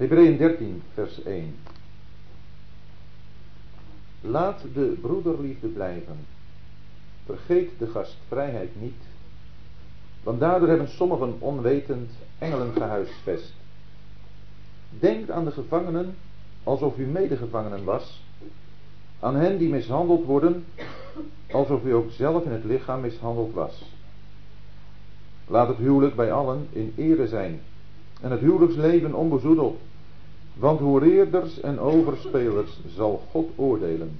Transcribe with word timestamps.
Hebreeën 0.00 0.36
13, 0.36 0.82
vers 0.94 1.22
1. 1.22 1.54
Laat 4.20 4.60
de 4.74 4.98
broederliefde 5.00 5.66
blijven. 5.66 6.18
Vergeet 7.24 7.70
de 7.78 7.86
gastvrijheid 7.86 8.80
niet, 8.80 9.02
want 10.22 10.40
daardoor 10.40 10.68
hebben 10.68 10.88
sommigen 10.88 11.36
onwetend 11.38 12.10
engelen 12.38 12.72
gehuisvest. 12.72 13.52
Denk 14.90 15.30
aan 15.30 15.44
de 15.44 15.50
gevangenen 15.50 16.14
alsof 16.62 16.98
u 16.98 17.06
medegevangenen 17.06 17.84
was, 17.84 18.22
aan 19.18 19.36
hen 19.36 19.58
die 19.58 19.68
mishandeld 19.68 20.24
worden, 20.24 20.64
alsof 21.50 21.84
u 21.84 21.94
ook 21.94 22.10
zelf 22.10 22.44
in 22.44 22.52
het 22.52 22.64
lichaam 22.64 23.00
mishandeld 23.00 23.54
was. 23.54 23.84
Laat 25.46 25.68
het 25.68 25.76
huwelijk 25.76 26.14
bij 26.14 26.32
allen 26.32 26.68
in 26.72 26.92
ere 26.96 27.28
zijn 27.28 27.60
en 28.20 28.30
het 28.30 28.40
huwelijksleven 28.40 29.14
onbezoedeld, 29.14 29.80
want 30.54 30.80
hoereerders 30.80 31.60
en 31.60 31.78
overspelers 31.78 32.80
zal 32.96 33.22
God 33.30 33.50
oordelen. 33.56 34.18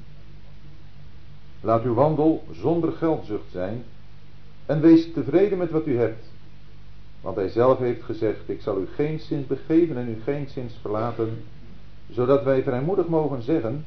Laat 1.60 1.82
uw 1.82 1.94
wandel 1.94 2.44
zonder 2.52 2.92
geldzucht 2.92 3.50
zijn 3.50 3.82
en 4.66 4.80
wees 4.80 5.12
tevreden 5.12 5.58
met 5.58 5.70
wat 5.70 5.86
u 5.86 5.98
hebt. 5.98 6.24
Want 7.20 7.36
hij 7.36 7.48
zelf 7.48 7.78
heeft 7.78 8.02
gezegd, 8.02 8.48
ik 8.48 8.60
zal 8.60 8.80
u 8.80 8.86
geen 8.94 9.20
zins 9.20 9.46
begeven 9.46 9.96
en 9.96 10.08
u 10.08 10.22
geen 10.22 10.48
zins 10.48 10.74
verlaten, 10.80 11.42
zodat 12.10 12.44
wij 12.44 12.62
vrijmoedig 12.62 13.08
mogen 13.08 13.42
zeggen, 13.42 13.84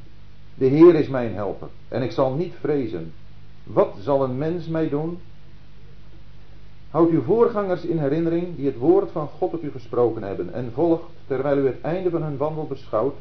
de 0.56 0.66
Heer 0.66 0.96
is 0.96 1.08
mijn 1.08 1.34
helper 1.34 1.68
en 1.88 2.02
ik 2.02 2.12
zal 2.12 2.34
niet 2.34 2.54
vrezen. 2.60 3.14
Wat 3.64 3.96
zal 4.00 4.24
een 4.24 4.38
mens 4.38 4.68
mij 4.68 4.90
doen? 4.90 5.20
Houd 6.94 7.10
uw 7.10 7.22
voorgangers 7.22 7.86
in 7.86 7.98
herinnering 7.98 8.56
die 8.56 8.66
het 8.66 8.78
woord 8.78 9.12
van 9.12 9.28
God 9.28 9.54
op 9.54 9.64
u 9.64 9.72
gesproken 9.72 10.24
hebben 10.24 10.54
en 10.54 10.72
volgt, 10.74 11.04
terwijl 11.28 11.58
u 11.58 11.66
het 11.66 11.82
einde 11.82 12.10
van 12.10 12.24
hun 12.24 12.38
wandel 12.38 12.68
beschouwt, 12.68 13.16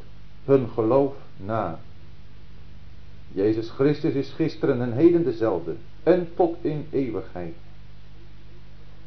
hun 0.45 0.67
geloof 0.69 1.13
na. 1.37 1.79
Jezus 3.31 3.69
Christus 3.69 4.13
is 4.13 4.31
gisteren 4.31 4.81
en 4.81 4.91
heden 4.91 5.23
dezelfde 5.23 5.75
en 6.03 6.27
tot 6.35 6.55
in 6.61 6.87
eeuwigheid. 6.91 7.53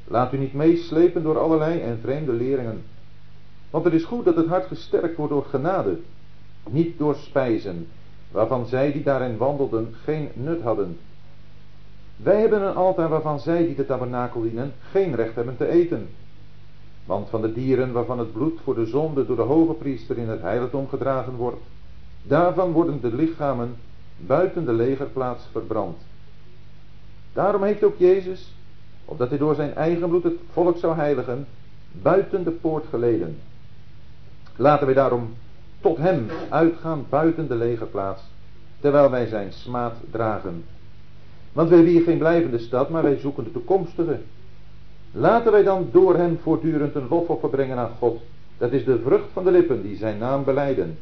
Laat 0.04 0.32
u 0.32 0.38
niet 0.38 0.54
meeslepen 0.54 1.22
door 1.22 1.38
allerlei 1.38 1.80
en 1.80 1.98
vreemde 2.02 2.32
leringen. 2.32 2.82
Want 3.70 3.84
het 3.84 3.94
is 3.94 4.04
goed 4.04 4.24
dat 4.24 4.36
het 4.36 4.46
hart 4.46 4.66
gesterkt 4.66 5.16
wordt 5.16 5.32
door 5.32 5.44
genade, 5.44 5.98
niet 6.70 6.98
door 6.98 7.14
spijzen, 7.14 7.86
waarvan 8.30 8.66
zij 8.66 8.92
die 8.92 9.02
daarin 9.02 9.36
wandelden 9.36 9.94
geen 10.04 10.28
nut 10.34 10.62
hadden. 10.62 10.98
Wij 12.16 12.40
hebben 12.40 12.62
een 12.62 12.74
altaar 12.74 13.08
waarvan 13.08 13.40
zij 13.40 13.66
die 13.66 13.74
de 13.74 13.86
tabernakel 13.86 14.42
dienen 14.42 14.72
geen 14.90 15.14
recht 15.14 15.34
hebben 15.34 15.56
te 15.56 15.68
eten. 15.68 16.08
Want 17.04 17.28
van 17.28 17.40
de 17.40 17.52
dieren 17.52 17.92
waarvan 17.92 18.18
het 18.18 18.32
bloed 18.32 18.60
voor 18.64 18.74
de 18.74 18.86
zonde 18.86 19.26
door 19.26 19.36
de 19.36 19.42
hoge 19.42 19.72
priester 19.72 20.18
in 20.18 20.28
het 20.28 20.40
heiligdom 20.40 20.88
gedragen 20.88 21.36
wordt, 21.36 21.62
daarvan 22.22 22.72
worden 22.72 23.00
de 23.00 23.14
lichamen 23.14 23.76
buiten 24.16 24.64
de 24.64 24.72
legerplaats 24.72 25.44
verbrand. 25.52 25.96
Daarom 27.32 27.62
heeft 27.62 27.84
ook 27.84 27.98
Jezus, 27.98 28.52
opdat 29.04 29.28
hij 29.28 29.38
door 29.38 29.54
zijn 29.54 29.74
eigen 29.74 30.08
bloed 30.08 30.22
het 30.22 30.38
volk 30.52 30.78
zou 30.78 30.96
heiligen, 30.96 31.46
buiten 31.92 32.44
de 32.44 32.50
poort 32.50 32.84
geleden. 32.90 33.38
Laten 34.56 34.86
wij 34.86 34.94
daarom 34.94 35.34
tot 35.80 35.96
hem 35.96 36.26
uitgaan 36.48 37.06
buiten 37.08 37.48
de 37.48 37.54
legerplaats, 37.54 38.22
terwijl 38.80 39.10
wij 39.10 39.26
zijn 39.26 39.52
smaad 39.52 39.94
dragen. 40.10 40.64
Want 41.56 41.68
wij 41.68 41.78
hebben 41.78 42.02
geen 42.02 42.18
blijvende 42.18 42.58
stad, 42.58 42.90
maar 42.90 43.02
wij 43.02 43.16
zoeken 43.16 43.44
de 43.44 43.52
toekomstige. 43.52 44.18
Laten 45.12 45.52
wij 45.52 45.62
dan 45.62 45.88
door 45.92 46.16
hem 46.16 46.38
voortdurend 46.42 46.94
een 46.94 47.08
lofoffer 47.08 47.48
brengen 47.48 47.78
aan 47.78 47.90
God. 47.98 48.20
Dat 48.58 48.72
is 48.72 48.84
de 48.84 48.98
vrucht 48.98 49.28
van 49.32 49.44
de 49.44 49.50
lippen 49.50 49.82
die 49.82 49.96
zijn 49.96 50.18
naam 50.18 50.44
beleiden. 50.44 50.98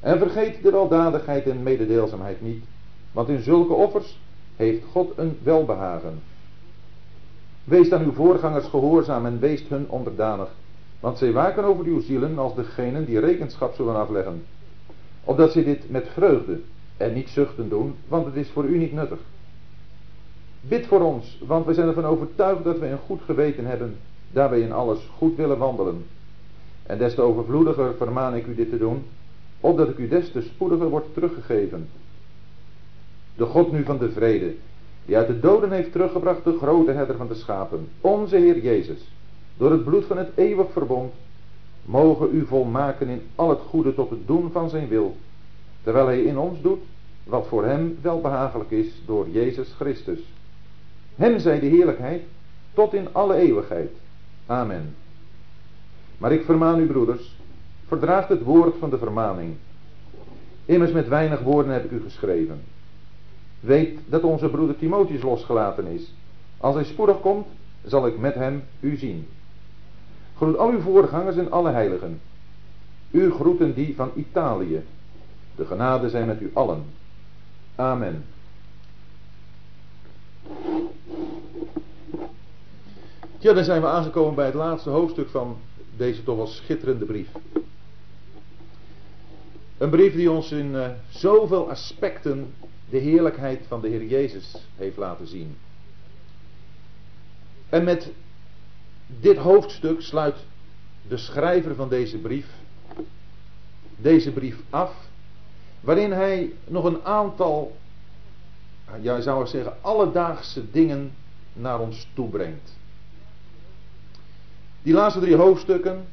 En 0.00 0.18
vergeet 0.18 0.62
de 0.62 0.70
weldadigheid 0.70 1.46
en 1.46 1.62
mededeelzaamheid 1.62 2.40
niet, 2.40 2.64
want 3.12 3.28
in 3.28 3.42
zulke 3.42 3.72
offers 3.72 4.20
heeft 4.56 4.84
God 4.90 5.12
een 5.16 5.38
welbehagen. 5.42 6.22
Wees 7.64 7.88
dan 7.88 8.02
uw 8.02 8.12
voorgangers 8.12 8.66
gehoorzaam 8.66 9.26
en 9.26 9.40
wees 9.40 9.68
hun 9.68 9.88
onderdanig, 9.88 10.48
want 11.00 11.18
zij 11.18 11.32
waken 11.32 11.64
over 11.64 11.84
uw 11.84 12.00
zielen 12.00 12.38
als 12.38 12.54
degenen 12.54 13.04
die 13.04 13.18
rekenschap 13.18 13.74
zullen 13.74 13.96
afleggen. 13.96 14.44
Opdat 15.24 15.52
zij 15.52 15.64
dit 15.64 15.90
met 15.90 16.08
vreugde 16.12 16.60
en 16.96 17.12
niet 17.12 17.28
zuchten 17.28 17.68
doen, 17.68 17.94
want 18.08 18.26
het 18.26 18.34
is 18.34 18.48
voor 18.50 18.64
u 18.64 18.78
niet 18.78 18.92
nuttig. 18.92 19.18
Bid 20.68 20.86
voor 20.86 21.00
ons, 21.00 21.38
want 21.46 21.66
we 21.66 21.74
zijn 21.74 21.88
ervan 21.88 22.04
overtuigd 22.04 22.64
dat 22.64 22.78
we 22.78 22.86
een 22.86 22.98
goed 23.06 23.20
geweten 23.24 23.66
hebben, 23.66 23.96
daar 24.32 24.50
wij 24.50 24.60
in 24.60 24.72
alles 24.72 25.10
goed 25.16 25.36
willen 25.36 25.58
wandelen. 25.58 26.04
En 26.82 26.98
des 26.98 27.14
te 27.14 27.20
overvloediger 27.20 27.94
vermaan 27.94 28.34
ik 28.34 28.46
u 28.46 28.54
dit 28.54 28.70
te 28.70 28.78
doen, 28.78 29.04
opdat 29.60 29.88
ik 29.88 29.98
u 29.98 30.08
des 30.08 30.30
te 30.30 30.40
spoediger 30.40 30.88
wordt 30.88 31.14
teruggegeven. 31.14 31.88
De 33.36 33.44
God 33.44 33.72
nu 33.72 33.84
van 33.84 33.98
de 33.98 34.10
vrede, 34.10 34.54
die 35.04 35.16
uit 35.16 35.26
de 35.26 35.40
doden 35.40 35.72
heeft 35.72 35.92
teruggebracht 35.92 36.44
de 36.44 36.58
grote 36.58 36.90
herder 36.90 37.16
van 37.16 37.28
de 37.28 37.34
schapen, 37.34 37.88
onze 38.00 38.36
Heer 38.36 38.62
Jezus, 38.62 39.08
door 39.56 39.70
het 39.70 39.84
bloed 39.84 40.04
van 40.04 40.18
het 40.18 40.30
eeuwig 40.34 40.72
verbond, 40.72 41.12
mogen 41.84 42.34
u 42.34 42.46
volmaken 42.46 43.08
in 43.08 43.22
al 43.34 43.48
het 43.48 43.60
goede 43.68 43.94
tot 43.94 44.10
het 44.10 44.26
doen 44.26 44.50
van 44.52 44.70
zijn 44.70 44.88
wil, 44.88 45.16
terwijl 45.82 46.06
hij 46.06 46.22
in 46.22 46.38
ons 46.38 46.60
doet 46.60 46.82
wat 47.24 47.46
voor 47.46 47.64
hem 47.64 47.98
welbehagelijk 48.02 48.70
is 48.70 49.02
door 49.06 49.28
Jezus 49.28 49.72
Christus. 49.78 50.20
Hem 51.16 51.38
zij 51.38 51.60
de 51.60 51.66
heerlijkheid 51.66 52.22
tot 52.74 52.94
in 52.94 53.08
alle 53.12 53.34
eeuwigheid. 53.34 53.90
Amen. 54.46 54.94
Maar 56.18 56.32
ik 56.32 56.44
vermaan 56.44 56.80
u 56.80 56.86
broeders, 56.86 57.36
verdraagt 57.86 58.28
het 58.28 58.42
woord 58.42 58.74
van 58.78 58.90
de 58.90 58.98
vermaning. 58.98 59.54
Immers 60.64 60.92
met 60.92 61.08
weinig 61.08 61.40
woorden 61.40 61.72
heb 61.72 61.84
ik 61.84 61.90
u 61.90 62.00
geschreven. 62.02 62.60
Weet 63.60 63.98
dat 64.06 64.22
onze 64.22 64.48
broeder 64.48 64.78
Timotheus 64.78 65.22
losgelaten 65.22 65.86
is. 65.86 66.12
Als 66.58 66.74
hij 66.74 66.84
spoedig 66.84 67.20
komt, 67.20 67.46
zal 67.84 68.06
ik 68.06 68.18
met 68.18 68.34
hem 68.34 68.62
u 68.80 68.96
zien. 68.96 69.26
Groet 70.36 70.58
al 70.58 70.70
uw 70.70 70.80
voorgangers 70.80 71.36
en 71.36 71.50
alle 71.50 71.70
heiligen. 71.70 72.20
U 73.10 73.30
groeten 73.30 73.74
die 73.74 73.94
van 73.94 74.10
Italië. 74.14 74.82
De 75.56 75.66
genade 75.66 76.08
zijn 76.08 76.26
met 76.26 76.40
u 76.40 76.50
allen. 76.52 76.84
Amen. 77.74 78.24
Ja, 83.38 83.52
dan 83.52 83.64
zijn 83.64 83.80
we 83.80 83.86
aangekomen 83.86 84.34
bij 84.34 84.44
het 84.44 84.54
laatste 84.54 84.90
hoofdstuk 84.90 85.28
van 85.28 85.56
deze 85.96 86.22
toch 86.22 86.36
wel 86.36 86.46
schitterende 86.46 87.04
brief. 87.04 87.28
Een 89.78 89.90
brief 89.90 90.14
die 90.14 90.30
ons 90.30 90.52
in 90.52 90.72
uh, 90.72 90.88
zoveel 91.08 91.70
aspecten 91.70 92.54
de 92.90 92.98
heerlijkheid 92.98 93.64
van 93.68 93.80
de 93.80 93.88
Heer 93.88 94.04
Jezus 94.04 94.54
heeft 94.76 94.96
laten 94.96 95.26
zien. 95.26 95.56
En 97.68 97.84
met 97.84 98.12
dit 99.06 99.36
hoofdstuk 99.36 100.00
sluit 100.00 100.36
de 101.08 101.16
schrijver 101.16 101.74
van 101.74 101.88
deze 101.88 102.18
brief 102.18 102.46
deze 103.96 104.32
brief 104.32 104.56
af, 104.70 104.94
waarin 105.80 106.12
hij 106.12 106.52
nog 106.64 106.84
een 106.84 107.04
aantal, 107.04 107.76
ja 109.00 109.20
zou 109.20 109.46
zeggen, 109.46 109.74
alledaagse 109.80 110.70
dingen 110.70 111.14
naar 111.52 111.80
ons 111.80 112.08
toebrengt. 112.14 112.76
Die 114.82 114.94
laatste 114.94 115.20
drie 115.20 115.36
hoofdstukken, 115.36 116.04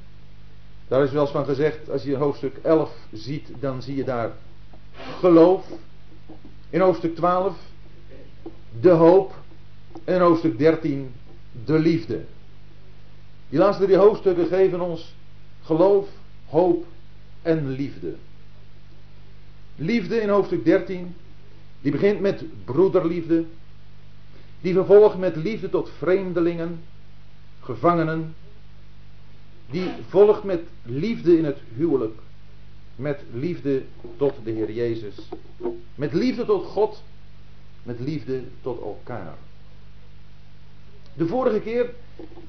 daar 0.87 1.03
is 1.03 1.11
wel 1.11 1.21
eens 1.21 1.31
van 1.31 1.45
gezegd, 1.45 1.89
als 1.89 2.03
je 2.03 2.15
hoofdstuk 2.15 2.57
11 2.57 2.91
ziet, 3.11 3.49
dan 3.59 3.81
zie 3.81 3.95
je 3.95 4.03
daar 4.03 4.31
geloof. 5.19 5.65
In 6.69 6.79
hoofdstuk 6.79 7.15
12 7.15 7.55
de 8.79 8.89
hoop. 8.89 9.41
En 10.03 10.15
in 10.15 10.21
hoofdstuk 10.21 10.57
13 10.57 11.13
de 11.65 11.79
liefde. 11.79 12.21
Die 13.49 13.59
laatste 13.59 13.83
drie 13.83 13.97
hoofdstukken 13.97 14.47
geven 14.47 14.81
ons 14.81 15.15
geloof, 15.61 16.07
hoop 16.45 16.85
en 17.41 17.69
liefde. 17.69 18.15
Liefde 19.75 20.21
in 20.21 20.29
hoofdstuk 20.29 20.65
13, 20.65 21.15
die 21.83 21.91
begint 21.91 22.19
met 22.19 22.43
broederliefde. 22.65 23.45
Die 24.61 24.73
vervolgt 24.73 25.17
met 25.17 25.35
liefde 25.35 25.69
tot 25.69 25.89
vreemdelingen, 25.97 26.79
gevangenen, 27.59 28.35
die 29.69 29.91
volgt 30.09 30.43
met 30.43 30.61
liefde 30.83 31.37
in 31.37 31.45
het 31.45 31.57
huwelijk. 31.75 32.19
Met 32.95 33.19
liefde 33.33 33.83
tot 34.17 34.33
de 34.43 34.51
Heer 34.51 34.71
Jezus. 34.71 35.15
Met 35.95 36.13
liefde 36.13 36.45
tot 36.45 36.65
God. 36.65 37.03
Met 37.83 37.99
liefde 37.99 38.43
tot 38.61 38.81
elkaar. 38.81 39.35
De 41.13 41.27
vorige 41.27 41.59
keer 41.59 41.89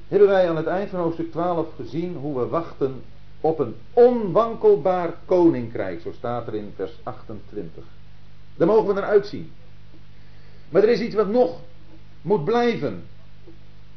hebben 0.07 0.27
wij 0.27 0.49
aan 0.49 0.55
het 0.55 0.65
eind 0.65 0.89
van 0.89 0.99
hoofdstuk 0.99 1.31
12 1.31 1.67
gezien 1.75 2.15
hoe 2.15 2.39
we 2.39 2.47
wachten 2.47 3.01
op 3.41 3.59
een 3.59 3.75
onwankelbaar 3.93 5.17
koninkrijk. 5.25 6.01
Zo 6.01 6.11
staat 6.11 6.47
er 6.47 6.55
in 6.55 6.73
vers 6.75 6.91
28. 7.03 7.94
Daar 8.55 8.67
mogen 8.67 8.87
we 8.87 8.93
naar 8.93 9.09
uitzien. 9.09 9.51
Maar 10.69 10.83
er 10.83 10.89
is 10.89 10.99
iets 10.99 11.15
wat 11.15 11.27
nog 11.27 11.59
moet 12.21 12.45
blijven. 12.45 13.03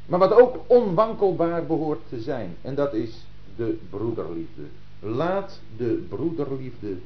Maar 0.07 0.19
wat 0.19 0.33
ook 0.33 0.59
onwankelbaar 0.67 1.67
behoort 1.67 2.01
te 2.09 2.21
zijn. 2.21 2.57
En 2.63 2.75
dat 2.75 2.95
is 2.95 3.25
de 3.57 3.79
broederliefde. 3.91 4.63
Laat 5.01 5.61
de 5.77 6.07
broederliefde 6.09 6.97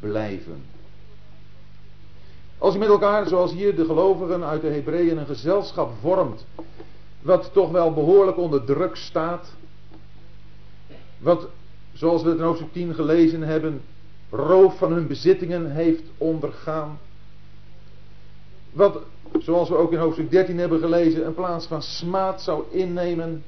blijven. 0.00 0.62
Als 2.58 2.72
je 2.72 2.78
met 2.78 2.88
elkaar, 2.88 3.26
zoals 3.26 3.52
hier 3.52 3.76
de 3.76 3.84
gelovigen 3.84 4.44
uit 4.44 4.60
de 4.60 4.68
Hebreeën, 4.68 5.18
een 5.18 5.26
gezelschap 5.26 5.92
vormt, 6.00 6.46
wat 7.22 7.50
toch 7.52 7.70
wel 7.70 7.92
behoorlijk 7.92 8.38
onder 8.38 8.64
druk 8.64 8.96
staat, 8.96 9.52
wat, 11.18 11.48
zoals 11.92 12.22
we 12.22 12.28
het 12.28 12.38
in 12.38 12.44
hoofdstuk 12.44 12.72
10 12.72 12.94
gelezen 12.94 13.42
hebben, 13.42 13.82
roof 14.36 14.78
van 14.78 14.92
hun 14.92 15.06
bezittingen 15.06 15.70
heeft 15.70 16.02
ondergaan, 16.18 16.98
wat, 18.72 18.98
zoals 19.38 19.68
we 19.68 19.76
ook 19.76 19.92
in 19.92 19.98
hoofdstuk 19.98 20.30
13 20.30 20.58
hebben 20.58 20.80
gelezen, 20.80 21.26
een 21.26 21.34
plaats 21.34 21.66
van 21.66 21.82
smaad 21.82 22.42
zou 22.42 22.64
innemen, 22.70 23.44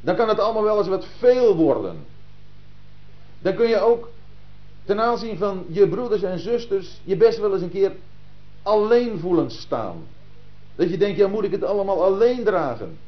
dan 0.00 0.16
kan 0.16 0.28
het 0.28 0.38
allemaal 0.38 0.62
wel 0.62 0.78
eens 0.78 0.88
wat 0.88 1.06
veel 1.18 1.56
worden. 1.56 1.96
Dan 3.38 3.54
kun 3.54 3.68
je 3.68 3.78
ook 3.78 4.08
ten 4.84 5.00
aanzien 5.00 5.38
van 5.38 5.64
je 5.68 5.88
broeders 5.88 6.22
en 6.22 6.38
zusters 6.38 7.00
je 7.04 7.16
best 7.16 7.38
wel 7.38 7.52
eens 7.52 7.62
een 7.62 7.70
keer 7.70 7.92
alleen 8.62 9.18
voelen 9.18 9.50
staan. 9.50 9.96
Dat 10.76 10.90
je 10.90 10.98
denkt, 10.98 11.18
ja 11.18 11.28
moet 11.28 11.44
ik 11.44 11.50
het 11.50 11.64
allemaal 11.64 12.04
alleen 12.04 12.44
dragen. 12.44 12.98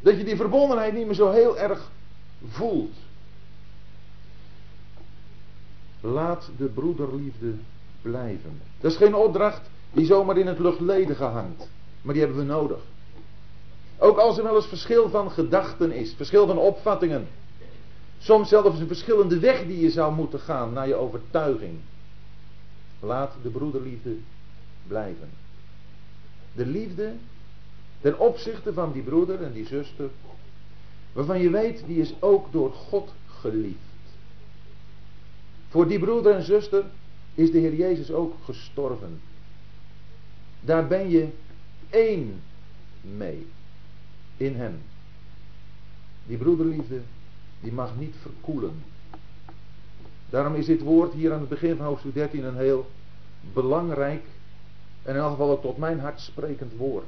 Dat 0.00 0.16
je 0.16 0.24
die 0.24 0.36
verbondenheid 0.36 0.94
niet 0.94 1.06
meer 1.06 1.14
zo 1.14 1.30
heel 1.30 1.58
erg 1.58 1.90
voelt. 2.48 2.94
Laat 6.00 6.50
de 6.56 6.64
broederliefde 6.64 7.54
blijven. 8.02 8.60
Dat 8.80 8.90
is 8.90 8.96
geen 8.96 9.14
opdracht 9.14 9.70
die 9.92 10.06
zomaar 10.06 10.38
in 10.38 10.46
het 10.46 10.58
luchtledige 10.58 11.24
hangt. 11.24 11.70
Maar 12.02 12.14
die 12.14 12.22
hebben 12.22 12.40
we 12.42 12.52
nodig. 12.52 12.80
Ook 13.98 14.18
als 14.18 14.38
er 14.38 14.44
wel 14.44 14.56
eens 14.56 14.66
verschil 14.66 15.08
van 15.08 15.30
gedachten 15.30 15.92
is, 15.92 16.14
verschil 16.14 16.46
van 16.46 16.58
opvattingen. 16.58 17.28
Soms 18.18 18.48
zelfs 18.48 18.78
een 18.78 18.86
verschillende 18.86 19.38
weg 19.38 19.66
die 19.66 19.80
je 19.80 19.90
zou 19.90 20.14
moeten 20.14 20.40
gaan 20.40 20.72
naar 20.72 20.88
je 20.88 20.94
overtuiging. 20.94 21.78
Laat 23.00 23.32
de 23.42 23.48
broederliefde 23.48 24.16
blijven. 24.86 25.28
De 26.54 26.66
liefde 26.66 27.12
ten 28.00 28.18
opzichte 28.18 28.72
van 28.72 28.92
die 28.92 29.02
broeder 29.02 29.42
en 29.42 29.52
die 29.52 29.66
zuster, 29.66 30.10
waarvan 31.12 31.40
je 31.40 31.50
weet, 31.50 31.82
die 31.86 32.00
is 32.00 32.14
ook 32.20 32.52
door 32.52 32.72
God 32.72 33.12
geliefd. 33.26 33.87
Voor 35.68 35.88
die 35.88 35.98
broeder 35.98 36.34
en 36.34 36.42
zuster 36.42 36.84
is 37.34 37.50
de 37.50 37.58
Heer 37.58 37.74
Jezus 37.74 38.10
ook 38.10 38.34
gestorven. 38.44 39.20
Daar 40.60 40.86
ben 40.86 41.10
je 41.10 41.28
één 41.90 42.40
mee. 43.00 43.46
In 44.36 44.54
hem. 44.54 44.78
Die 46.26 46.36
broederliefde, 46.36 47.00
die 47.60 47.72
mag 47.72 47.96
niet 47.98 48.14
verkoelen. 48.20 48.82
Daarom 50.30 50.54
is 50.54 50.66
dit 50.66 50.80
woord 50.80 51.12
hier 51.12 51.32
aan 51.32 51.40
het 51.40 51.48
begin 51.48 51.76
van 51.76 51.86
hoofdstuk 51.86 52.14
13 52.14 52.44
een 52.44 52.56
heel 52.56 52.86
belangrijk 53.52 54.24
en 55.02 55.14
in 55.14 55.20
elk 55.20 55.30
geval 55.30 55.50
ook 55.50 55.62
tot 55.62 55.76
mijn 55.76 56.00
hart 56.00 56.20
sprekend 56.20 56.72
woord. 56.76 57.06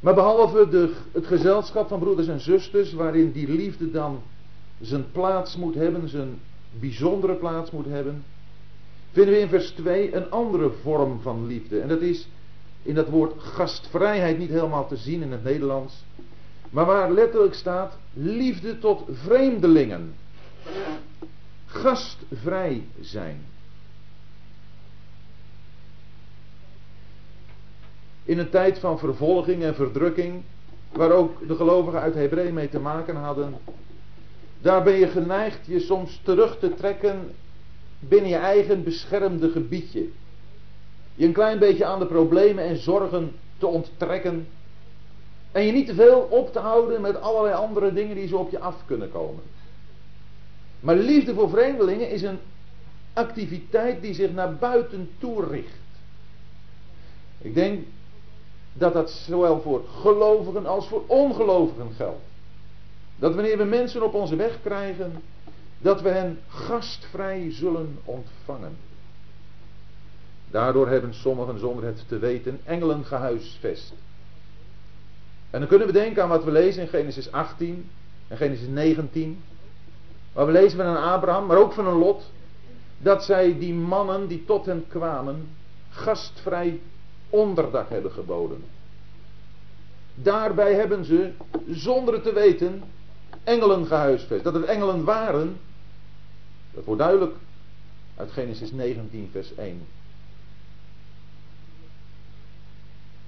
Maar 0.00 0.14
behalve 0.14 0.68
de, 0.68 0.94
het 1.12 1.26
gezelschap 1.26 1.88
van 1.88 1.98
broeders 1.98 2.28
en 2.28 2.40
zusters, 2.40 2.92
waarin 2.92 3.32
die 3.32 3.48
liefde 3.48 3.90
dan 3.90 4.22
zijn 4.82 5.10
plaats 5.12 5.56
moet 5.56 5.74
hebben, 5.74 6.08
zijn 6.08 6.38
bijzondere 6.80 7.34
plaats 7.34 7.70
moet 7.70 7.86
hebben, 7.86 8.24
vinden 9.12 9.34
we 9.34 9.40
in 9.40 9.48
vers 9.48 9.70
2 9.70 10.14
een 10.14 10.30
andere 10.30 10.70
vorm 10.82 11.20
van 11.20 11.46
liefde. 11.46 11.80
En 11.80 11.88
dat 11.88 12.00
is 12.00 12.28
in 12.82 12.94
dat 12.94 13.08
woord 13.08 13.42
gastvrijheid 13.42 14.38
niet 14.38 14.50
helemaal 14.50 14.88
te 14.88 14.96
zien 14.96 15.22
in 15.22 15.32
het 15.32 15.44
Nederlands. 15.44 16.04
Maar 16.70 16.86
waar 16.86 17.12
letterlijk 17.12 17.54
staat 17.54 17.96
liefde 18.12 18.78
tot 18.78 19.04
vreemdelingen. 19.10 20.14
Gastvrij 21.66 22.82
zijn. 23.00 23.40
In 28.24 28.38
een 28.38 28.50
tijd 28.50 28.78
van 28.78 28.98
vervolging 28.98 29.62
en 29.62 29.74
verdrukking, 29.74 30.42
waar 30.92 31.10
ook 31.10 31.48
de 31.48 31.56
gelovigen 31.56 32.00
uit 32.00 32.14
Hebreeën 32.14 32.54
mee 32.54 32.68
te 32.68 32.78
maken 32.78 33.16
hadden, 33.16 33.54
daar 34.62 34.82
ben 34.82 34.94
je 34.94 35.08
geneigd 35.08 35.66
je 35.66 35.80
soms 35.80 36.20
terug 36.22 36.58
te 36.58 36.74
trekken 36.74 37.34
binnen 37.98 38.30
je 38.30 38.36
eigen 38.36 38.84
beschermde 38.84 39.50
gebiedje. 39.50 40.08
Je 41.14 41.26
een 41.26 41.32
klein 41.32 41.58
beetje 41.58 41.84
aan 41.84 41.98
de 41.98 42.06
problemen 42.06 42.64
en 42.64 42.76
zorgen 42.76 43.32
te 43.58 43.66
onttrekken. 43.66 44.46
En 45.52 45.64
je 45.64 45.72
niet 45.72 45.86
te 45.86 45.94
veel 45.94 46.26
op 46.30 46.52
te 46.52 46.58
houden 46.58 47.00
met 47.00 47.20
allerlei 47.20 47.54
andere 47.54 47.92
dingen 47.92 48.16
die 48.16 48.28
zo 48.28 48.36
op 48.36 48.50
je 48.50 48.58
af 48.58 48.76
kunnen 48.86 49.12
komen. 49.12 49.42
Maar 50.80 50.96
liefde 50.96 51.34
voor 51.34 51.50
vreemdelingen 51.50 52.10
is 52.10 52.22
een 52.22 52.38
activiteit 53.12 54.02
die 54.02 54.14
zich 54.14 54.32
naar 54.32 54.54
buiten 54.54 55.10
toe 55.18 55.46
richt. 55.46 55.80
Ik 57.38 57.54
denk 57.54 57.84
dat 58.72 58.92
dat 58.92 59.10
zowel 59.10 59.60
voor 59.60 59.84
gelovigen 59.88 60.66
als 60.66 60.88
voor 60.88 61.02
ongelovigen 61.06 61.92
geldt. 61.96 62.31
Dat 63.22 63.34
wanneer 63.34 63.58
we 63.58 63.64
mensen 63.64 64.02
op 64.02 64.14
onze 64.14 64.36
weg 64.36 64.58
krijgen, 64.62 65.22
dat 65.78 66.00
we 66.00 66.08
hen 66.08 66.38
gastvrij 66.48 67.52
zullen 67.52 67.98
ontvangen. 68.04 68.76
Daardoor 70.50 70.88
hebben 70.88 71.14
sommigen 71.14 71.58
zonder 71.58 71.84
het 71.84 72.04
te 72.08 72.18
weten 72.18 72.60
engelen 72.64 73.04
gehuisvest. 73.04 73.92
En 75.50 75.58
dan 75.58 75.68
kunnen 75.68 75.86
we 75.86 75.92
denken 75.92 76.22
aan 76.22 76.28
wat 76.28 76.44
we 76.44 76.50
lezen 76.50 76.82
in 76.82 76.88
Genesis 76.88 77.32
18 77.32 77.90
en 78.28 78.36
Genesis 78.36 78.68
19. 78.68 79.42
Waar 80.32 80.46
we 80.46 80.52
lezen 80.52 80.76
van 80.78 80.86
een 80.86 81.02
Abraham, 81.02 81.46
maar 81.46 81.58
ook 81.58 81.72
van 81.72 81.86
een 81.86 81.98
Lot. 81.98 82.30
Dat 82.98 83.24
zij 83.24 83.58
die 83.58 83.74
mannen 83.74 84.28
die 84.28 84.44
tot 84.44 84.66
hen 84.66 84.84
kwamen 84.88 85.48
gastvrij 85.90 86.80
onderdak 87.30 87.88
hebben 87.88 88.12
geboden. 88.12 88.64
Daarbij 90.14 90.74
hebben 90.74 91.04
ze, 91.04 91.30
zonder 91.68 92.14
het 92.14 92.22
te 92.22 92.32
weten, 92.32 92.82
engelen 93.44 93.86
gehuisvest. 93.86 94.44
Dat 94.44 94.54
het 94.54 94.64
engelen 94.64 95.04
waren, 95.04 95.56
dat 96.74 96.84
wordt 96.84 97.00
duidelijk 97.00 97.34
uit 98.16 98.30
Genesis 98.30 98.72
19, 98.72 99.28
vers 99.32 99.54
1. 99.54 99.86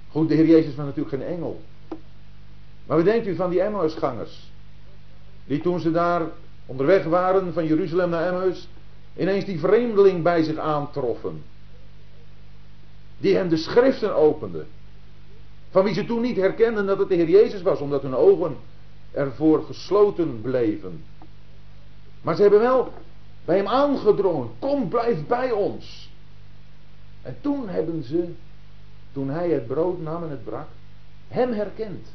Goed, 0.09 0.29
de 0.29 0.35
Heer 0.35 0.45
Jezus 0.45 0.75
was 0.75 0.85
natuurlijk 0.85 1.15
geen 1.15 1.27
engel. 1.35 1.61
Maar 2.85 2.97
wat 2.97 3.05
denkt 3.05 3.27
u 3.27 3.35
van 3.35 3.49
die 3.49 3.61
Emmausgangers? 3.61 4.51
Die 5.45 5.61
toen 5.61 5.79
ze 5.79 5.91
daar 5.91 6.21
onderweg 6.65 7.03
waren 7.03 7.53
van 7.53 7.65
Jeruzalem 7.65 8.09
naar 8.09 8.27
Emmaus, 8.27 8.67
ineens 9.17 9.45
die 9.45 9.59
vreemdeling 9.59 10.23
bij 10.23 10.43
zich 10.43 10.57
aantroffen. 10.57 11.43
Die 13.17 13.35
hem 13.35 13.49
de 13.49 13.57
schriften 13.57 14.15
opende. 14.15 14.65
Van 15.69 15.83
wie 15.83 15.93
ze 15.93 16.05
toen 16.05 16.21
niet 16.21 16.37
herkenden 16.37 16.85
dat 16.85 16.97
het 16.97 17.09
de 17.09 17.15
Heer 17.15 17.29
Jezus 17.29 17.61
was, 17.61 17.79
omdat 17.79 18.01
hun 18.01 18.15
ogen 18.15 18.55
ervoor 19.15 19.63
gesloten 19.63 20.41
bleven. 20.41 21.03
Maar 22.21 22.35
ze 22.35 22.41
hebben 22.41 22.59
wel 22.59 22.93
bij 23.45 23.57
hem 23.57 23.67
aangedrongen. 23.67 24.49
Kom, 24.59 24.89
blijf 24.89 25.27
bij 25.27 25.51
ons. 25.51 26.11
En 27.21 27.37
toen 27.41 27.69
hebben 27.69 28.03
ze, 28.03 28.29
toen 29.11 29.29
hij 29.29 29.49
het 29.49 29.67
brood 29.67 30.01
nam 30.01 30.23
en 30.23 30.29
het 30.29 30.43
brak, 30.43 30.67
hem 31.27 31.51
herkend. 31.51 32.13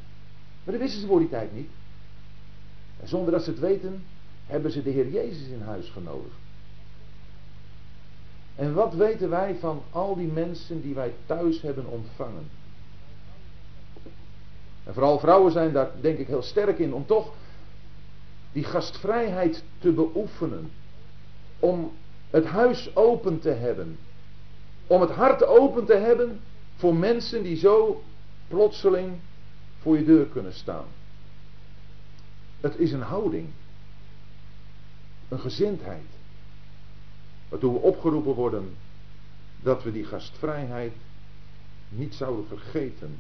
Maar 0.65 0.75
dat 0.75 0.83
wisten 0.83 1.01
ze 1.01 1.07
voor 1.07 1.19
die 1.19 1.29
tijd 1.29 1.55
niet. 1.55 1.71
En 3.01 3.09
zonder 3.09 3.33
dat 3.33 3.45
ze 3.45 3.51
het 3.51 3.59
weten, 3.59 4.05
hebben 4.47 4.71
ze 4.71 4.83
de 4.83 4.91
Heer 4.91 5.09
Jezus 5.09 5.49
in 5.49 5.63
huis 5.63 5.89
genodigd. 5.89 6.39
En 8.55 8.75
wat 8.75 8.95
weten 8.95 9.31
wij 9.31 9.55
van 9.55 9.83
al 9.91 10.17
die 10.17 10.29
mensen 10.33 10.83
die 10.83 10.95
wij 10.95 11.13
thuis 11.27 11.63
hebben 11.63 11.87
ontvangen? 11.87 12.49
En 14.91 14.97
vooral 14.97 15.19
vrouwen 15.19 15.53
zijn 15.53 15.73
daar 15.73 15.91
denk 16.01 16.19
ik 16.19 16.27
heel 16.27 16.43
sterk 16.43 16.79
in 16.79 16.95
om 16.95 17.07
toch 17.07 17.33
die 18.53 18.65
gastvrijheid 18.65 19.65
te 19.79 19.93
beoefenen. 19.93 20.71
Om 21.59 21.93
het 22.31 22.45
huis 22.45 22.97
open 22.97 23.41
te 23.41 23.49
hebben. 23.49 23.99
Om 24.87 25.01
het 25.01 25.11
hart 25.11 25.45
open 25.45 25.85
te 25.85 25.95
hebben 25.95 26.41
voor 26.77 26.95
mensen 26.95 27.43
die 27.43 27.57
zo 27.57 28.03
plotseling 28.49 29.13
voor 29.81 29.97
je 29.99 30.05
deur 30.05 30.27
kunnen 30.27 30.55
staan. 30.55 30.85
Het 32.61 32.79
is 32.79 32.93
een 32.93 33.03
houding. 33.03 33.49
Een 35.29 35.41
gezindheid. 35.41 36.09
Waartoe 37.49 37.73
we 37.73 37.79
opgeroepen 37.79 38.35
worden 38.35 38.77
dat 39.63 39.83
we 39.83 39.93
die 39.93 40.05
gastvrijheid 40.05 40.93
niet 41.89 42.15
zouden 42.15 42.47
vergeten. 42.47 43.19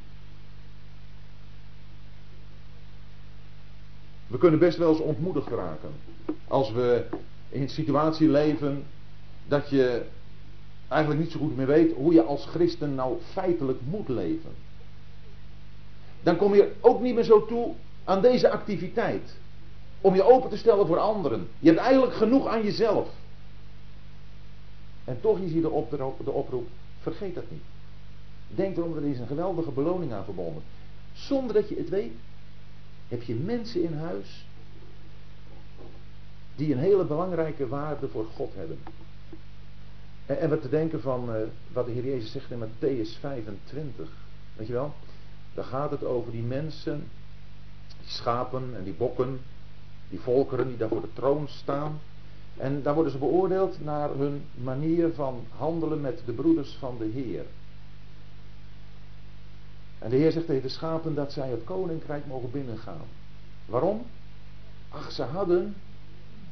We 4.30 4.38
kunnen 4.38 4.58
best 4.58 4.78
wel 4.78 4.90
eens 4.90 5.00
ontmoedigd 5.00 5.48
raken. 5.48 5.90
Als 6.48 6.72
we 6.72 7.06
in 7.48 7.62
een 7.62 7.68
situatie 7.68 8.28
leven 8.28 8.84
dat 9.48 9.68
je 9.68 10.02
eigenlijk 10.88 11.20
niet 11.20 11.30
zo 11.30 11.38
goed 11.38 11.56
meer 11.56 11.66
weet 11.66 11.92
hoe 11.92 12.12
je 12.12 12.22
als 12.22 12.46
christen 12.46 12.94
nou 12.94 13.18
feitelijk 13.32 13.78
moet 13.84 14.08
leven. 14.08 14.50
Dan 16.22 16.36
kom 16.36 16.54
je 16.54 16.72
ook 16.80 17.00
niet 17.00 17.14
meer 17.14 17.24
zo 17.24 17.46
toe 17.46 17.74
aan 18.04 18.22
deze 18.22 18.50
activiteit. 18.50 19.36
Om 20.00 20.14
je 20.14 20.22
open 20.22 20.50
te 20.50 20.56
stellen 20.56 20.86
voor 20.86 20.98
anderen. 20.98 21.48
Je 21.58 21.68
hebt 21.68 21.80
eigenlijk 21.80 22.14
genoeg 22.14 22.46
aan 22.46 22.62
jezelf. 22.62 23.08
En 25.04 25.20
toch 25.20 25.38
is 25.38 25.52
hier 25.52 25.62
de 25.62 25.70
oproep, 25.70 26.24
de 26.24 26.30
oproep 26.30 26.68
vergeet 27.00 27.34
dat 27.34 27.50
niet. 27.50 27.62
Denk 28.48 28.76
erom, 28.76 28.96
er 28.96 29.04
is 29.04 29.18
een 29.18 29.26
geweldige 29.26 29.70
beloning 29.70 30.12
aan 30.12 30.24
verbonden. 30.24 30.62
Zonder 31.12 31.54
dat 31.54 31.68
je 31.68 31.76
het 31.76 31.88
weet, 31.88 32.12
heb 33.10 33.22
je 33.22 33.34
mensen 33.34 33.82
in 33.82 33.94
huis 33.94 34.46
die 36.56 36.72
een 36.72 36.78
hele 36.78 37.04
belangrijke 37.04 37.68
waarde 37.68 38.08
voor 38.08 38.26
God 38.34 38.52
hebben. 38.54 38.78
En, 40.26 40.40
en 40.40 40.48
wat 40.48 40.62
te 40.62 40.68
denken 40.68 41.00
van 41.00 41.34
uh, 41.34 41.42
wat 41.72 41.86
de 41.86 41.92
Heer 41.92 42.04
Jezus 42.04 42.32
zegt 42.32 42.50
in 42.50 42.58
Matthäus 42.58 43.20
25. 43.20 44.08
Weet 44.56 44.66
je 44.66 44.72
wel? 44.72 44.94
Daar 45.54 45.64
gaat 45.64 45.90
het 45.90 46.04
over 46.04 46.32
die 46.32 46.42
mensen, 46.42 47.08
die 48.00 48.10
schapen 48.10 48.70
en 48.76 48.84
die 48.84 48.94
bokken, 48.94 49.40
die 50.08 50.20
volkeren 50.20 50.68
die 50.68 50.76
daar 50.76 50.88
voor 50.88 51.00
de 51.00 51.12
troon 51.12 51.48
staan. 51.48 52.00
En 52.56 52.82
daar 52.82 52.94
worden 52.94 53.12
ze 53.12 53.18
beoordeeld 53.18 53.84
naar 53.84 54.10
hun 54.10 54.44
manier 54.54 55.14
van 55.14 55.46
handelen 55.56 56.00
met 56.00 56.22
de 56.26 56.32
broeders 56.32 56.76
van 56.78 56.98
de 56.98 57.04
Heer. 57.04 57.44
En 60.00 60.10
de 60.10 60.16
Heer 60.16 60.32
zegt 60.32 60.46
tegen 60.46 60.62
de 60.62 60.68
schapen 60.68 61.14
dat 61.14 61.32
zij 61.32 61.48
het 61.48 61.64
koninkrijk 61.64 62.26
mogen 62.26 62.50
binnengaan. 62.50 63.06
Waarom? 63.66 64.02
Ach, 64.88 65.12
ze 65.12 65.22
hadden 65.22 65.74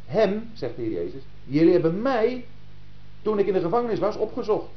hem, 0.07 0.51
zegt 0.55 0.77
de 0.77 0.83
Heer 0.83 0.93
Jezus, 0.93 1.23
jullie 1.45 1.73
hebben 1.73 2.03
mij, 2.03 2.45
toen 3.23 3.39
ik 3.39 3.47
in 3.47 3.53
de 3.53 3.61
gevangenis 3.61 3.99
was, 3.99 4.17
opgezocht. 4.17 4.71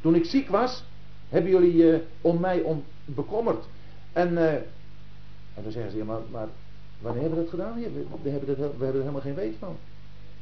Toen 0.00 0.14
ik 0.14 0.24
ziek 0.24 0.48
was, 0.48 0.84
hebben 1.28 1.50
jullie 1.50 1.74
uh, 1.74 1.98
om 2.20 2.40
mij 2.40 2.60
om 2.60 2.84
bekommerd. 3.04 3.64
En, 4.12 4.32
uh, 4.32 4.52
en 5.54 5.62
dan 5.62 5.72
zeggen 5.72 5.90
ze, 5.90 5.96
ja, 5.96 6.04
maar, 6.04 6.20
maar 6.30 6.48
wanneer 6.98 7.20
hebben 7.22 7.38
we 7.38 7.44
dat 7.44 7.54
gedaan? 7.54 7.74
We, 7.74 8.04
we, 8.22 8.30
hebben 8.30 8.56
we 8.56 8.62
hebben 8.62 8.86
er 8.86 8.94
helemaal 8.94 9.20
geen 9.20 9.34
weet 9.34 9.54
van. 9.58 9.76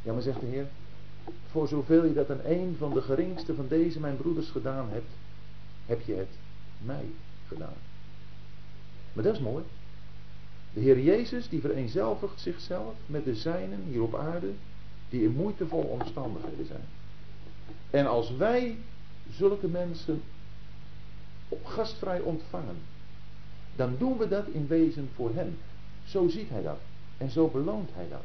Ja, 0.02 0.12
maar 0.12 0.22
zegt 0.22 0.40
de 0.40 0.46
Heer, 0.46 0.66
voor 1.50 1.68
zoveel 1.68 2.04
je 2.04 2.14
dat 2.14 2.30
aan 2.30 2.40
een 2.44 2.74
van 2.78 2.94
de 2.94 3.02
geringste 3.02 3.54
van 3.54 3.66
deze 3.68 4.00
mijn 4.00 4.16
broeders 4.16 4.50
gedaan 4.50 4.88
hebt, 4.90 5.10
heb 5.86 6.00
je 6.00 6.14
het 6.14 6.30
mij 6.78 7.04
Maar 9.12 9.25
dat 9.25 9.35
is 9.35 9.40
mooi. 9.40 9.64
De 10.73 10.80
Heer 10.80 11.00
Jezus 11.00 11.49
die 11.49 11.61
vereenzelvigt 11.61 12.40
zichzelf 12.40 12.94
met 13.06 13.25
de 13.25 13.35
zijnen 13.35 13.82
hier 13.90 14.02
op 14.02 14.14
aarde 14.14 14.52
die 15.09 15.23
in 15.23 15.32
moeitevolle 15.32 15.87
omstandigheden 15.87 16.66
zijn. 16.66 16.85
En 17.90 18.06
als 18.06 18.37
wij 18.37 18.76
zulke 19.30 19.68
mensen 19.68 20.23
gastvrij 21.64 22.21
ontvangen, 22.21 22.76
dan 23.76 23.94
doen 23.99 24.18
we 24.18 24.28
dat 24.28 24.47
in 24.47 24.66
wezen 24.66 25.11
voor 25.14 25.35
Hem. 25.35 25.59
Zo 26.04 26.28
ziet 26.28 26.49
Hij 26.49 26.62
dat 26.62 26.80
en 27.18 27.30
zo 27.30 27.49
beloont 27.49 27.90
Hij 27.92 28.09
dat. 28.09 28.25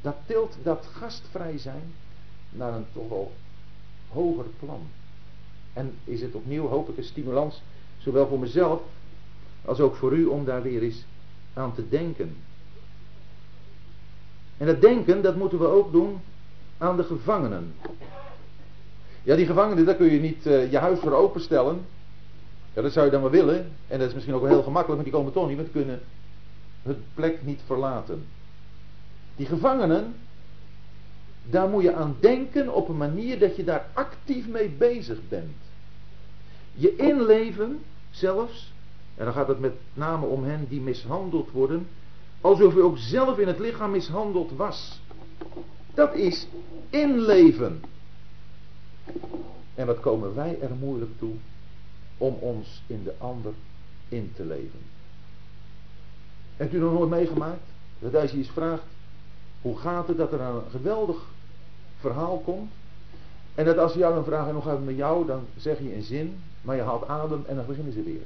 Dat 0.00 0.16
tilt 0.26 0.56
dat 0.62 0.86
gastvrij 0.92 1.58
zijn 1.58 1.92
naar 2.50 2.72
een 2.72 2.86
toch 2.92 3.08
wel 3.08 3.32
hoger 4.08 4.46
plan. 4.58 4.86
En 5.76 5.92
is 6.04 6.20
het 6.20 6.34
opnieuw, 6.34 6.66
hoop 6.68 6.88
ik, 6.88 6.96
een 6.96 7.04
stimulans, 7.04 7.62
zowel 7.98 8.26
voor 8.26 8.38
mezelf 8.38 8.80
als 9.64 9.80
ook 9.80 9.96
voor 9.96 10.12
u 10.12 10.24
om 10.24 10.44
daar 10.44 10.62
weer 10.62 10.82
eens 10.82 11.04
aan 11.54 11.74
te 11.74 11.88
denken. 11.88 12.36
En 14.56 14.66
dat 14.66 14.80
denken, 14.80 15.22
dat 15.22 15.36
moeten 15.36 15.58
we 15.58 15.66
ook 15.66 15.92
doen 15.92 16.20
aan 16.78 16.96
de 16.96 17.04
gevangenen. 17.04 17.74
Ja, 19.22 19.36
die 19.36 19.46
gevangenen, 19.46 19.84
daar 19.84 19.94
kun 19.94 20.12
je 20.12 20.20
niet 20.20 20.46
uh, 20.46 20.70
je 20.70 20.78
huis 20.78 20.98
voor 20.98 21.12
openstellen. 21.12 21.80
Ja, 22.74 22.82
dat 22.82 22.92
zou 22.92 23.04
je 23.04 23.12
dan 23.12 23.20
wel 23.20 23.30
willen. 23.30 23.72
En 23.86 23.98
dat 23.98 24.08
is 24.08 24.14
misschien 24.14 24.34
ook 24.34 24.42
wel 24.42 24.50
heel 24.50 24.62
gemakkelijk, 24.62 24.94
maar 24.94 25.10
die 25.10 25.18
komen 25.18 25.32
toch 25.32 25.48
niet, 25.48 25.56
want 25.56 25.72
kunnen 25.72 26.00
hun 26.82 27.04
plek 27.14 27.44
niet 27.44 27.60
verlaten. 27.66 28.24
Die 29.36 29.46
gevangenen, 29.46 30.14
daar 31.44 31.68
moet 31.68 31.82
je 31.82 31.94
aan 31.94 32.16
denken 32.20 32.74
op 32.74 32.88
een 32.88 32.96
manier 32.96 33.38
dat 33.38 33.56
je 33.56 33.64
daar 33.64 33.86
actief 33.92 34.48
mee 34.48 34.68
bezig 34.68 35.18
bent. 35.28 35.65
Je 36.76 36.96
inleven 36.96 37.80
zelfs 38.10 38.74
en 39.14 39.24
dan 39.24 39.34
gaat 39.34 39.48
het 39.48 39.60
met 39.60 39.74
name 39.94 40.26
om 40.26 40.44
hen 40.44 40.66
die 40.68 40.80
mishandeld 40.80 41.50
worden. 41.50 41.88
Alsof 42.40 42.74
u 42.74 42.82
ook 42.82 42.98
zelf 42.98 43.38
in 43.38 43.46
het 43.46 43.58
lichaam 43.58 43.90
mishandeld 43.90 44.52
was. 44.52 45.00
Dat 45.94 46.14
is 46.14 46.46
inleven. 46.90 47.82
En 49.74 49.86
wat 49.86 50.00
komen 50.00 50.34
wij 50.34 50.60
er 50.60 50.74
moeilijk 50.74 51.18
toe 51.18 51.34
om 52.18 52.34
ons 52.34 52.82
in 52.86 53.02
de 53.04 53.14
ander 53.18 53.52
in 54.08 54.32
te 54.34 54.44
leven. 54.44 54.80
Hebt 56.56 56.74
u 56.74 56.78
nog 56.78 56.92
nooit 56.92 57.10
meegemaakt? 57.10 57.68
Dat 57.98 58.14
als 58.14 58.30
je 58.30 58.36
eens 58.36 58.50
vraagt, 58.50 58.84
hoe 59.62 59.78
gaat 59.78 60.08
het 60.08 60.16
dat 60.16 60.32
er 60.32 60.40
een 60.40 60.62
geweldig 60.70 61.26
verhaal 62.00 62.38
komt. 62.38 62.72
En 63.54 63.64
dat 63.64 63.78
als 63.78 63.92
ze 63.92 63.98
jou 63.98 64.14
dan 64.14 64.24
vragen, 64.24 64.52
hoe 64.52 64.62
gaat 64.62 64.76
het 64.76 64.84
met 64.84 64.96
jou? 64.96 65.26
Dan 65.26 65.44
zeg 65.56 65.78
je 65.78 65.94
een 65.94 66.02
zin, 66.02 66.42
maar 66.66 66.76
je 66.76 66.82
haalt 66.82 67.08
adem 67.08 67.44
en 67.46 67.56
dan 67.56 67.66
beginnen 67.66 67.92
ze 67.92 68.02
weer. 68.02 68.22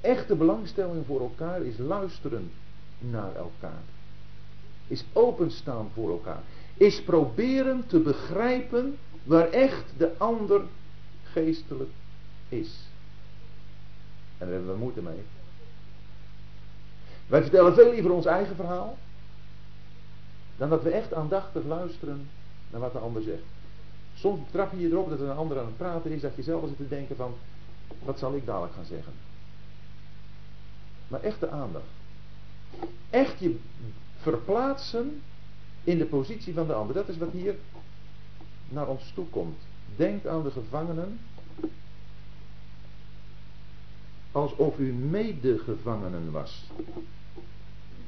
Echte 0.00 0.34
belangstelling 0.34 1.06
voor 1.06 1.20
elkaar 1.20 1.62
is 1.62 1.78
luisteren 1.78 2.50
naar 2.98 3.34
elkaar. 3.34 3.82
Is 4.86 5.04
openstaan 5.12 5.90
voor 5.94 6.10
elkaar. 6.10 6.42
Is 6.74 7.02
proberen 7.02 7.86
te 7.86 7.98
begrijpen 7.98 8.98
waar 9.22 9.48
echt 9.50 9.84
de 9.96 10.18
ander 10.18 10.62
geestelijk 11.22 11.90
is. 12.48 12.78
En 14.38 14.46
daar 14.46 14.54
hebben 14.54 14.72
we 14.72 14.78
moeite 14.78 15.02
mee. 15.02 15.22
Wij 17.26 17.42
vertellen 17.42 17.74
veel 17.74 17.92
liever 17.92 18.12
ons 18.12 18.26
eigen 18.26 18.56
verhaal. 18.56 18.98
Dan 20.56 20.68
dat 20.68 20.82
we 20.82 20.90
echt 20.90 21.14
aandachtig 21.14 21.64
luisteren 21.64 22.28
naar 22.70 22.80
wat 22.80 22.92
de 22.92 22.98
ander 22.98 23.22
zegt. 23.22 23.61
Soms 24.14 24.40
trap 24.50 24.72
je 24.72 24.80
je 24.80 24.88
erop 24.88 25.08
dat 25.08 25.20
er 25.20 25.28
een 25.28 25.36
ander 25.36 25.58
aan 25.58 25.66
het 25.66 25.76
praten 25.76 26.10
is. 26.10 26.20
Dat 26.20 26.36
je 26.36 26.42
zelf 26.42 26.68
zit 26.68 26.76
te 26.76 26.88
denken 26.88 27.16
van. 27.16 27.34
Wat 28.04 28.18
zal 28.18 28.34
ik 28.34 28.46
dadelijk 28.46 28.74
gaan 28.74 28.84
zeggen? 28.84 29.12
maar 31.12 31.22
echte 31.22 31.48
aandacht. 31.48 31.84
Echt 33.10 33.38
je 33.38 33.56
verplaatsen 34.16 35.20
in 35.84 35.98
de 35.98 36.04
positie 36.04 36.54
van 36.54 36.66
de 36.66 36.72
ander. 36.72 36.94
Dat 36.94 37.08
is 37.08 37.16
wat 37.16 37.32
hier 37.32 37.54
naar 38.68 38.86
ons 38.86 39.12
toe 39.14 39.26
komt. 39.26 39.58
Denk 39.96 40.26
aan 40.26 40.42
de 40.42 40.50
gevangenen 40.50 41.18
alsof 44.32 44.78
u 44.78 44.92
medegevangenen 44.92 46.30
was. 46.30 46.64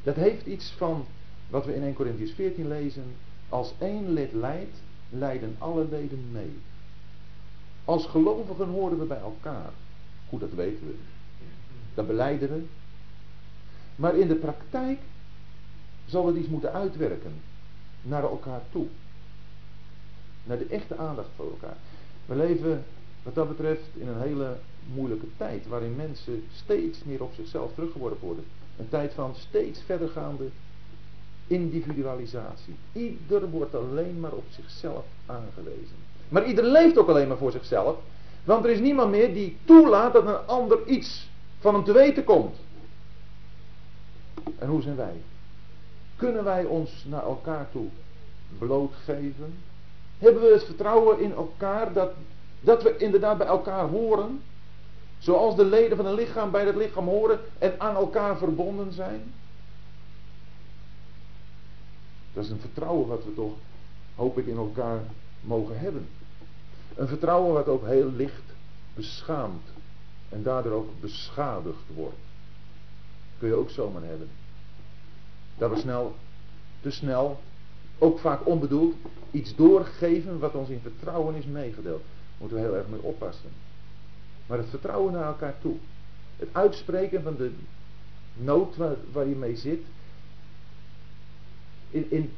Dat 0.02 0.14
heeft 0.14 0.46
iets 0.46 0.70
van 0.76 1.06
wat 1.48 1.66
we 1.66 1.74
in 1.74 1.82
1 1.82 1.94
Corinthians 1.94 2.32
14 2.32 2.68
lezen. 2.68 3.04
Als 3.48 3.74
één 3.78 4.12
lid 4.12 4.32
leidt, 4.32 4.78
leiden 5.18 5.56
alle 5.58 5.86
leden 5.90 6.28
mee. 6.32 6.56
Als 7.84 8.06
gelovigen 8.06 8.68
horen 8.68 8.98
we 8.98 9.04
bij 9.04 9.18
elkaar. 9.18 9.70
Goed, 10.28 10.40
dat 10.40 10.52
weten 10.54 10.86
we. 10.86 10.94
Dat 11.94 12.06
beleiden 12.06 12.48
we. 12.48 12.64
Maar 13.96 14.16
in 14.16 14.28
de 14.28 14.34
praktijk 14.34 14.98
zal 16.06 16.26
het 16.26 16.36
iets 16.36 16.48
moeten 16.48 16.72
uitwerken 16.72 17.32
naar 18.02 18.22
elkaar 18.22 18.62
toe. 18.72 18.86
Naar 20.44 20.58
de 20.58 20.66
echte 20.66 20.96
aandacht 20.96 21.28
voor 21.36 21.50
elkaar. 21.50 21.76
We 22.26 22.36
leven 22.36 22.84
wat 23.22 23.34
dat 23.34 23.48
betreft 23.48 23.88
in 23.94 24.08
een 24.08 24.20
hele 24.20 24.56
moeilijke 24.94 25.26
tijd 25.36 25.66
waarin 25.66 25.96
mensen 25.96 26.44
steeds 26.52 27.04
meer 27.04 27.22
op 27.22 27.32
zichzelf 27.34 27.74
teruggeworpen 27.74 28.26
worden. 28.26 28.44
Een 28.76 28.88
tijd 28.88 29.12
van 29.12 29.34
steeds 29.34 29.80
verdergaande 29.82 30.48
individualisatie. 31.46 32.74
Ieder 32.92 33.50
wordt 33.50 33.74
alleen 33.74 34.20
maar 34.20 34.32
op 34.32 34.44
zichzelf 34.50 35.04
aangewezen. 35.26 35.96
Maar 36.28 36.46
ieder 36.46 36.64
leeft 36.64 36.98
ook 36.98 37.08
alleen 37.08 37.28
maar 37.28 37.36
voor 37.36 37.52
zichzelf. 37.52 37.96
Want 38.44 38.64
er 38.64 38.70
is 38.70 38.80
niemand 38.80 39.10
meer 39.10 39.34
die 39.34 39.56
toelaat 39.64 40.12
dat 40.12 40.26
een 40.26 40.46
ander 40.46 40.86
iets 40.86 41.28
van 41.58 41.74
hem 41.74 41.84
te 41.84 41.92
weten 41.92 42.24
komt. 42.24 42.56
En 44.58 44.68
hoe 44.68 44.82
zijn 44.82 44.96
wij? 44.96 45.22
Kunnen 46.16 46.44
wij 46.44 46.64
ons 46.64 47.04
naar 47.08 47.22
elkaar 47.22 47.68
toe 47.72 47.86
blootgeven? 48.58 49.54
Hebben 50.18 50.42
we 50.42 50.52
het 50.52 50.64
vertrouwen 50.64 51.20
in 51.20 51.32
elkaar 51.32 51.92
dat, 51.92 52.10
dat 52.60 52.82
we 52.82 52.96
inderdaad 52.96 53.38
bij 53.38 53.46
elkaar 53.46 53.88
horen? 53.88 54.42
Zoals 55.18 55.56
de 55.56 55.64
leden 55.64 55.96
van 55.96 56.06
een 56.06 56.14
lichaam 56.14 56.50
bij 56.50 56.64
het 56.64 56.76
lichaam 56.76 57.08
horen 57.08 57.40
en 57.58 57.80
aan 57.80 57.94
elkaar 57.94 58.36
verbonden 58.36 58.92
zijn? 58.92 59.32
Dat 62.34 62.44
is 62.44 62.50
een 62.50 62.60
vertrouwen 62.60 63.08
wat 63.08 63.24
we 63.24 63.34
toch, 63.34 63.52
hoop 64.14 64.38
ik, 64.38 64.46
in 64.46 64.56
elkaar 64.56 65.00
mogen 65.40 65.78
hebben. 65.78 66.06
Een 66.94 67.08
vertrouwen 67.08 67.52
wat 67.52 67.68
ook 67.68 67.86
heel 67.86 68.12
licht 68.12 68.42
beschaamt 68.94 69.68
en 70.28 70.42
daardoor 70.42 70.72
ook 70.72 71.00
beschadigd 71.00 71.84
wordt. 71.94 72.16
Kun 73.38 73.48
je 73.48 73.54
ook 73.54 73.70
zomaar 73.70 74.02
hebben. 74.02 74.28
Dat 75.58 75.70
we 75.70 75.76
snel, 75.76 76.14
te 76.80 76.90
snel, 76.90 77.40
ook 77.98 78.18
vaak 78.18 78.46
onbedoeld, 78.46 78.94
iets 79.30 79.54
doorgeven 79.54 80.38
wat 80.38 80.54
ons 80.54 80.68
in 80.68 80.80
vertrouwen 80.82 81.34
is 81.34 81.44
meegedeeld. 81.44 82.02
Moeten 82.38 82.56
we 82.56 82.62
heel 82.62 82.76
erg 82.76 82.88
mee 82.88 83.02
oppassen. 83.02 83.50
Maar 84.46 84.58
het 84.58 84.68
vertrouwen 84.68 85.12
naar 85.12 85.26
elkaar 85.26 85.54
toe. 85.60 85.76
Het 86.36 86.48
uitspreken 86.52 87.22
van 87.22 87.36
de 87.36 87.52
nood 88.34 88.76
waar, 88.76 88.96
waar 89.12 89.26
je 89.26 89.34
mee 89.34 89.56
zit. 89.56 89.80
In, 91.90 92.06
in, 92.10 92.32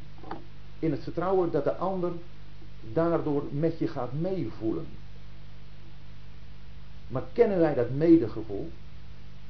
in 0.78 0.90
het 0.90 1.02
vertrouwen 1.02 1.50
dat 1.50 1.64
de 1.64 1.76
ander 1.76 2.12
daardoor 2.92 3.44
met 3.50 3.78
je 3.78 3.88
gaat 3.88 4.12
meevoelen. 4.12 4.86
Maar 7.08 7.22
kennen 7.32 7.58
wij 7.58 7.74
dat 7.74 7.90
medegevoel? 7.90 8.70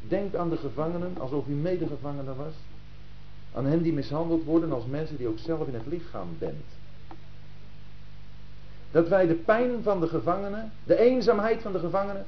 Denk 0.08 0.34
aan 0.34 0.50
de 0.50 0.56
gevangenen 0.56 1.18
alsof 1.18 1.46
u 1.46 1.52
medegevangene 1.52 2.34
was. 2.34 2.54
Aan 3.54 3.66
hen 3.66 3.82
die 3.82 3.92
mishandeld 3.92 4.44
worden 4.44 4.72
als 4.72 4.86
mensen 4.86 5.16
die 5.16 5.28
ook 5.28 5.38
zelf 5.38 5.68
in 5.68 5.74
het 5.74 5.86
lichaam 5.86 6.28
bent. 6.38 6.64
Dat 8.90 9.08
wij 9.08 9.26
de 9.26 9.34
pijn 9.34 9.82
van 9.82 10.00
de 10.00 10.08
gevangenen, 10.08 10.72
de 10.84 10.98
eenzaamheid 10.98 11.62
van 11.62 11.72
de 11.72 11.78
gevangenen, 11.78 12.26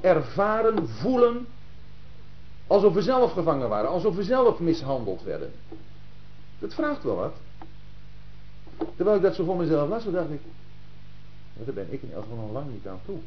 ervaren, 0.00 0.88
voelen, 0.88 1.46
alsof 2.66 2.94
we 2.94 3.02
zelf 3.02 3.32
gevangen 3.32 3.68
waren, 3.68 3.90
alsof 3.90 4.16
we 4.16 4.22
zelf 4.22 4.58
mishandeld 4.58 5.22
werden. 5.22 5.52
Dat 6.58 6.74
vraagt 6.74 7.02
wel 7.02 7.16
wat. 7.16 7.34
Terwijl 8.96 9.16
ik 9.16 9.22
dat 9.22 9.34
zo 9.34 9.44
voor 9.44 9.56
mezelf 9.56 9.88
las, 9.88 10.04
dacht 10.04 10.30
ik, 10.30 10.40
daar 11.64 11.74
ben 11.74 11.92
ik 11.92 12.02
in 12.02 12.12
elk 12.12 12.22
geval 12.22 12.38
nog 12.38 12.52
lang 12.52 12.72
niet 12.72 12.86
aan 12.86 13.00
toe. 13.04 13.18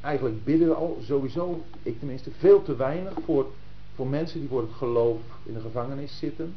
Eigenlijk 0.00 0.44
bidden 0.44 0.68
we 0.68 0.74
al 0.74 0.98
sowieso, 1.02 1.64
ik 1.82 1.98
tenminste, 1.98 2.30
veel 2.38 2.62
te 2.62 2.76
weinig 2.76 3.12
voor, 3.24 3.46
voor 3.94 4.06
mensen 4.06 4.40
die 4.40 4.48
voor 4.48 4.60
het 4.60 4.72
geloof 4.72 5.20
in 5.42 5.54
de 5.54 5.60
gevangenis 5.60 6.18
zitten. 6.18 6.54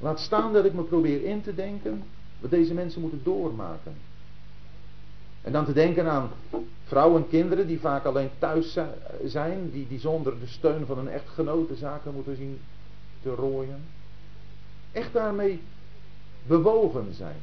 Laat 0.00 0.20
staan 0.20 0.52
dat 0.52 0.64
ik 0.64 0.72
me 0.72 0.82
probeer 0.82 1.24
in 1.24 1.42
te 1.42 1.54
denken 1.54 2.02
wat 2.40 2.50
deze 2.50 2.74
mensen 2.74 3.00
moeten 3.00 3.20
doormaken. 3.22 3.94
En 5.42 5.52
dan 5.52 5.64
te 5.64 5.72
denken 5.72 6.10
aan 6.10 6.30
vrouwen 6.84 7.22
en 7.22 7.28
kinderen 7.28 7.66
die 7.66 7.80
vaak 7.80 8.04
alleen 8.04 8.30
thuis 8.38 8.78
zijn, 9.24 9.70
die, 9.70 9.88
die 9.88 10.00
zonder 10.00 10.40
de 10.40 10.46
steun 10.46 10.86
van 10.86 10.98
een 10.98 11.08
echtgenote 11.08 11.76
zaken 11.76 12.14
moeten 12.14 12.36
zien 12.36 12.60
te 13.22 13.34
rooien. 13.34 13.84
Echt 14.92 15.12
daarmee 15.12 15.60
bewogen 16.46 17.14
zijn. 17.14 17.36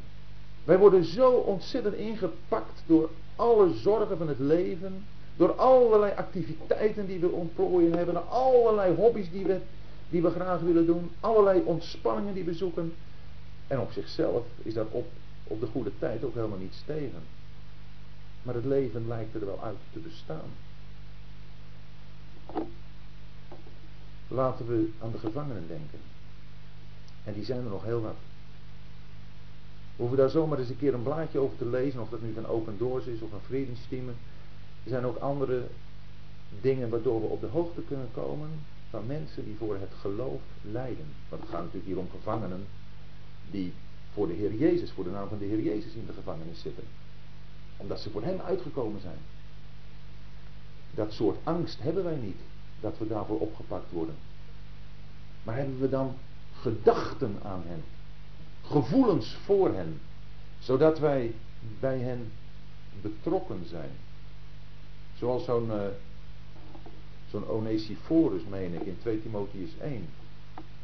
Wij 0.64 0.78
worden 0.78 1.06
zo 1.06 1.32
ontzettend 1.32 1.96
ingepakt 1.96 2.84
door 2.86 3.10
alle 3.36 3.74
zorgen 3.74 4.18
van 4.18 4.28
het 4.28 4.40
leven, 4.40 5.06
door 5.36 5.54
allerlei 5.54 6.14
activiteiten 6.16 7.08
die 7.08 7.20
we 7.20 7.30
ontplooien 7.30 7.94
hebben, 7.94 8.30
allerlei 8.30 8.96
hobby's 8.96 9.32
die 9.32 9.46
we, 9.46 9.60
die 10.10 10.22
we 10.22 10.30
graag 10.30 10.60
willen 10.60 10.86
doen, 10.86 11.10
allerlei 11.20 11.62
ontspanningen 11.66 12.34
die 12.34 12.44
we 12.44 12.54
zoeken. 12.54 12.94
En 13.68 13.80
op 13.80 13.92
zichzelf 13.92 14.46
is 14.64 14.74
dat 14.74 14.88
op, 14.92 15.08
op 15.44 15.60
de 15.60 15.68
goede 15.68 15.92
tijd 16.00 16.24
ook 16.24 16.36
helemaal 16.36 16.58
niet 16.58 16.84
tegen. 16.86 17.24
Maar 18.44 18.56
het 18.56 18.66
leven 18.66 19.08
lijkt 19.08 19.36
er 19.36 19.46
wel 19.46 19.60
uit 19.64 19.78
te 19.94 20.00
bestaan. 20.00 20.50
Laten 24.28 24.68
we 24.68 24.92
aan 25.02 25.12
de 25.12 25.18
gevangenen 25.18 25.68
denken. 25.68 26.00
En 27.24 27.34
die 27.34 27.46
zijn 27.46 27.64
er 27.64 27.70
nog 27.70 27.84
heel 27.84 28.02
wat. 28.02 28.16
We 29.96 30.02
hoeven 30.02 30.18
daar 30.18 30.30
zomaar 30.30 30.60
eens 30.60 30.70
een 30.70 30.78
keer 30.78 30.94
een 30.94 31.04
blaadje 31.04 31.40
over 31.40 31.58
te 31.58 31.66
lezen, 31.66 32.02
of 32.02 32.10
dat 32.10 32.22
nu 32.22 32.34
van 32.34 32.48
Open 32.48 32.78
Doors 32.78 33.06
is 33.06 33.22
of 33.22 33.30
van 33.30 33.42
Vredenstimmen. 33.46 34.16
Er 34.84 34.90
zijn 34.90 35.06
ook 35.06 35.18
andere 35.18 35.68
dingen 36.62 36.90
waardoor 36.90 37.22
we 37.22 37.28
op 37.28 37.42
de 37.42 37.48
hoogte 37.48 37.82
kunnen 37.82 38.10
komen 38.14 38.50
van 38.90 39.06
mensen 39.06 39.46
die 39.46 39.56
voor 39.58 39.76
het 39.76 39.92
geloof 40.00 40.42
lijden. 40.62 41.06
Want 41.30 41.42
het 41.42 41.52
gaat 41.52 41.60
natuurlijk 41.60 41.86
hier 41.86 41.98
om 41.98 42.10
gevangenen 42.10 42.66
die 43.52 43.74
voor 44.14 44.28
de 44.28 44.34
Heer 44.34 44.54
Jezus, 44.54 44.92
voor 44.92 45.04
de 45.04 45.10
naam 45.10 45.28
van 45.28 45.38
de 45.38 45.46
Heer 45.46 45.62
Jezus 45.62 45.94
in 45.94 46.06
de 46.06 46.14
gevangenis 46.14 46.62
zitten. 46.62 46.84
Omdat 47.78 48.00
ze 48.00 48.10
voor 48.10 48.24
Hem 48.24 48.40
uitgekomen 48.40 49.02
zijn. 49.02 49.18
Dat 50.94 51.12
soort 51.14 51.38
angst 51.44 51.82
hebben 51.82 52.04
wij 52.04 52.16
niet, 52.16 52.40
dat 52.80 52.98
we 52.98 53.08
daarvoor 53.08 53.40
opgepakt 53.40 53.92
worden. 53.92 54.16
Maar 55.44 55.56
hebben 55.56 55.80
we 55.80 55.90
dan 55.90 56.16
gedachten 56.60 57.40
aan 57.44 57.64
hen? 57.66 57.84
Gevoelens 58.62 59.38
voor 59.46 59.74
hen? 59.74 60.02
Zodat 60.60 61.00
wij 61.00 61.34
bij 61.80 62.00
hen 62.00 62.32
betrokken 63.02 63.66
zijn. 63.70 63.90
Zoals 65.18 65.46
zo'n 65.46 65.68
uh, 65.68 65.82
zo'n 67.30 67.48
Onesiphorus, 67.48 68.42
meen 68.50 68.74
ik, 68.74 68.82
in 68.82 68.98
2 69.02 69.22
Timotheus 69.22 69.78
1. 69.82 70.08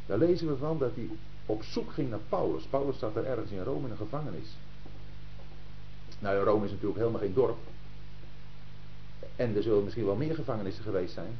Daar 0.06 0.17
lezen 0.17 0.47
we 0.47 0.58
van 0.58 0.77
dat 0.77 0.91
hij 0.95 1.10
op 1.45 1.63
zoek 1.63 1.91
ging 1.91 2.10
naar 2.10 2.19
Paulus. 2.30 2.63
Paulus 2.63 2.95
staat 2.95 3.15
er 3.15 3.25
ergens 3.25 3.51
in 3.51 3.63
Rome 3.63 3.86
in 3.86 3.91
een 3.91 3.97
gevangenis. 3.97 4.47
Nou, 6.19 6.43
Rome 6.43 6.65
is 6.65 6.71
natuurlijk 6.71 6.99
helemaal 6.99 7.19
geen 7.19 7.34
dorp. 7.34 7.58
En 9.36 9.56
er 9.56 9.63
zullen 9.63 9.84
misschien 9.84 10.06
wel 10.06 10.15
meer 10.15 10.36
gevangenissen 10.36 10.84
geweest 10.84 11.13
zijn. 11.13 11.38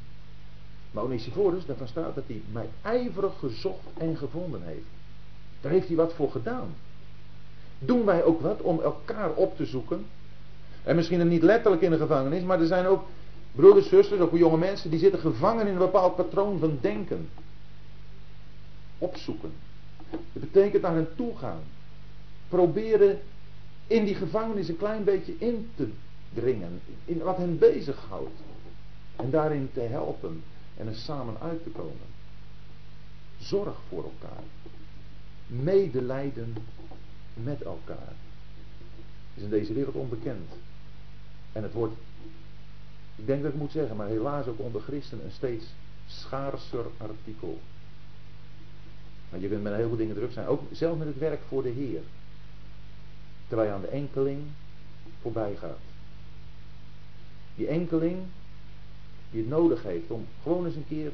Maar 0.92 1.04
Onesiphorus, 1.04 1.66
daarvan 1.66 1.88
staat 1.88 2.16
dat 2.16 2.24
hij 2.28 2.42
mij 2.52 2.70
ijverig 2.82 3.40
gezocht 3.40 3.88
en 3.98 4.18
gevonden 4.18 4.62
heeft. 4.64 4.86
Daar 5.62 5.72
heeft 5.72 5.88
hij 5.88 5.96
wat 5.96 6.14
voor 6.14 6.32
gedaan. 6.32 6.76
Doen 7.80 8.06
wij 8.06 8.24
ook 8.24 8.42
wat 8.42 8.62
om 8.62 8.82
elkaar 8.82 9.34
op 9.34 9.56
te 9.56 9.66
zoeken? 9.66 10.06
En 10.84 10.96
misschien 10.96 11.28
niet 11.28 11.44
letterlijk 11.44 11.82
in 11.82 11.92
de 11.92 11.98
gevangenis, 11.98 12.44
maar 12.44 12.60
er 12.60 12.68
zijn 12.68 12.86
ook 12.86 13.04
broeders, 13.52 13.90
zusters, 13.90 14.20
ook 14.20 14.38
jonge 14.38 14.58
mensen 14.58 14.90
die 14.90 15.00
zitten 15.00 15.20
gevangen 15.20 15.66
in 15.68 15.72
een 15.72 15.78
bepaald 15.78 16.16
patroon 16.16 16.60
van 16.60 16.78
denken. 16.82 17.30
Opzoeken. 18.98 19.52
Dat 20.10 20.52
betekent 20.52 20.82
naar 20.82 20.94
hen 20.94 21.16
toe 21.16 21.38
gaan. 21.38 21.62
Proberen 22.50 23.20
in 23.88 24.06
die 24.06 24.16
gevangenis 24.16 24.68
een 24.68 24.78
klein 24.78 25.04
beetje 25.04 25.34
in 25.38 25.70
te 25.76 25.90
dringen. 26.34 26.82
In 27.06 27.18
wat 27.18 27.38
hen 27.38 27.58
bezighoudt. 27.58 28.40
En 29.16 29.30
daarin 29.30 29.70
te 29.74 29.80
helpen. 29.80 30.44
En 30.82 30.88
er 30.88 30.96
samen 30.96 31.40
uit 31.42 31.64
te 31.64 31.70
komen. 31.70 32.08
Zorg 33.40 33.78
voor 33.88 34.04
elkaar. 34.04 34.44
Medelijden 35.48 36.56
met 37.34 37.62
elkaar. 37.62 38.14
Is 39.34 39.44
in 39.44 39.50
deze 39.50 39.74
wereld 39.74 39.96
onbekend. 39.96 40.50
En 41.52 41.64
het 41.64 41.74
wordt, 41.74 41.94
ik 43.16 43.26
denk 43.26 43.44
dat 43.44 43.52
ik 43.52 43.60
moet 43.60 43.72
zeggen, 43.72 43.96
maar 43.96 44.08
helaas 44.08 44.48
ook 44.48 44.60
onder 44.60 44.82
christenen 44.82 45.26
een 45.26 45.32
steeds 45.32 45.66
schaarser 46.08 46.86
artikel. 46.98 47.60
Want 49.30 49.42
je 49.42 49.50
kunt 49.50 49.64
met 49.64 49.76
heel 49.76 49.88
veel 49.88 49.98
dingen 49.98 50.16
druk 50.16 50.32
zijn. 50.32 50.48
Ook 50.48 50.62
zelfs 50.72 50.98
met 50.98 51.08
het 51.08 51.18
werk 51.18 51.42
voor 51.48 51.64
de 51.64 51.70
Heer. 51.70 52.02
Terwijl 53.48 53.70
je 53.70 53.76
aan 53.76 53.82
de 53.82 53.88
enkeling 53.88 54.42
voorbij 55.22 55.56
gaat. 55.56 55.80
Die 57.56 57.68
enkeling 57.68 58.18
die 59.32 59.42
het 59.42 59.50
nodig 59.50 59.84
heeft 59.84 60.12
om 60.12 60.26
gewoon 60.44 60.66
eens 60.66 60.76
een 60.76 60.88
keer 60.88 61.12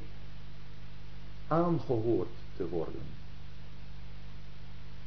aangehoord 1.47 2.27
te 2.55 2.67
worden. 2.69 3.01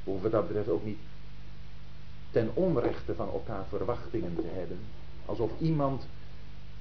Of 0.05 0.23
wat 0.23 0.31
dat 0.31 0.47
betreft 0.47 0.69
ook 0.69 0.85
niet 0.85 0.99
ten 2.31 2.51
onrechte 2.55 3.15
van 3.15 3.29
elkaar 3.29 3.65
verwachtingen 3.69 4.35
te 4.35 4.49
hebben. 4.53 4.79
Alsof 5.25 5.51
iemand 5.61 6.07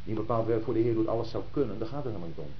die 0.03 0.15
bepaald 0.15 0.47
werk 0.47 0.63
voor 0.63 0.73
de 0.73 0.79
Heer 0.79 0.93
doet 0.93 1.07
alles 1.07 1.29
zou 1.29 1.43
kunnen. 1.51 1.79
Daar 1.79 1.87
gaat 1.87 2.03
het 2.03 2.13
helemaal 2.13 2.27
niet 2.27 2.37
om. 2.37 2.51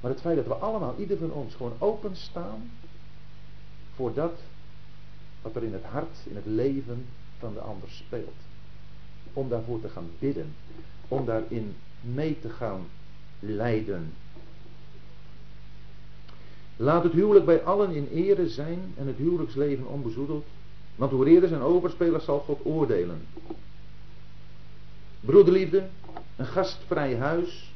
Maar 0.00 0.10
het 0.10 0.20
feit 0.20 0.36
dat 0.36 0.46
we 0.46 0.54
allemaal, 0.54 0.94
ieder 0.98 1.18
van 1.18 1.32
ons, 1.32 1.54
gewoon 1.54 1.76
openstaan 1.78 2.70
voor 3.94 4.14
dat 4.14 4.40
wat 5.42 5.56
er 5.56 5.62
in 5.62 5.72
het 5.72 5.84
hart, 5.84 6.16
in 6.24 6.36
het 6.36 6.46
leven 6.46 7.06
van 7.38 7.54
de 7.54 7.60
ander 7.60 7.90
speelt. 7.90 8.36
Om 9.32 9.48
daarvoor 9.48 9.80
te 9.80 9.88
gaan 9.88 10.10
bidden. 10.18 10.54
Om 11.08 11.24
daarin 11.24 11.76
mee 12.00 12.40
te 12.40 12.48
gaan 12.48 12.86
lijden. 13.38 14.12
Laat 16.76 17.02
het 17.02 17.12
huwelijk 17.12 17.44
bij 17.44 17.62
allen 17.62 17.90
in 17.90 18.08
ere 18.12 18.48
zijn 18.48 18.94
en 18.96 19.06
het 19.06 19.16
huwelijksleven 19.16 19.86
onbezoedeld. 19.86 20.44
Want 20.96 21.12
hoe 21.12 21.26
eerder 21.26 21.48
zijn 21.48 21.60
overspelers 21.60 22.24
zal 22.24 22.38
God 22.38 22.60
oordelen. 22.64 23.26
Broederliefde, 25.20 25.88
een 26.36 26.46
gastvrij 26.46 27.16
huis. 27.16 27.72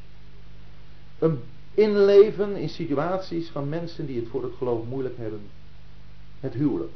Een 1.18 1.40
inleven 1.74 2.56
in 2.56 2.68
situaties 2.68 3.48
van 3.48 3.68
mensen 3.68 4.06
die 4.06 4.20
het 4.20 4.28
voor 4.28 4.42
het 4.42 4.54
geloof 4.58 4.86
moeilijk 4.86 5.16
hebben 5.16 5.40
het 6.40 6.54
huwelijk. 6.54 6.92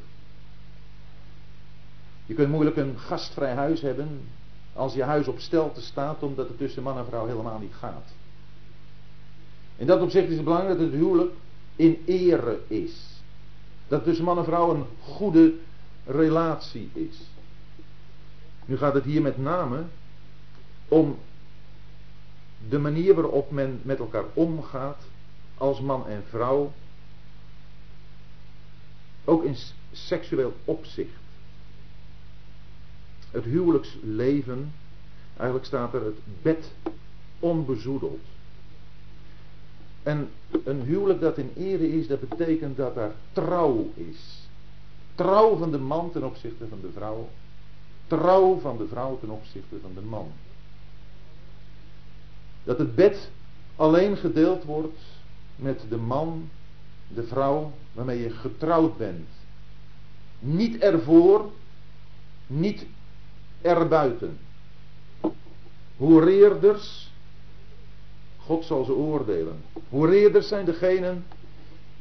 Je 2.27 2.35
kunt 2.35 2.49
moeilijk 2.49 2.77
een 2.77 2.99
gastvrij 2.99 3.55
huis 3.55 3.81
hebben 3.81 4.21
als 4.79 4.95
je 4.95 5.03
huis 5.03 5.29
op 5.29 5.39
stelte 5.39 5.81
staat 5.81 6.23
omdat 6.23 6.49
het 6.49 6.59
tussen 6.59 6.83
man 6.83 6.99
en 6.99 7.07
vrouw 7.07 7.27
helemaal 7.27 7.59
niet 7.59 7.75
gaat. 7.75 8.13
In 9.77 9.87
dat 9.87 10.01
opzicht 10.01 10.29
is 10.29 10.35
het 10.35 10.45
belangrijk 10.45 10.79
dat 10.79 10.87
het 10.87 10.97
huwelijk 10.97 11.33
in 11.77 12.03
ere 12.07 12.61
is. 12.67 13.23
Dat 13.89 14.05
tussen 14.05 14.25
man 14.25 14.39
en 14.39 14.45
vrouw 14.45 14.75
een 14.75 14.85
goede 15.01 15.55
relatie 16.07 16.91
is. 16.93 17.17
Nu 18.65 18.77
gaat 18.77 18.95
het 18.95 19.05
hier 19.05 19.23
met 19.23 19.39
name 19.39 19.85
om 20.89 21.19
de 22.69 22.79
manier 22.79 23.15
waarop 23.15 23.51
men 23.51 23.81
met 23.83 23.99
elkaar 23.99 24.25
omgaat 24.35 25.03
als 25.57 25.81
man 25.81 26.07
en 26.07 26.25
vrouw 26.29 26.73
ook 29.25 29.45
in 29.45 29.57
seksueel 29.93 30.55
opzicht. 30.65 31.18
Het 33.31 33.45
huwelijksleven, 33.45 34.73
eigenlijk 35.37 35.67
staat 35.67 35.95
er 35.95 36.05
het 36.05 36.19
bed 36.43 36.73
onbezoedeld. 37.39 38.21
En 40.03 40.29
een 40.65 40.83
huwelijk 40.83 41.21
dat 41.21 41.39
in 41.39 41.51
ere 41.57 41.93
is, 41.93 42.07
dat 42.07 42.29
betekent 42.29 42.77
dat 42.77 42.97
er 42.97 43.13
trouw 43.33 43.91
is. 43.95 44.49
Trouw 45.15 45.57
van 45.57 45.71
de 45.71 45.79
man 45.79 46.11
ten 46.13 46.25
opzichte 46.25 46.69
van 46.69 46.81
de 46.81 46.91
vrouw. 46.95 47.29
Trouw 48.07 48.59
van 48.59 48.77
de 48.77 48.87
vrouw 48.87 49.19
ten 49.19 49.31
opzichte 49.31 49.77
van 49.83 49.91
de 49.95 50.01
man. 50.01 50.33
Dat 52.65 52.79
het 52.79 52.95
bed 52.95 53.31
alleen 53.77 54.17
gedeeld 54.17 54.65
wordt 54.65 55.01
met 55.57 55.85
de 55.89 55.97
man, 55.97 56.49
de 57.09 57.23
vrouw 57.23 57.73
waarmee 57.93 58.21
je 58.21 58.31
getrouwd 58.31 58.97
bent. 58.97 59.29
Niet 60.39 60.79
ervoor, 60.79 61.51
niet 62.47 62.87
erbuiten. 63.63 64.39
Hoereerders, 65.97 67.13
God 68.37 68.65
zal 68.65 68.85
ze 68.85 68.93
oordelen. 68.93 69.61
Hoereerders 69.89 70.49
zijn 70.49 70.65
degenen 70.65 71.25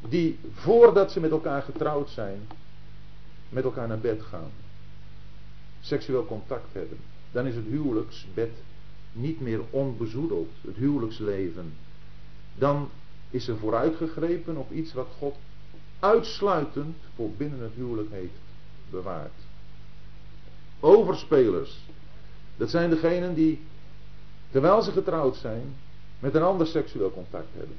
die 0.10 0.40
voordat 0.54 1.12
ze 1.12 1.20
met 1.20 1.32
elkaar 1.32 1.62
getrouwd 1.62 2.10
zijn, 2.10 2.40
met 3.50 3.64
elkaar 3.64 3.88
naar 3.88 4.00
bed 4.00 4.22
gaan. 4.22 4.52
Seksueel 5.80 6.26
contact 6.26 6.74
hebben. 6.74 6.98
Dan 7.32 7.46
is 7.46 7.56
het 7.56 7.66
huwelijksbed 7.66 8.52
niet 9.12 9.42
meer 9.42 9.62
onbezoedeld, 9.70 10.50
het 10.62 10.76
huwelijksleven. 10.76 11.74
Dan 12.56 12.90
is 13.30 13.48
er 13.48 13.58
vooruitgegrepen 13.58 14.58
op 14.58 14.72
iets 14.72 14.94
wat 14.94 15.08
God 15.18 15.36
uitsluitend 16.00 16.98
voor 17.16 17.30
binnen 17.32 17.60
het 17.60 17.74
huwelijk 17.76 18.12
heeft 18.12 18.40
bewaard. 18.90 19.47
Overspelers, 20.80 21.80
dat 22.58 22.70
zijn 22.70 22.90
degenen 22.90 23.34
die, 23.34 23.62
terwijl 24.52 24.82
ze 24.82 24.92
getrouwd 24.92 25.36
zijn, 25.36 25.76
met 26.20 26.36
een 26.36 26.44
ander 26.44 26.68
seksueel 26.68 27.12
contact 27.12 27.54
hebben. 27.54 27.78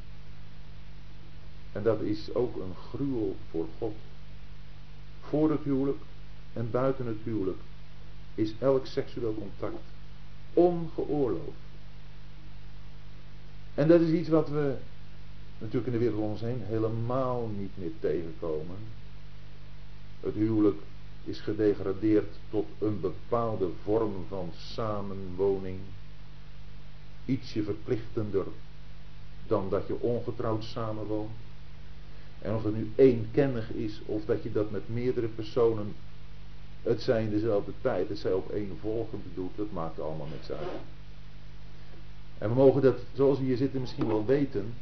En 1.72 1.82
dat 1.82 2.00
is 2.00 2.34
ook 2.34 2.56
een 2.56 2.74
gruwel 2.88 3.36
voor 3.50 3.66
God. 3.78 3.94
Voor 5.20 5.50
het 5.50 5.62
huwelijk 5.62 5.98
en 6.52 6.70
buiten 6.70 7.06
het 7.06 7.18
huwelijk 7.22 7.58
is 8.34 8.52
elk 8.58 8.86
seksueel 8.86 9.34
contact 9.34 9.82
ongeoorloofd. 10.52 11.66
En 13.74 13.88
dat 13.88 14.00
is 14.00 14.10
iets 14.10 14.28
wat 14.28 14.48
we 14.48 14.74
natuurlijk 15.58 15.86
in 15.86 15.92
de 15.92 16.04
wereld 16.04 16.20
om 16.22 16.30
ons 16.30 16.40
heen 16.40 16.62
helemaal 16.64 17.50
niet 17.58 17.70
meer 17.74 17.92
tegenkomen. 18.00 18.76
Het 20.20 20.34
huwelijk 20.34 20.80
is 21.28 21.40
gedegradeerd 21.40 22.34
tot 22.50 22.66
een 22.78 23.00
bepaalde 23.00 23.68
vorm 23.82 24.24
van 24.28 24.50
samenwoning. 24.56 25.78
Ietsje 27.24 27.62
verplichtender 27.62 28.46
dan 29.46 29.70
dat 29.70 29.86
je 29.86 30.00
ongetrouwd 30.00 30.64
samenwoont. 30.64 31.30
En 32.38 32.54
of 32.54 32.64
het 32.64 32.74
nu 32.74 32.92
eenkennig 32.94 33.72
is 33.72 34.00
of 34.06 34.24
dat 34.24 34.42
je 34.42 34.52
dat 34.52 34.70
met 34.70 34.88
meerdere 34.88 35.26
personen, 35.26 35.94
het 36.82 37.02
zijn 37.02 37.30
dezelfde 37.30 37.72
tijd, 37.80 38.08
het 38.08 38.18
zij 38.18 38.32
op 38.32 38.50
één 38.50 38.76
volgend 38.80 39.24
doet, 39.34 39.56
dat 39.56 39.72
maakt 39.72 40.00
allemaal 40.00 40.28
niks 40.32 40.50
uit. 40.50 40.68
En 42.38 42.48
we 42.48 42.54
mogen 42.54 42.82
dat, 42.82 42.98
zoals 43.12 43.38
we 43.38 43.44
hier 43.44 43.56
zitten, 43.56 43.80
misschien 43.80 44.06
wel 44.06 44.26
weten, 44.26 44.74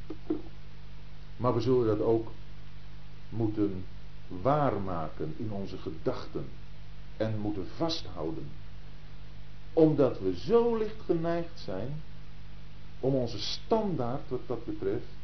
maar 1.37 1.55
we 1.55 1.61
zullen 1.61 1.87
dat 1.87 2.01
ook 2.01 2.31
moeten 3.29 3.85
waarmaken 4.29 5.35
in 5.37 5.53
onze 5.53 5.77
gedachten 5.77 6.49
en 7.17 7.39
moeten 7.39 7.67
vasthouden. 7.77 8.49
Omdat 9.73 10.21
we 10.21 10.37
zo 10.37 10.77
licht 10.77 11.01
geneigd 11.05 11.61
zijn 11.61 12.03
om 13.01 13.15
onze 13.15 13.39
standaard 13.39 14.29
wat 14.29 14.41
dat 14.47 14.65
betreft 14.65 15.15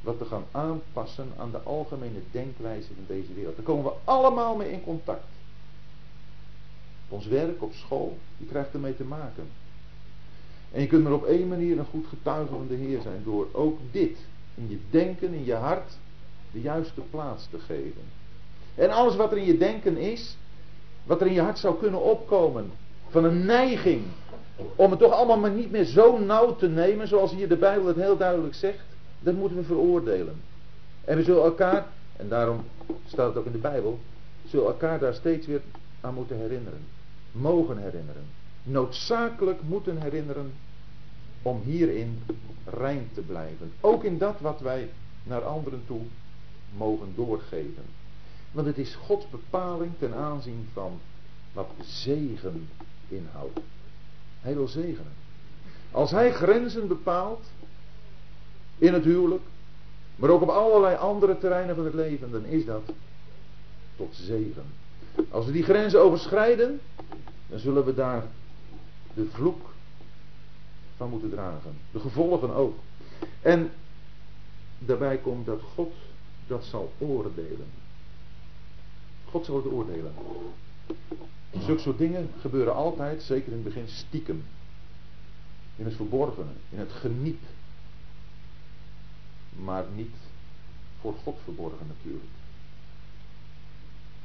wat 0.00 0.18
te 0.18 0.24
gaan 0.24 0.44
aanpassen 0.50 1.32
aan 1.36 1.50
de 1.50 1.58
algemene 1.58 2.20
denkwijze 2.30 2.94
van 2.94 3.04
deze 3.06 3.34
wereld. 3.34 3.56
Daar 3.56 3.64
komen 3.64 3.84
we 3.84 3.92
allemaal 4.04 4.56
mee 4.56 4.72
in 4.72 4.82
contact. 4.82 5.26
Ons 7.08 7.26
werk, 7.26 7.62
op 7.62 7.72
school, 7.72 8.18
je 8.36 8.46
krijgt 8.46 8.72
ermee 8.72 8.96
te 8.96 9.04
maken. 9.04 9.48
En 10.72 10.80
je 10.80 10.86
kunt 10.86 11.06
er 11.06 11.12
op 11.12 11.24
één 11.24 11.48
manier 11.48 11.78
een 11.78 11.84
goed 11.84 12.06
getuige 12.06 12.52
van 12.52 12.66
de 12.68 12.74
Heer 12.74 13.00
zijn 13.00 13.22
door 13.24 13.48
ook 13.52 13.78
dit 13.90 14.18
in 14.54 14.68
je 14.68 14.78
denken, 14.90 15.32
in 15.32 15.44
je 15.44 15.54
hart, 15.54 15.96
de 16.52 16.60
juiste 16.60 17.00
plaats 17.00 17.46
te 17.50 17.58
geven. 17.58 18.02
En 18.78 18.90
alles 18.90 19.16
wat 19.16 19.32
er 19.32 19.38
in 19.38 19.44
je 19.44 19.58
denken 19.58 19.96
is, 19.96 20.36
wat 21.04 21.20
er 21.20 21.26
in 21.26 21.32
je 21.32 21.40
hart 21.40 21.58
zou 21.58 21.78
kunnen 21.78 22.02
opkomen, 22.02 22.70
van 23.08 23.24
een 23.24 23.44
neiging 23.44 24.02
om 24.76 24.90
het 24.90 25.00
toch 25.00 25.12
allemaal 25.12 25.38
maar 25.38 25.50
niet 25.50 25.70
meer 25.70 25.84
zo 25.84 26.18
nauw 26.18 26.56
te 26.56 26.68
nemen, 26.68 27.08
zoals 27.08 27.32
hier 27.32 27.48
de 27.48 27.56
Bijbel 27.56 27.86
het 27.86 27.96
heel 27.96 28.16
duidelijk 28.16 28.54
zegt, 28.54 28.84
dat 29.20 29.34
moeten 29.34 29.56
we 29.58 29.64
veroordelen. 29.64 30.34
En 31.04 31.16
we 31.16 31.22
zullen 31.22 31.42
elkaar, 31.44 31.86
en 32.16 32.28
daarom 32.28 32.64
staat 33.06 33.28
het 33.28 33.36
ook 33.36 33.46
in 33.46 33.52
de 33.52 33.58
Bijbel, 33.58 33.98
zullen 34.46 34.66
elkaar 34.66 34.98
daar 34.98 35.14
steeds 35.14 35.46
weer 35.46 35.60
aan 36.00 36.14
moeten 36.14 36.36
herinneren. 36.36 36.86
Mogen 37.32 37.78
herinneren. 37.78 38.24
Noodzakelijk 38.62 39.60
moeten 39.68 40.02
herinneren 40.02 40.52
om 41.42 41.60
hierin 41.64 42.22
rein 42.64 43.08
te 43.14 43.20
blijven. 43.20 43.72
Ook 43.80 44.04
in 44.04 44.18
dat 44.18 44.40
wat 44.40 44.60
wij 44.60 44.88
naar 45.22 45.44
anderen 45.44 45.82
toe 45.86 46.00
mogen 46.76 47.12
doorgeven. 47.14 47.84
Want 48.52 48.66
het 48.66 48.78
is 48.78 48.94
Gods 48.94 49.30
bepaling 49.30 49.92
ten 49.98 50.14
aanzien 50.14 50.68
van 50.72 51.00
wat 51.52 51.70
zegen 51.82 52.68
inhoudt. 53.08 53.60
Hij 54.40 54.54
wil 54.54 54.68
zegenen. 54.68 55.12
Als 55.90 56.10
hij 56.10 56.32
grenzen 56.32 56.88
bepaalt 56.88 57.46
in 58.78 58.92
het 58.92 59.04
huwelijk, 59.04 59.42
maar 60.16 60.30
ook 60.30 60.42
op 60.42 60.48
allerlei 60.48 60.96
andere 60.96 61.38
terreinen 61.38 61.74
van 61.74 61.84
het 61.84 61.94
leven, 61.94 62.30
dan 62.30 62.44
is 62.44 62.64
dat 62.64 62.82
tot 63.96 64.14
zegen. 64.14 64.64
Als 65.30 65.46
we 65.46 65.52
die 65.52 65.62
grenzen 65.62 66.00
overschrijden, 66.00 66.80
dan 67.46 67.58
zullen 67.58 67.84
we 67.84 67.94
daar 67.94 68.24
de 69.14 69.26
vloek 69.32 69.60
van 70.96 71.10
moeten 71.10 71.30
dragen. 71.30 71.76
De 71.90 72.00
gevolgen 72.00 72.54
ook. 72.54 72.76
En 73.42 73.70
daarbij 74.78 75.16
komt 75.16 75.46
dat 75.46 75.60
God 75.74 75.92
dat 76.46 76.64
zal 76.64 76.92
oordelen. 76.98 77.66
God 79.30 79.44
zal 79.44 79.56
het 79.56 79.66
oordelen. 79.66 80.12
Zulke 81.58 81.80
soort 81.80 81.98
dingen 81.98 82.30
gebeuren 82.40 82.74
altijd, 82.74 83.22
zeker 83.22 83.46
in 83.46 83.54
het 83.54 83.64
begin, 83.64 83.88
stiekem. 83.88 84.44
In 85.76 85.84
het 85.84 85.94
verborgene, 85.94 86.50
in 86.70 86.78
het 86.78 86.92
geniet. 86.92 87.42
Maar 89.64 89.84
niet 89.94 90.14
voor 91.00 91.14
God 91.22 91.36
verborgen 91.44 91.86
natuurlijk. 91.86 92.24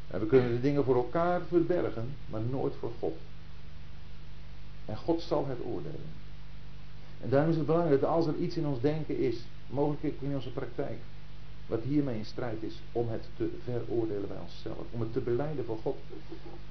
En 0.07 0.19
we 0.19 0.25
kunnen 0.25 0.51
de 0.51 0.61
dingen 0.61 0.83
voor 0.83 0.95
elkaar 0.95 1.41
verbergen, 1.47 2.15
maar 2.25 2.41
nooit 2.41 2.73
voor 2.79 2.91
God. 2.99 3.17
En 4.85 4.97
God 4.97 5.21
zal 5.21 5.47
het 5.47 5.57
oordelen. 5.65 6.21
En 7.21 7.29
daarom 7.29 7.49
is 7.49 7.57
het 7.57 7.65
belangrijk 7.65 8.01
dat 8.01 8.09
als 8.09 8.27
er 8.27 8.35
iets 8.35 8.57
in 8.57 8.65
ons 8.65 8.81
denken 8.81 9.17
is, 9.17 9.35
mogelijk 9.67 10.15
in 10.19 10.35
onze 10.35 10.51
praktijk, 10.51 10.99
wat 11.73 11.83
hiermee 11.83 12.17
in 12.17 12.25
strijd 12.25 12.63
is, 12.63 12.75
om 12.91 13.09
het 13.09 13.23
te 13.37 13.49
veroordelen 13.63 14.27
bij 14.27 14.37
onszelf. 14.37 14.85
Om 14.91 14.99
het 14.99 15.13
te 15.13 15.19
beleiden 15.19 15.65
voor 15.65 15.77
God. 15.77 15.97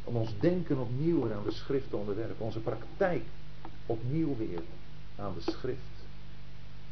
Om 0.05 0.17
ons 0.17 0.31
denken 0.41 0.79
opnieuw 0.79 1.33
aan 1.33 1.45
de 1.45 1.53
schrift 1.53 1.91
te 1.91 1.97
onderwerpen. 1.97 2.45
Onze 2.45 2.59
praktijk 2.59 3.23
opnieuw 3.87 4.37
weer 4.37 4.63
aan 5.17 5.35
de 5.35 5.53
schrift 5.53 5.93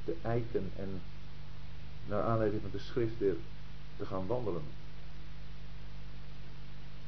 te 0.04 0.14
eiken 0.22 0.70
en 0.76 1.00
naar 2.08 2.22
aanleiding 2.22 2.62
van 2.62 2.70
de 2.70 2.78
schrift 2.78 3.18
weer 3.18 3.36
te 3.96 4.06
gaan 4.06 4.26
wandelen. 4.26 4.62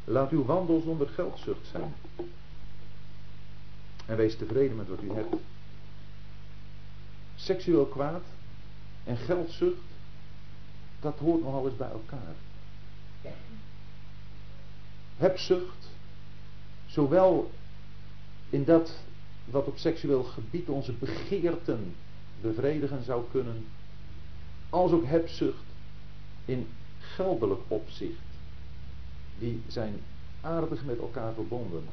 Laat 0.05 0.31
uw 0.31 0.45
wandel 0.45 0.81
zonder 0.81 1.09
geldzucht 1.09 1.67
zijn. 1.67 1.95
En 4.07 4.17
wees 4.17 4.37
tevreden 4.37 4.77
met 4.77 4.89
wat 4.89 5.03
u 5.03 5.11
hebt. 5.13 5.35
Seksueel 7.35 7.87
kwaad 7.87 8.25
en 9.05 9.17
geldzucht, 9.17 9.92
dat 11.03 11.19
hoort 11.19 11.43
nogal 11.43 11.67
eens 11.67 11.77
bij 11.77 11.91
elkaar. 11.91 12.35
Hebzucht, 15.17 15.89
zowel 16.87 17.51
in 18.51 18.65
dat 18.65 18.95
wat 19.45 19.67
op 19.67 19.79
seksueel 19.79 20.23
gebied 20.23 20.69
onze 20.69 20.93
begeerten 20.93 21.95
bevredigen 22.41 23.05
zou 23.05 23.25
kunnen, 23.31 23.67
als 24.71 24.93
ook 24.93 25.05
hebzucht 25.05 25.65
in 26.45 26.67
geldelijk 26.99 27.61
opzicht. 27.69 28.23
Die 29.39 29.63
zijn 29.67 30.01
aardig 30.41 30.85
met 30.85 30.99
elkaar 30.99 31.35
verbonden. 31.35 31.85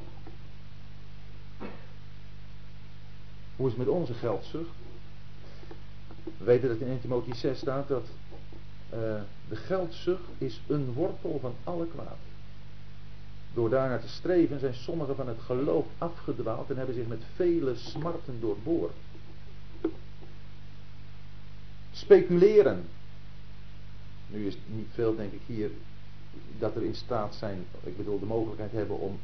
Hoe 3.56 3.68
is 3.68 3.76
het 3.76 3.86
met 3.86 3.94
onze 3.94 4.14
geldzucht? 4.14 4.74
We 6.38 6.44
weten 6.44 6.68
dat 6.68 6.78
in 6.78 6.86
1 6.86 7.00
Timotheüs 7.00 7.38
6 7.38 7.58
staat 7.58 7.88
dat 7.88 8.06
uh, 8.94 9.20
de 9.48 9.56
geldzucht 9.56 10.28
is 10.38 10.60
een 10.66 10.92
wortel 10.92 11.38
van 11.40 11.54
alle 11.64 11.86
kwaad. 11.86 12.18
Door 13.54 13.70
daarnaar 13.70 14.00
te 14.00 14.08
streven 14.08 14.60
zijn 14.60 14.74
sommigen 14.74 15.16
van 15.16 15.28
het 15.28 15.40
geloof 15.40 15.86
afgedwaald 15.98 16.70
en 16.70 16.76
hebben 16.76 16.94
zich 16.94 17.06
met 17.06 17.22
vele 17.34 17.74
smarten 17.76 18.40
doorboord. 18.40 18.92
speculeren. 22.00 22.84
Nu 24.26 24.46
is 24.46 24.56
niet 24.66 24.88
veel, 24.90 25.16
denk 25.16 25.32
ik, 25.32 25.40
hier 25.46 25.70
dat 26.58 26.76
er 26.76 26.82
in 26.82 26.94
staat 26.94 27.34
zijn, 27.34 27.64
ik 27.84 27.96
bedoel, 27.96 28.18
de 28.18 28.26
mogelijkheid 28.26 28.72
hebben 28.72 28.98
om 28.98 29.18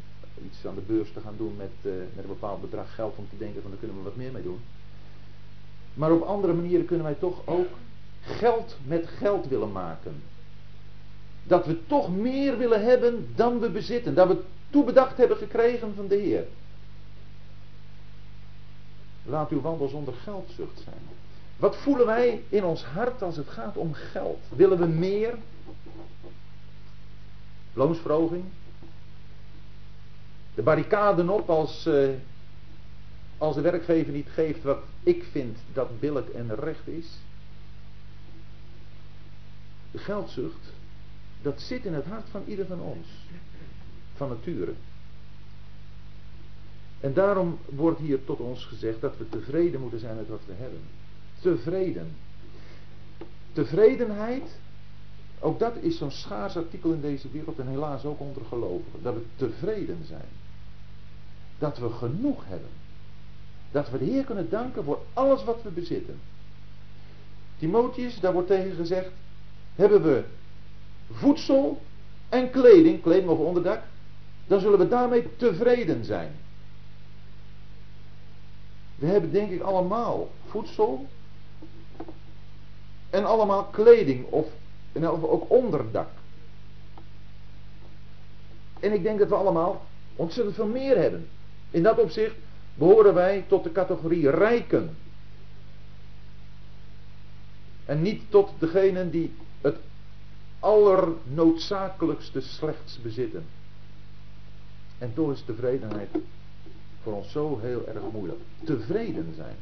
iets 0.44 0.66
aan 0.66 0.74
de 0.74 0.80
beurs 0.80 1.12
te 1.12 1.20
gaan 1.20 1.34
doen 1.36 1.56
met, 1.56 1.70
uh, 1.82 1.92
met 2.14 2.24
een 2.24 2.30
bepaald 2.30 2.60
bedrag 2.60 2.94
geld 2.94 3.16
om 3.16 3.28
te 3.30 3.38
denken 3.38 3.62
van 3.62 3.70
daar 3.70 3.80
kunnen 3.80 3.96
we 3.96 4.02
wat 4.02 4.16
meer 4.16 4.32
mee 4.32 4.42
doen. 4.42 4.60
Maar 5.94 6.12
op 6.12 6.22
andere 6.22 6.52
manieren 6.52 6.86
kunnen 6.86 7.04
wij 7.04 7.14
toch 7.14 7.46
ook 7.46 7.68
geld 8.26 8.76
met 8.84 9.08
geld 9.18 9.48
willen 9.48 9.72
maken. 9.72 10.22
Dat 11.42 11.66
we 11.66 11.86
toch 11.86 12.16
meer 12.16 12.58
willen 12.58 12.84
hebben 12.84 13.32
dan 13.34 13.60
we 13.60 13.70
bezitten. 13.70 14.14
Dat 14.14 14.28
we 14.28 14.42
toebedacht 14.70 15.16
hebben 15.16 15.36
gekregen 15.36 15.94
van 15.94 16.06
de 16.06 16.16
Heer. 16.16 16.46
Laat 19.24 19.50
uw 19.50 19.60
wandel 19.60 19.88
zonder 19.88 20.14
geldzucht 20.14 20.80
zijn. 20.84 21.16
Wat 21.56 21.76
voelen 21.76 22.06
wij 22.06 22.42
in 22.48 22.64
ons 22.64 22.84
hart 22.84 23.22
als 23.22 23.36
het 23.36 23.48
gaat 23.48 23.76
om 23.76 23.92
geld? 23.92 24.40
Willen 24.48 24.78
we 24.78 24.86
meer? 24.86 25.34
Loonsverhoging? 27.72 28.44
De 30.54 30.62
barricaden 30.62 31.28
op 31.28 31.50
als, 31.50 31.86
uh, 31.86 32.08
als 33.38 33.54
de 33.54 33.60
werkgever 33.60 34.12
niet 34.12 34.28
geeft 34.28 34.62
wat 34.62 34.78
ik 35.02 35.24
vind 35.30 35.58
dat 35.72 36.00
billig 36.00 36.30
en 36.30 36.54
recht 36.54 36.88
is? 36.88 37.06
Geldzucht, 39.98 40.72
dat 41.42 41.60
zit 41.60 41.84
in 41.84 41.94
het 41.94 42.04
hart 42.04 42.28
van 42.30 42.42
ieder 42.46 42.66
van 42.66 42.80
ons. 42.80 43.06
Van 44.14 44.28
nature. 44.28 44.72
En 47.00 47.14
daarom 47.14 47.58
wordt 47.64 48.00
hier 48.00 48.24
tot 48.24 48.38
ons 48.38 48.64
gezegd 48.64 49.00
dat 49.00 49.16
we 49.16 49.28
tevreden 49.28 49.80
moeten 49.80 49.98
zijn 49.98 50.16
met 50.16 50.28
wat 50.28 50.40
we 50.46 50.52
hebben. 50.52 50.80
Tevreden. 51.40 52.16
Tevredenheid, 53.52 54.58
ook 55.40 55.58
dat 55.58 55.76
is 55.80 55.98
zo'n 55.98 56.10
schaars 56.10 56.56
artikel 56.56 56.92
in 56.92 57.00
deze 57.00 57.30
wereld 57.30 57.58
en 57.58 57.68
helaas 57.68 58.04
ook 58.04 58.20
onder 58.20 58.44
gelovigen. 58.44 59.02
Dat 59.02 59.14
we 59.14 59.22
tevreden 59.36 60.04
zijn. 60.06 60.28
Dat 61.58 61.78
we 61.78 61.90
genoeg 61.90 62.44
hebben. 62.46 62.70
Dat 63.70 63.90
we 63.90 63.98
de 63.98 64.04
Heer 64.04 64.24
kunnen 64.24 64.50
danken 64.50 64.84
voor 64.84 64.98
alles 65.12 65.44
wat 65.44 65.62
we 65.62 65.70
bezitten. 65.70 66.18
Timotheus, 67.58 68.20
daar 68.20 68.32
wordt 68.32 68.48
tegen 68.48 68.76
gezegd, 68.76 69.10
hebben 69.76 70.02
we 70.02 70.24
voedsel 71.12 71.82
en 72.28 72.50
kleding, 72.50 73.02
kleding 73.02 73.28
of 73.28 73.38
onderdak, 73.38 73.82
dan 74.46 74.60
zullen 74.60 74.78
we 74.78 74.88
daarmee 74.88 75.36
tevreden 75.36 76.04
zijn. 76.04 76.32
We 78.94 79.06
hebben 79.06 79.32
denk 79.32 79.50
ik 79.50 79.60
allemaal 79.60 80.28
voedsel 80.48 81.06
en 83.10 83.24
allemaal 83.24 83.64
kleding 83.64 84.26
of, 84.26 84.46
of 84.92 85.22
ook 85.24 85.50
onderdak. 85.50 86.08
En 88.80 88.92
ik 88.92 89.02
denk 89.02 89.18
dat 89.18 89.28
we 89.28 89.34
allemaal 89.34 89.86
ontzettend 90.16 90.54
veel 90.56 90.66
meer 90.66 90.96
hebben. 90.96 91.28
In 91.70 91.82
dat 91.82 91.98
opzicht 91.98 92.34
behoren 92.74 93.14
wij 93.14 93.44
tot 93.48 93.64
de 93.64 93.72
categorie 93.72 94.30
rijken. 94.30 94.96
En 97.84 98.02
niet 98.02 98.22
tot 98.28 98.50
degenen 98.58 99.10
die 99.10 99.34
allernoodzakelijkste 100.66 102.40
slechts 102.40 103.02
bezitten. 103.02 103.44
En 104.98 105.14
toch 105.14 105.32
is 105.32 105.42
tevredenheid 105.44 106.08
voor 107.02 107.12
ons 107.12 107.30
zo 107.30 107.58
heel 107.58 107.86
erg 107.86 108.02
moeilijk. 108.12 108.40
Tevreden 108.64 109.32
zijn. 109.36 109.56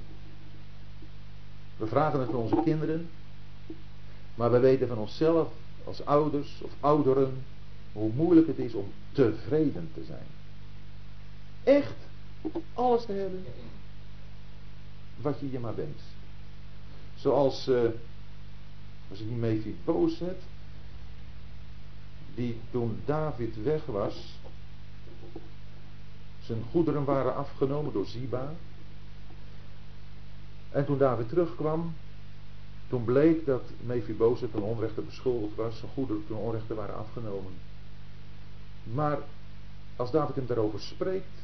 We 1.77 1.87
vragen 1.87 2.21
het 2.21 2.31
van 2.31 2.41
onze 2.41 2.61
kinderen, 2.65 3.09
maar 4.35 4.51
we 4.51 4.59
weten 4.59 4.89
van 4.89 4.99
onszelf 4.99 5.49
als 5.85 6.05
ouders 6.05 6.61
of 6.63 6.71
ouderen 6.81 7.45
hoe 7.93 8.13
moeilijk 8.13 8.47
het 8.47 8.59
is 8.59 8.75
om 8.75 8.93
tevreden 9.13 9.91
te 9.95 10.05
zijn. 10.05 10.27
Echt 11.63 11.97
alles 12.75 13.05
te 13.05 13.13
hebben 13.13 13.45
wat 15.21 15.41
je 15.41 15.51
je 15.51 15.59
maar 15.59 15.77
wenst. 15.77 16.05
Zoals, 17.15 17.69
uh, 17.69 17.81
als 19.11 19.21
ik 19.21 19.27
niet 19.31 19.85
boos 19.85 20.17
zet, 20.17 20.43
die 22.35 22.61
toen 22.71 23.01
David 23.05 23.63
weg 23.63 23.85
was, 23.87 24.39
zijn 26.41 26.63
goederen 26.71 27.05
waren 27.05 27.35
afgenomen 27.35 27.93
door 27.93 28.07
Ziba. 28.07 28.53
En 30.71 30.85
toen 30.85 30.99
David 30.99 31.29
terugkwam, 31.29 31.95
toen 32.89 33.05
bleek 33.05 33.47
dat 33.47 33.63
Mephibozet 33.81 34.53
ten 34.53 34.63
onrechte 34.63 35.01
beschuldigd 35.01 35.57
was, 35.57 35.79
zijn 35.79 35.91
goederen 35.91 36.27
ten 36.27 36.37
onrechte 36.37 36.75
waren 36.75 36.97
afgenomen. 36.97 37.53
Maar 38.85 39.19
als 39.97 40.11
David 40.11 40.35
hem 40.35 40.47
daarover 40.47 40.81
spreekt, 40.81 41.43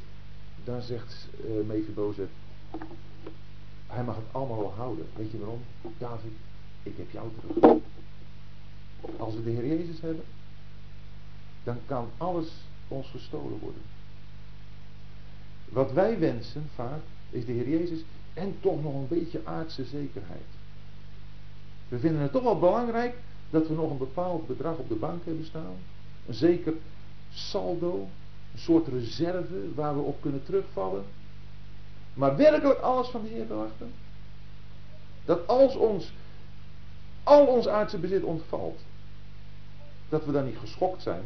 dan 0.63 0.81
zegt 0.81 1.27
uh, 1.45 1.65
Mephibozet, 1.67 2.29
hij 3.87 4.03
mag 4.03 4.15
het 4.15 4.25
allemaal 4.31 4.57
wel 4.57 4.73
houden. 4.75 5.05
Weet 5.15 5.31
je 5.31 5.39
waarom? 5.39 5.61
David, 5.97 6.31
ik 6.83 6.97
heb 6.97 7.11
jou 7.11 7.29
terug. 7.39 7.77
Als 9.17 9.33
we 9.33 9.43
de 9.43 9.49
Heer 9.49 9.67
Jezus 9.67 10.01
hebben, 10.01 10.23
dan 11.63 11.77
kan 11.85 12.09
alles 12.17 12.47
ons 12.87 13.07
gestolen 13.07 13.59
worden. 13.59 13.81
Wat 15.69 15.91
wij 15.91 16.19
wensen 16.19 16.69
vaak 16.75 17.01
is 17.29 17.45
de 17.45 17.51
Heer 17.51 17.69
Jezus 17.69 18.03
en 18.33 18.55
toch 18.59 18.81
nog 18.83 18.93
een 18.93 19.07
beetje 19.07 19.41
aardse 19.43 19.85
zekerheid. 19.85 20.45
We 21.87 21.99
vinden 21.99 22.21
het 22.21 22.31
toch 22.31 22.43
wel 22.43 22.59
belangrijk 22.59 23.15
dat 23.49 23.67
we 23.67 23.73
nog 23.73 23.91
een 23.91 23.97
bepaald 23.97 24.47
bedrag 24.47 24.77
op 24.77 24.89
de 24.89 24.95
bank 24.95 25.25
hebben 25.25 25.45
staan. 25.45 25.75
Een 26.27 26.33
zeker 26.33 26.73
saldo, 27.33 28.07
een 28.53 28.59
soort 28.59 28.87
reserve 28.87 29.73
waar 29.75 29.95
we 29.95 30.01
op 30.01 30.21
kunnen 30.21 30.43
terugvallen. 30.43 31.03
Maar 32.13 32.35
werkelijk 32.35 32.79
alles 32.79 33.07
van 33.07 33.21
de 33.21 33.29
Heer 33.29 33.45
verwachten. 33.45 33.91
Dat 35.25 35.47
als 35.47 35.75
ons, 35.75 36.13
al 37.23 37.45
ons 37.45 37.67
aardse 37.67 37.97
bezit 37.97 38.23
ontvalt, 38.23 38.79
dat 40.09 40.25
we 40.25 40.31
dan 40.31 40.45
niet 40.45 40.57
geschokt 40.57 41.01
zijn, 41.01 41.23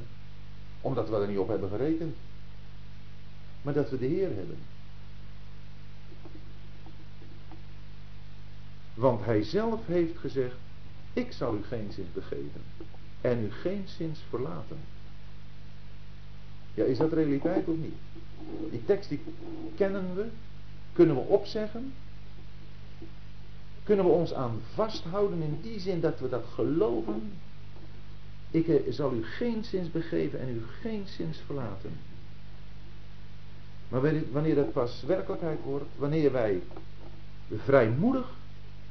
omdat 0.86 1.10
we 1.10 1.15
er 1.15 1.28
niet 1.28 1.38
op 1.38 1.48
hebben 1.48 1.69
gerekend 1.69 2.15
maar 3.65 3.74
dat 3.74 3.89
we 3.89 3.98
de 3.98 4.06
Heer 4.06 4.36
hebben. 4.36 4.58
Want 8.93 9.26
hij 9.26 9.43
zelf 9.43 9.86
heeft 9.86 10.17
gezegd, 10.17 10.56
ik 11.13 11.32
zal 11.32 11.56
u 11.56 11.63
geen 11.63 11.91
zins 11.91 12.12
begeven 12.13 12.62
en 13.21 13.43
u 13.43 13.52
geen 13.52 13.84
zins 13.98 14.19
verlaten. 14.30 14.78
Ja, 16.74 16.84
is 16.84 16.98
dat 16.98 17.13
realiteit 17.13 17.67
of 17.67 17.76
niet? 17.78 17.95
Die 18.71 18.86
tekst 18.86 19.10
die 19.10 19.19
kennen 19.76 20.15
we, 20.15 20.26
kunnen 20.93 21.15
we 21.15 21.21
opzeggen, 21.21 21.93
kunnen 23.84 24.06
we 24.06 24.12
ons 24.12 24.34
aan 24.34 24.62
vasthouden 24.74 25.41
in 25.41 25.60
die 25.62 25.80
zin 25.80 26.00
dat 26.00 26.19
we 26.19 26.30
dat 26.30 26.45
geloven. 26.54 27.32
Ik 28.51 28.67
eh, 28.67 28.75
zal 28.89 29.13
u 29.13 29.25
geen 29.25 29.63
zins 29.63 29.91
begeven 29.91 30.39
en 30.39 30.49
u 30.49 30.63
geen 30.81 31.03
zins 31.08 31.38
verlaten. 31.45 31.91
Maar 33.89 34.01
wanneer 34.31 34.55
dat 34.55 34.73
pas 34.73 35.03
werkelijkheid 35.08 35.60
wordt, 35.63 35.86
wanneer 35.97 36.31
wij 36.31 36.62
vrijmoedig 37.63 38.27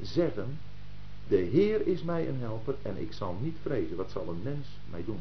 zeggen, 0.01 0.59
de 1.27 1.35
Heer 1.35 1.87
is 1.87 2.03
mij 2.03 2.27
een 2.27 2.39
helper 2.39 2.75
en 2.81 2.97
ik 2.97 3.13
zal 3.13 3.37
niet 3.41 3.57
vrezen, 3.61 3.95
wat 3.95 4.11
zal 4.11 4.27
een 4.27 4.41
mens 4.43 4.67
mij 4.89 5.03
doen? 5.05 5.19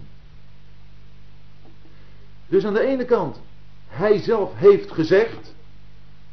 Dus 2.47 2.65
aan 2.65 2.75
de 2.75 2.87
ene 2.87 3.05
kant, 3.05 3.41
hij 3.87 4.19
zelf 4.19 4.55
heeft 4.55 4.91
gezegd, 4.91 5.55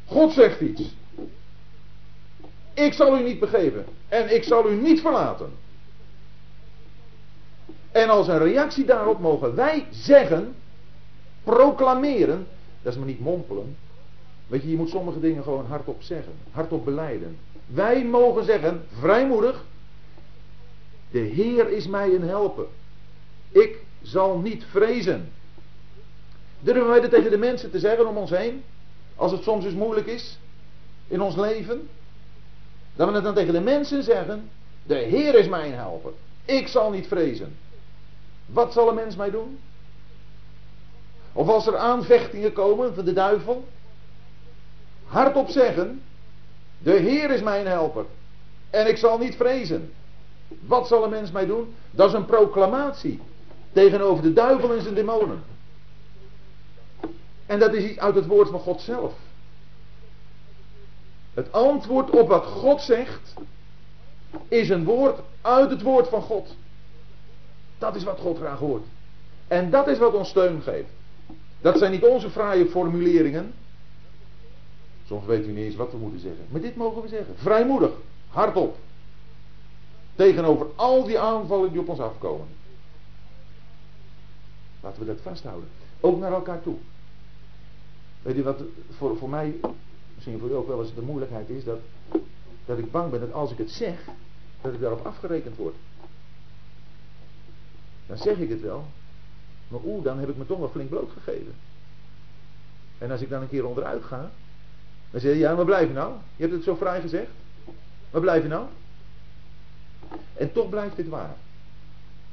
God 0.05 0.33
zegt 0.33 0.61
iets. 0.61 0.95
Ik 2.73 2.93
zal 2.93 3.19
u 3.19 3.23
niet 3.23 3.39
begeven 3.39 3.85
en 4.07 4.35
ik 4.35 4.43
zal 4.43 4.71
u 4.71 4.75
niet 4.75 5.01
verlaten. 5.01 5.51
En 7.91 8.10
als 8.10 8.27
een 8.27 8.38
reactie 8.38 8.86
daarop 8.86 9.19
mogen 9.19 9.56
wij 9.56 9.86
zeggen, 9.89 10.56
proclameren, 11.43 12.47
dat 12.82 12.91
is 12.91 12.97
maar 12.97 13.08
niet 13.08 13.19
mompelen. 13.19 13.77
Weet 14.47 14.62
je, 14.62 14.69
je 14.69 14.77
moet 14.77 14.89
sommige 14.89 15.19
dingen 15.19 15.43
gewoon 15.43 15.65
hardop 15.65 16.01
zeggen. 16.01 16.34
Hardop 16.51 16.86
beleiden. 16.86 17.38
Wij 17.65 18.06
mogen 18.06 18.43
zeggen, 18.45 18.86
vrijmoedig. 18.99 19.65
De 21.12 21.19
Heer 21.19 21.69
is 21.69 21.88
mij 21.88 22.15
een 22.15 22.23
helper. 22.23 22.65
Ik 23.49 23.77
zal 24.01 24.38
niet 24.38 24.63
vrezen. 24.69 25.30
Durven 26.60 26.88
wij 26.88 27.01
dat 27.01 27.10
tegen 27.10 27.32
de 27.32 27.38
mensen 27.38 27.71
te 27.71 27.80
zeggen 27.80 28.08
om 28.08 28.17
ons 28.17 28.30
heen? 28.30 28.63
Als 29.15 29.32
het 29.32 29.43
soms 29.43 29.65
eens 29.65 29.73
moeilijk 29.73 30.08
is. 30.08 30.39
In 31.08 31.21
ons 31.21 31.36
leven. 31.36 31.89
Dat 32.95 33.08
we 33.08 33.13
het 33.13 33.23
dan 33.23 33.34
tegen 33.34 33.54
de 33.54 33.62
mensen 33.62 34.04
zeggen. 34.04 34.49
De 34.84 34.95
Heer 34.95 35.36
is 35.36 35.47
mijn 35.47 35.73
helper. 35.73 36.12
Ik 36.45 36.67
zal 36.67 36.91
niet 36.91 37.08
vrezen. 37.08 37.56
Wat 38.51 38.73
zal 38.73 38.89
een 38.89 38.95
mens 38.95 39.15
mij 39.15 39.29
doen? 39.29 39.59
Of 41.33 41.47
als 41.47 41.67
er 41.67 41.77
aanvechtingen 41.77 42.53
komen 42.53 42.95
van 42.95 43.05
de 43.05 43.13
duivel. 43.13 43.67
Hardop 45.05 45.49
zeggen. 45.49 46.01
De 46.77 46.91
Heer 46.91 47.31
is 47.31 47.41
mijn 47.41 47.67
helper. 47.67 48.05
En 48.69 48.87
ik 48.87 48.97
zal 48.97 49.17
niet 49.17 49.35
vrezen. 49.35 49.93
Wat 50.47 50.87
zal 50.87 51.03
een 51.03 51.09
mens 51.09 51.31
mij 51.31 51.45
doen? 51.45 51.75
Dat 51.91 52.07
is 52.07 52.13
een 52.13 52.25
proclamatie 52.25 53.19
tegenover 53.71 54.23
de 54.23 54.33
duivel 54.33 54.73
en 54.73 54.81
zijn 54.81 54.93
demonen. 54.93 55.43
En 57.45 57.59
dat 57.59 57.73
is 57.73 57.97
uit 57.97 58.15
het 58.15 58.25
woord 58.25 58.49
van 58.49 58.59
God 58.59 58.81
zelf. 58.81 59.13
Het 61.33 61.51
antwoord 61.51 62.09
op 62.09 62.27
wat 62.27 62.45
God 62.45 62.81
zegt 62.81 63.33
is 64.47 64.69
een 64.69 64.83
woord 64.83 65.19
uit 65.41 65.69
het 65.69 65.81
woord 65.81 66.07
van 66.07 66.21
God. 66.21 66.55
Dat 67.81 67.95
is 67.95 68.03
wat 68.03 68.19
God 68.19 68.37
graag 68.37 68.59
hoort. 68.59 68.83
En 69.47 69.69
dat 69.69 69.87
is 69.87 69.97
wat 69.97 70.13
ons 70.13 70.29
steun 70.29 70.61
geeft. 70.61 70.89
Dat 71.61 71.77
zijn 71.77 71.91
niet 71.91 72.03
onze 72.03 72.29
fraaie 72.29 72.65
formuleringen. 72.65 73.53
Soms 75.05 75.25
weten 75.25 75.45
we 75.45 75.51
niet 75.51 75.65
eens 75.65 75.75
wat 75.75 75.91
we 75.91 75.97
moeten 75.97 76.19
zeggen. 76.19 76.45
Maar 76.49 76.61
dit 76.61 76.75
mogen 76.75 77.01
we 77.01 77.07
zeggen. 77.07 77.35
Vrijmoedig. 77.37 77.91
Hardop. 78.29 78.77
Tegenover 80.15 80.67
al 80.75 81.03
die 81.03 81.19
aanvallen 81.19 81.71
die 81.71 81.79
op 81.79 81.89
ons 81.89 81.99
afkomen. 81.99 82.47
Laten 84.81 84.99
we 84.99 85.05
dat 85.05 85.21
vasthouden. 85.21 85.69
Ook 85.99 86.19
naar 86.19 86.31
elkaar 86.31 86.61
toe. 86.61 86.77
Weet 88.21 88.35
je 88.35 88.43
wat 88.43 88.61
voor, 88.97 89.17
voor 89.17 89.29
mij, 89.29 89.55
misschien 90.15 90.39
voor 90.39 90.49
u 90.49 90.53
ook 90.53 90.67
wel 90.67 90.81
eens 90.81 90.95
de 90.95 91.01
moeilijkheid 91.01 91.49
is, 91.49 91.63
dat, 91.63 91.79
dat 92.65 92.77
ik 92.77 92.91
bang 92.91 93.11
ben 93.11 93.19
dat 93.19 93.33
als 93.33 93.51
ik 93.51 93.57
het 93.57 93.71
zeg, 93.71 94.05
dat 94.61 94.73
ik 94.73 94.79
daarop 94.79 95.05
afgerekend 95.05 95.57
word. 95.57 95.75
Dan 98.07 98.17
zeg 98.17 98.37
ik 98.37 98.49
het 98.49 98.61
wel, 98.61 98.85
maar 99.67 99.79
oeh, 99.85 100.03
dan 100.03 100.19
heb 100.19 100.29
ik 100.29 100.37
me 100.37 100.45
toch 100.45 100.59
wel 100.59 100.69
flink 100.69 100.89
blootgegeven. 100.89 101.55
En 102.97 103.11
als 103.11 103.21
ik 103.21 103.29
dan 103.29 103.41
een 103.41 103.49
keer 103.49 103.65
onderuit 103.65 104.03
ga, 104.03 104.31
dan 105.11 105.21
zeg 105.21 105.33
je, 105.33 105.37
ja, 105.39 105.55
maar 105.55 105.65
blijf 105.65 105.93
nou? 105.93 106.13
Je 106.35 106.43
hebt 106.43 106.55
het 106.55 106.63
zo 106.63 106.75
vrij 106.75 107.01
gezegd. 107.01 107.29
Waar 108.09 108.21
blijf 108.21 108.43
je 108.43 108.49
nou? 108.49 108.65
En 110.33 110.51
toch 110.51 110.69
blijft 110.69 110.95
dit 110.95 111.07
waar. 111.07 111.35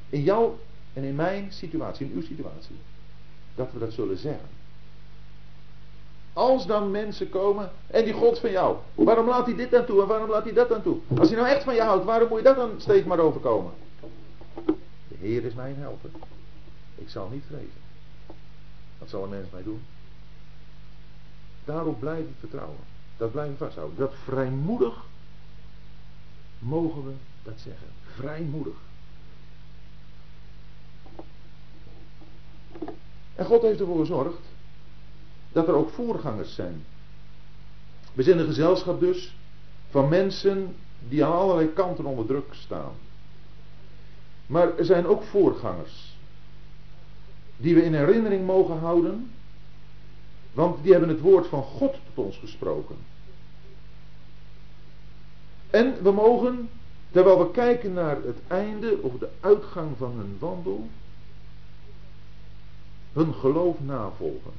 In 0.08 0.22
jouw 0.22 0.58
en 0.92 1.02
in 1.02 1.14
mijn 1.14 1.46
situatie, 1.52 2.06
in 2.06 2.12
uw 2.14 2.22
situatie. 2.22 2.76
Dat 3.54 3.72
we 3.72 3.78
dat 3.78 3.92
zullen 3.92 4.18
zeggen. 4.18 4.48
Als 6.32 6.66
dan 6.66 6.90
mensen 6.90 7.28
komen 7.28 7.70
en 7.86 8.04
die 8.04 8.12
God 8.12 8.38
van 8.38 8.50
jou. 8.50 8.76
Waarom 8.94 9.28
laat 9.28 9.46
hij 9.46 9.54
dit 9.54 9.70
dan 9.70 9.84
toe 9.84 10.00
en 10.00 10.06
waarom 10.06 10.30
laat 10.30 10.44
hij 10.44 10.52
dat 10.52 10.68
dan 10.68 10.82
toe? 10.82 10.96
Als 11.18 11.28
hij 11.28 11.38
nou 11.38 11.50
echt 11.50 11.64
van 11.64 11.74
je 11.74 11.82
houdt, 11.82 12.04
waarom 12.04 12.28
moet 12.28 12.38
je 12.38 12.44
dat 12.44 12.56
dan 12.56 12.70
steeds 12.76 13.06
maar 13.06 13.18
overkomen? 13.18 13.72
Heer 15.18 15.44
is 15.44 15.54
mijn 15.54 15.76
helper. 15.76 16.10
Ik 16.94 17.08
zal 17.08 17.28
niet 17.28 17.44
vrezen. 17.46 17.80
Wat 18.98 19.08
zal 19.08 19.22
een 19.22 19.30
mens 19.30 19.50
mij 19.50 19.62
doen? 19.62 19.82
Daarop 21.64 22.02
ik 22.02 22.26
vertrouwen. 22.38 22.78
Dat 23.16 23.32
blijven 23.32 23.56
vasthouden. 23.56 23.98
Dat 23.98 24.14
vrijmoedig 24.24 25.04
mogen 26.58 27.04
we 27.04 27.12
dat 27.42 27.60
zeggen. 27.60 27.86
Vrijmoedig. 28.14 28.76
En 33.34 33.44
God 33.44 33.62
heeft 33.62 33.80
ervoor 33.80 33.98
gezorgd 33.98 34.40
dat 35.52 35.68
er 35.68 35.74
ook 35.74 35.90
voorgangers 35.90 36.54
zijn. 36.54 36.84
We 38.12 38.22
zijn 38.22 38.38
een 38.38 38.46
gezelschap 38.46 39.00
dus 39.00 39.36
van 39.90 40.08
mensen 40.08 40.76
die 41.08 41.24
aan 41.24 41.32
allerlei 41.32 41.72
kanten 41.72 42.04
onder 42.04 42.26
druk 42.26 42.54
staan. 42.54 42.92
Maar 44.48 44.78
er 44.78 44.84
zijn 44.84 45.06
ook 45.06 45.22
voorgangers 45.22 46.16
die 47.56 47.74
we 47.74 47.84
in 47.84 47.94
herinnering 47.94 48.46
mogen 48.46 48.78
houden, 48.78 49.30
want 50.52 50.82
die 50.82 50.90
hebben 50.92 51.10
het 51.10 51.20
woord 51.20 51.46
van 51.46 51.62
God 51.62 51.94
tot 52.14 52.24
ons 52.24 52.36
gesproken. 52.36 52.96
En 55.70 56.02
we 56.02 56.10
mogen, 56.10 56.68
terwijl 57.10 57.38
we 57.38 57.50
kijken 57.50 57.92
naar 57.92 58.16
het 58.22 58.38
einde 58.46 58.98
of 59.02 59.18
de 59.18 59.28
uitgang 59.40 59.96
van 59.96 60.12
hun 60.16 60.36
wandel, 60.38 60.88
hun 63.12 63.34
geloof 63.34 63.80
navolgen. 63.80 64.52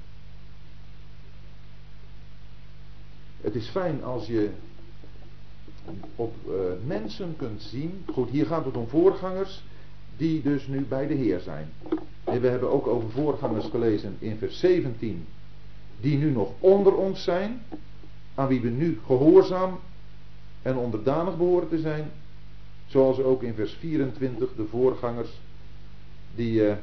Het 3.41 3.55
is 3.55 3.69
fijn 3.69 4.03
als 4.03 4.27
je 4.27 4.49
op 6.15 6.35
uh, 6.47 6.53
mensen 6.85 7.35
kunt 7.37 7.61
zien. 7.61 8.05
Goed, 8.13 8.29
hier 8.29 8.45
gaat 8.45 8.65
het 8.65 8.77
om 8.77 8.87
voorgangers 8.87 9.63
die 10.19 10.41
dus 10.41 10.67
nu 10.67 10.85
bij 10.89 11.07
de 11.07 11.13
Heer 11.13 11.39
zijn. 11.39 11.69
En 12.23 12.41
we 12.41 12.47
hebben 12.47 12.71
ook 12.71 12.87
over 12.87 13.09
voorgangers 13.09 13.65
gelezen 13.65 14.15
in 14.19 14.37
vers 14.37 14.59
17, 14.59 15.25
die 15.99 16.17
nu 16.17 16.31
nog 16.31 16.51
onder 16.59 16.95
ons 16.95 17.23
zijn, 17.23 17.61
aan 18.35 18.47
wie 18.47 18.61
we 18.61 18.69
nu 18.69 18.99
gehoorzaam 19.05 19.79
en 20.61 20.77
onderdanig 20.77 21.37
behoren 21.37 21.69
te 21.69 21.79
zijn, 21.79 22.11
zoals 22.87 23.19
ook 23.19 23.43
in 23.43 23.53
vers 23.53 23.73
24 23.73 24.49
de 24.55 24.65
voorgangers 24.69 25.29
die 26.35 26.53
uh, 26.53 26.73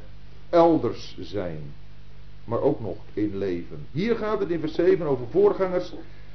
elders 0.50 1.16
zijn, 1.20 1.60
maar 2.44 2.60
ook 2.60 2.80
nog 2.80 2.96
in 3.12 3.38
leven. 3.38 3.86
Hier 3.90 4.16
gaat 4.16 4.40
het 4.40 4.50
in 4.50 4.60
vers 4.60 4.74
7 4.74 5.06
over 5.06 5.26
voorgangers 5.30 5.92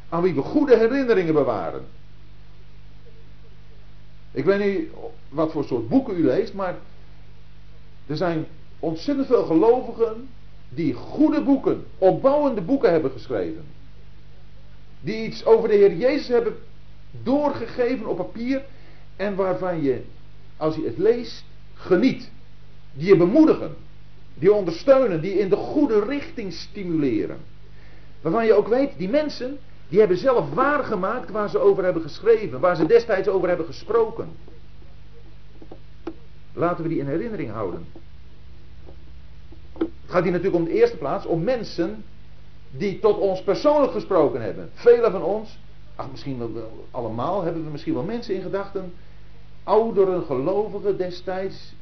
aan 0.09 0.21
wie 0.21 0.33
we 0.33 0.41
goede 0.41 0.77
herinneringen 0.77 1.33
bewaren. 1.33 1.85
Ik 4.31 4.45
weet 4.45 4.59
niet 4.59 4.89
wat 5.29 5.51
voor 5.51 5.63
soort 5.63 5.89
boeken 5.89 6.17
u 6.17 6.23
leest, 6.23 6.53
maar 6.53 6.75
er 8.07 8.17
zijn 8.17 8.45
ontzettend 8.79 9.27
veel 9.27 9.43
gelovigen 9.43 10.29
die 10.69 10.93
goede 10.93 11.41
boeken, 11.41 11.85
opbouwende 11.97 12.61
boeken 12.61 12.91
hebben 12.91 13.11
geschreven. 13.11 13.63
Die 15.01 15.25
iets 15.25 15.45
over 15.45 15.69
de 15.69 15.75
Heer 15.75 15.95
Jezus 15.95 16.27
hebben 16.27 16.55
doorgegeven 17.23 18.05
op 18.05 18.17
papier 18.17 18.63
en 19.15 19.35
waarvan 19.35 19.81
je, 19.81 20.01
als 20.57 20.75
je 20.75 20.85
het 20.85 20.97
leest, 20.97 21.43
geniet. 21.73 22.31
Die 22.93 23.07
je 23.07 23.17
bemoedigen, 23.17 23.75
die 24.33 24.53
ondersteunen, 24.53 25.21
die 25.21 25.39
in 25.39 25.49
de 25.49 25.55
goede 25.55 26.05
richting 26.05 26.53
stimuleren. 26.53 27.37
Waarvan 28.21 28.45
je 28.45 28.53
ook 28.53 28.67
weet, 28.67 28.91
die 28.97 29.09
mensen, 29.09 29.57
die 29.89 29.99
hebben 29.99 30.17
zelf 30.17 30.53
waargemaakt 30.53 31.29
waar 31.29 31.49
ze 31.49 31.59
over 31.59 31.83
hebben 31.83 32.01
geschreven, 32.01 32.59
waar 32.59 32.75
ze 32.75 32.85
destijds 32.85 33.27
over 33.27 33.47
hebben 33.47 33.65
gesproken. 33.65 34.29
Laten 36.53 36.83
we 36.83 36.89
die 36.89 36.99
in 36.99 37.07
herinnering 37.07 37.51
houden. 37.51 37.85
Het 39.77 40.19
gaat 40.19 40.23
hier 40.23 40.31
natuurlijk 40.31 40.63
om 40.63 40.69
de 40.69 40.79
eerste 40.79 40.97
plaats 40.97 41.25
om 41.25 41.43
mensen 41.43 42.03
die 42.71 42.99
tot 42.99 43.17
ons 43.17 43.43
persoonlijk 43.43 43.91
gesproken 43.91 44.41
hebben. 44.41 44.69
Velen 44.73 45.11
van 45.11 45.23
ons, 45.23 45.59
ach 45.95 46.11
misschien 46.11 46.37
wel 46.37 46.87
allemaal, 46.91 47.43
hebben 47.43 47.63
we 47.63 47.71
misschien 47.71 47.93
wel 47.93 48.03
mensen 48.03 48.35
in 48.35 48.41
gedachten, 48.41 48.93
ouderen 49.63 50.23
gelovigen 50.23 50.97
destijds, 50.97 51.73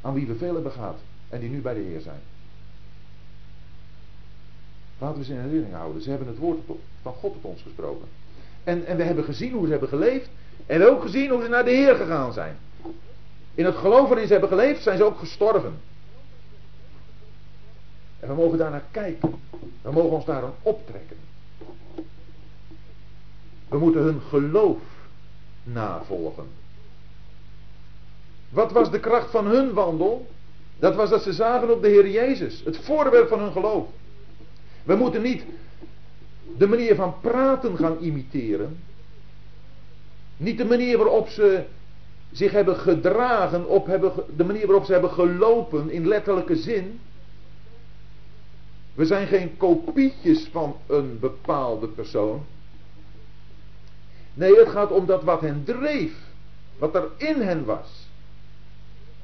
aan 0.00 0.14
wie 0.14 0.26
we 0.26 0.34
veel 0.34 0.54
hebben 0.54 0.72
gehad 0.72 0.98
en 1.28 1.40
die 1.40 1.50
nu 1.50 1.60
bij 1.60 1.74
de 1.74 1.80
Heer 1.80 2.00
zijn. 2.00 2.20
Laten 4.98 5.18
we 5.18 5.24
ze 5.24 5.32
in 5.32 5.38
herinnering 5.38 5.74
houden. 5.74 6.02
Ze 6.02 6.10
hebben 6.10 6.28
het 6.28 6.38
woord 6.38 6.58
van 7.02 7.12
God 7.12 7.36
op 7.36 7.44
ons 7.44 7.62
gesproken. 7.62 8.08
En, 8.64 8.86
en 8.86 8.96
we 8.96 9.02
hebben 9.02 9.24
gezien 9.24 9.52
hoe 9.52 9.64
ze 9.64 9.70
hebben 9.70 9.88
geleefd. 9.88 10.28
En 10.66 10.84
ook 10.84 11.02
gezien 11.02 11.30
hoe 11.30 11.42
ze 11.42 11.48
naar 11.48 11.64
de 11.64 11.70
Heer 11.70 11.94
gegaan 11.94 12.32
zijn. 12.32 12.56
In 13.54 13.64
het 13.64 13.76
geloof 13.76 14.08
waarin 14.08 14.26
ze 14.26 14.32
hebben 14.32 14.50
geleefd 14.50 14.82
zijn 14.82 14.96
ze 14.96 15.04
ook 15.04 15.18
gestorven. 15.18 15.80
En 18.20 18.28
we 18.28 18.34
mogen 18.34 18.58
daar 18.58 18.70
naar 18.70 18.84
kijken. 18.90 19.40
We 19.82 19.92
mogen 19.92 20.10
ons 20.10 20.24
daar 20.24 20.42
aan 20.42 20.54
optrekken. 20.62 21.16
We 23.68 23.78
moeten 23.78 24.02
hun 24.02 24.20
geloof 24.20 24.78
navolgen. 25.62 26.46
Wat 28.48 28.72
was 28.72 28.90
de 28.90 29.00
kracht 29.00 29.30
van 29.30 29.46
hun 29.46 29.72
wandel? 29.72 30.26
Dat 30.78 30.94
was 30.94 31.10
dat 31.10 31.22
ze 31.22 31.32
zagen 31.32 31.70
op 31.70 31.82
de 31.82 31.88
Heer 31.88 32.08
Jezus. 32.08 32.62
Het 32.64 32.78
voorwerp 32.78 33.28
van 33.28 33.40
hun 33.40 33.52
geloof. 33.52 33.86
We 34.82 34.94
moeten 34.94 35.22
niet 35.22 35.44
de 36.56 36.66
manier 36.66 36.94
van 36.94 37.14
praten 37.20 37.76
gaan 37.76 37.98
imiteren. 38.00 38.78
Niet 40.36 40.58
de 40.58 40.64
manier 40.64 40.98
waarop 40.98 41.28
ze 41.28 41.64
zich 42.32 42.52
hebben 42.52 42.76
gedragen, 42.76 43.68
op 43.68 43.86
hebben, 43.86 44.12
de 44.36 44.44
manier 44.44 44.66
waarop 44.66 44.84
ze 44.84 44.92
hebben 44.92 45.10
gelopen 45.10 45.90
in 45.90 46.06
letterlijke 46.06 46.56
zin. 46.56 47.00
We 48.94 49.04
zijn 49.04 49.26
geen 49.26 49.56
kopietjes 49.56 50.48
van 50.52 50.76
een 50.86 51.18
bepaalde 51.18 51.88
persoon. 51.88 52.44
Nee, 54.34 54.56
het 54.56 54.68
gaat 54.68 54.90
om 54.90 55.06
dat 55.06 55.22
wat 55.22 55.40
hen 55.40 55.64
dreef. 55.64 56.14
Wat 56.78 56.94
er 56.94 57.08
in 57.16 57.40
hen 57.40 57.64
was. 57.64 58.08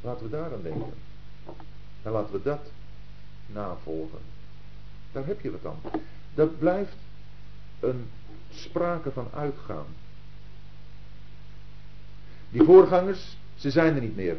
Laten 0.00 0.24
we 0.24 0.30
daar 0.30 0.52
aan 0.52 0.62
denken. 0.62 0.92
En 2.02 2.12
laten 2.12 2.32
we 2.32 2.42
dat 2.42 2.70
navolgen. 3.46 4.18
Daar 5.12 5.26
heb 5.26 5.40
je 5.40 5.50
wat 5.50 5.62
dan. 5.62 5.78
Dat 6.34 6.58
blijft 6.58 6.96
een 7.80 8.10
sprake 8.50 9.10
van 9.12 9.28
uitgaan. 9.34 9.86
Die 12.50 12.62
voorgangers, 12.62 13.36
ze 13.54 13.70
zijn 13.70 13.94
er 13.94 14.00
niet 14.00 14.16
meer. 14.16 14.36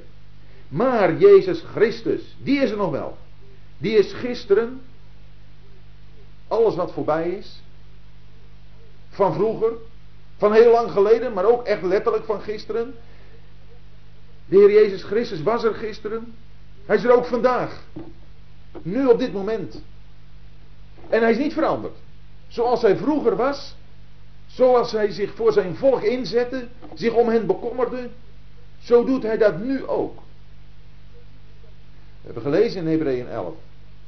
Maar 0.68 1.18
Jezus 1.18 1.64
Christus, 1.72 2.36
die 2.44 2.60
is 2.60 2.72
er 2.72 2.78
nog 2.78 2.92
wel. 2.92 3.18
Die 3.78 3.98
is 3.98 4.14
gisteren, 4.14 4.82
alles 6.48 6.76
wat 6.76 6.92
voorbij 6.92 7.30
is, 7.30 7.62
van 9.10 9.34
vroeger, 9.34 9.72
Van 10.40 10.54
heel 10.54 10.72
lang 10.72 10.92
geleden, 10.92 11.34
maar 11.34 11.46
ook 11.46 11.64
echt 11.64 11.82
letterlijk 11.82 12.26
van 12.26 12.42
gisteren. 12.42 12.96
De 14.46 14.58
Heer 14.58 14.72
Jezus 14.72 15.04
Christus 15.04 15.44
was 15.44 15.64
er 15.64 15.74
gisteren. 15.74 16.34
Hij 16.86 16.96
is 16.96 17.04
er 17.04 17.12
ook 17.12 17.26
vandaag. 17.26 17.84
Nu 18.82 19.08
op 19.08 19.20
dit 19.20 19.34
moment. 19.34 19.82
En 21.10 21.22
hij 21.22 21.32
is 21.32 21.38
niet 21.38 21.54
veranderd. 21.54 21.96
Zoals 22.48 22.82
hij 22.82 22.98
vroeger 22.98 23.36
was. 23.36 23.76
Zoals 24.50 24.92
hij 24.92 25.12
zich 25.12 25.36
voor 25.36 25.52
zijn 25.52 25.76
volk 25.76 26.02
inzette. 26.02 26.68
Zich 26.94 27.14
om 27.14 27.28
hen 27.28 27.46
bekommerde. 27.46 28.10
Zo 28.80 29.04
doet 29.04 29.24
hij 29.24 29.38
dat 29.38 29.60
nu 29.60 29.88
ook. 29.88 30.16
We 32.22 32.26
hebben 32.26 32.44
gelezen 32.44 32.82
in 32.82 32.88
Hebreeën 32.88 33.28
11. 33.28 33.54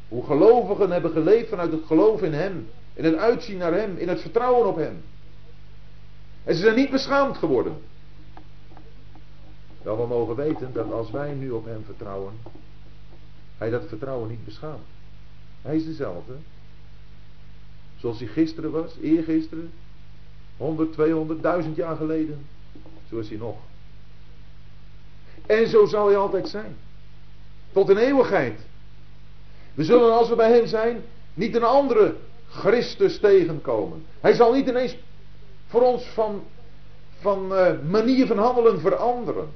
Hoe 0.07 0.25
gelovigen 0.25 0.91
hebben 0.91 1.11
geleefd 1.11 1.49
vanuit 1.49 1.71
het 1.71 1.85
geloof 1.85 2.21
in 2.21 2.33
hem. 2.33 2.67
In 2.93 3.03
het 3.03 3.15
uitzien 3.15 3.57
naar 3.57 3.73
hem. 3.73 3.97
In 3.97 4.09
het 4.09 4.21
vertrouwen 4.21 4.67
op 4.67 4.75
hem. 4.75 5.01
En 6.43 6.55
ze 6.55 6.61
zijn 6.61 6.75
niet 6.75 6.91
beschaamd 6.91 7.37
geworden. 7.37 7.77
Wel, 9.81 9.97
we 9.97 10.07
mogen 10.07 10.35
weten 10.35 10.73
dat 10.73 10.91
als 10.91 11.11
wij 11.11 11.33
nu 11.33 11.51
op 11.51 11.65
hem 11.65 11.83
vertrouwen, 11.85 12.33
hij 13.57 13.69
dat 13.69 13.87
vertrouwen 13.87 14.29
niet 14.29 14.45
beschaamt. 14.45 14.87
Hij 15.61 15.75
is 15.75 15.85
dezelfde. 15.85 16.33
Zoals 17.97 18.19
hij 18.19 18.27
gisteren 18.27 18.71
was, 18.71 18.95
eergisteren, 19.01 19.71
100, 20.61 20.93
200, 20.93 21.41
1000 21.41 21.75
jaar 21.75 21.95
geleden. 21.95 22.45
Zo 23.09 23.17
is 23.17 23.29
hij 23.29 23.37
nog. 23.37 23.55
En 25.45 25.67
zo 25.67 25.85
zal 25.85 26.07
hij 26.07 26.17
altijd 26.17 26.49
zijn. 26.49 26.75
Tot 27.71 27.89
in 27.89 27.97
eeuwigheid. 27.97 28.59
We 29.73 29.83
zullen 29.83 30.13
als 30.13 30.29
we 30.29 30.35
bij 30.35 30.51
hem 30.51 30.67
zijn, 30.67 31.01
niet 31.33 31.55
een 31.55 31.63
andere 31.63 32.15
Christus 32.49 33.19
tegenkomen. 33.19 34.05
Hij 34.19 34.33
zal 34.33 34.53
niet 34.53 34.67
ineens 34.67 34.95
voor 35.67 35.81
ons 35.81 36.03
van, 36.03 36.43
van 37.19 37.51
uh, 37.51 37.71
manier 37.89 38.27
van 38.27 38.37
handelen 38.37 38.79
veranderen. 38.79 39.49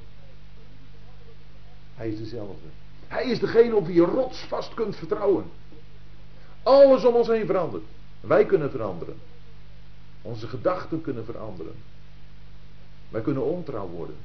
Hij 1.96 2.10
is 2.10 2.18
dezelfde. 2.18 2.68
Hij 3.08 3.26
is 3.26 3.40
degene 3.40 3.76
op 3.76 3.86
wie 3.86 3.96
je 3.96 4.06
rotsvast 4.06 4.74
kunt 4.74 4.96
vertrouwen. 4.96 5.46
Alles 6.64 7.06
om 7.06 7.16
ons 7.16 7.28
heen 7.28 7.46
verandert. 7.46 7.84
Wij 8.22 8.46
kunnen 8.46 8.72
veranderen. 8.72 9.16
Onze 10.26 10.48
gedachten 10.48 11.02
kunnen 11.02 11.26
veranderen. 11.26 11.76
Wij 13.10 13.22
kunnen 13.22 13.44
ontrouw 13.44 13.88
worden. 13.88 14.16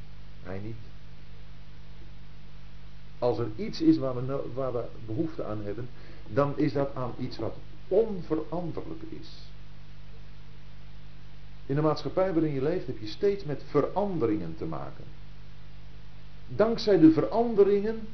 Hij 0.42 0.58
niet. 0.58 0.76
Als 3.18 3.38
er 3.38 3.48
iets 3.56 3.80
is 3.80 3.98
waar 3.98 4.26
we, 4.26 4.50
waar 4.54 4.72
we 4.72 4.84
behoefte 5.06 5.44
aan 5.44 5.64
hebben, 5.64 5.88
dan 6.28 6.58
is 6.58 6.72
dat 6.72 6.94
aan 6.94 7.12
iets 7.18 7.38
wat 7.38 7.54
onveranderlijk 7.88 9.02
is. 9.20 9.28
In 11.66 11.74
de 11.74 11.80
maatschappij 11.82 12.32
waarin 12.32 12.52
je 12.52 12.62
leeft 12.62 12.86
heb 12.86 12.98
je 12.98 13.06
steeds 13.06 13.44
met 13.44 13.62
veranderingen 13.68 14.54
te 14.58 14.64
maken. 14.64 15.04
Dankzij 16.48 16.98
de 16.98 17.12
veranderingen 17.12 18.08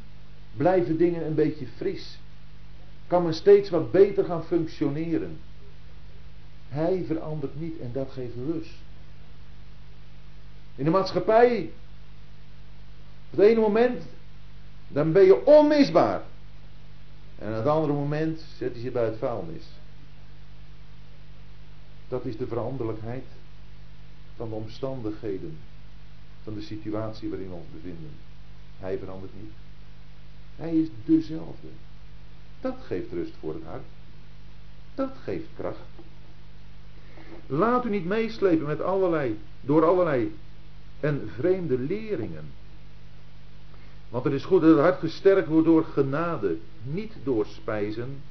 blijven 0.57 0.97
dingen 0.97 1.27
een 1.27 1.35
beetje 1.35 1.67
fris. 1.77 2.19
Kan 3.07 3.23
men 3.23 3.35
steeds 3.35 3.71
wat 3.71 3.91
beter 3.91 4.25
gaan 4.25 4.45
functioneren. 4.45 5.39
Hij 6.69 7.05
verandert 7.07 7.61
niet 7.61 7.81
en 7.81 7.93
dat 7.93 8.11
geeft 8.11 8.35
rust. 8.35 8.75
In 10.75 10.85
de 10.85 10.91
maatschappij, 10.91 11.71
op 13.31 13.39
het 13.39 13.41
ene 13.41 13.61
moment, 13.61 14.03
dan 14.89 15.13
ben 15.13 15.25
je 15.25 15.47
onmisbaar. 15.47 16.23
En 17.39 17.49
op 17.49 17.57
het 17.57 17.67
andere 17.67 17.93
moment 17.93 18.45
zet 18.59 18.73
hij 18.73 18.83
je 18.83 18.91
bij 18.91 19.05
het 19.05 19.19
vuilnis. 19.19 19.65
Dat 22.09 22.25
is 22.25 22.37
de 22.37 22.47
veranderlijkheid 22.47 23.25
van 24.37 24.49
de 24.49 24.55
omstandigheden, 24.55 25.59
van 26.43 26.55
de 26.55 26.63
situatie 26.63 27.29
waarin 27.29 27.49
we 27.49 27.55
ons 27.55 27.73
bevinden. 27.73 28.11
Hij 28.79 28.99
verandert 28.99 29.33
niet. 29.41 29.53
Hij 30.57 30.77
is 30.77 30.89
dezelfde. 31.05 31.69
Dat 32.61 32.77
geeft 32.81 33.13
rust 33.13 33.33
voor 33.41 33.55
het 33.55 33.65
hart. 33.65 33.85
Dat 34.95 35.13
geeft 35.23 35.47
kracht. 35.57 35.79
Laat 37.47 37.85
u 37.85 37.91
niet 37.91 38.07
meeslepen 38.07 38.67
met 38.67 38.81
allerlei, 38.81 39.39
door 39.61 39.85
allerlei 39.85 40.37
en 41.01 41.31
vreemde 41.37 41.79
leringen. 41.79 42.53
Want 44.09 44.25
het 44.25 44.33
is 44.33 44.45
goed 44.45 44.61
dat 44.61 44.71
het 44.71 44.81
hart 44.81 44.99
gesterkt 44.99 45.49
wordt 45.49 45.67
door 45.67 45.85
genade, 45.85 46.57
niet 46.83 47.13
door 47.25 47.47
spijzen, 47.47 48.23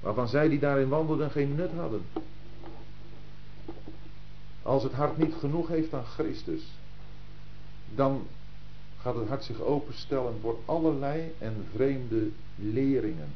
waarvan 0.00 0.28
zij 0.28 0.48
die 0.48 0.58
daarin 0.58 0.88
wandelden 0.88 1.30
geen 1.30 1.54
nut 1.54 1.70
hadden. 1.76 2.02
Als 4.62 4.82
het 4.82 4.92
hart 4.92 5.18
niet 5.18 5.34
genoeg 5.38 5.68
heeft 5.68 5.94
aan 5.94 6.04
Christus, 6.04 6.62
dan 7.94 8.26
gaat 9.00 9.14
het 9.14 9.28
hart 9.28 9.44
zich 9.44 9.60
openstellen 9.60 10.34
voor 10.40 10.58
allerlei 10.64 11.32
en 11.38 11.66
vreemde 11.74 12.28
leringen. 12.56 13.32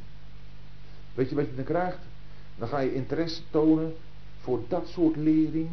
Weet 1.15 1.29
je 1.29 1.35
wat 1.35 1.47
je 1.47 1.55
dan 1.55 1.65
krijgt? 1.65 1.99
Dan 2.57 2.69
ga 2.69 2.79
je 2.79 2.95
interesse 2.95 3.43
tonen 3.51 3.95
voor 4.49 4.63
dat 4.69 4.89
soort 4.89 5.17
lering 5.17 5.69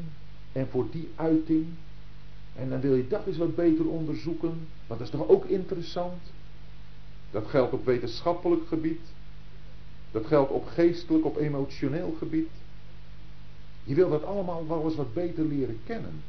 en 0.51 0.67
voor 0.67 0.85
die 0.91 1.09
uiting. 1.15 1.65
En 2.55 2.69
dan 2.69 2.79
wil 2.79 2.95
je 2.95 3.07
dat 3.07 3.27
eens 3.27 3.37
wat 3.37 3.55
beter 3.55 3.87
onderzoeken, 3.87 4.67
want 4.87 4.99
dat 4.99 5.01
is 5.01 5.09
toch 5.09 5.27
ook 5.27 5.45
interessant. 5.45 6.21
Dat 7.31 7.47
geldt 7.47 7.73
op 7.73 7.85
wetenschappelijk 7.85 8.67
gebied. 8.67 9.01
Dat 10.11 10.25
geldt 10.25 10.51
op 10.51 10.65
geestelijk, 10.67 11.25
op 11.25 11.37
emotioneel 11.37 12.15
gebied. 12.17 12.49
Je 13.83 13.95
wil 13.95 14.09
dat 14.09 14.23
allemaal 14.23 14.67
wel 14.67 14.83
eens 14.83 14.95
wat 14.95 15.13
beter 15.13 15.45
leren 15.45 15.79
kennen. 15.85 16.23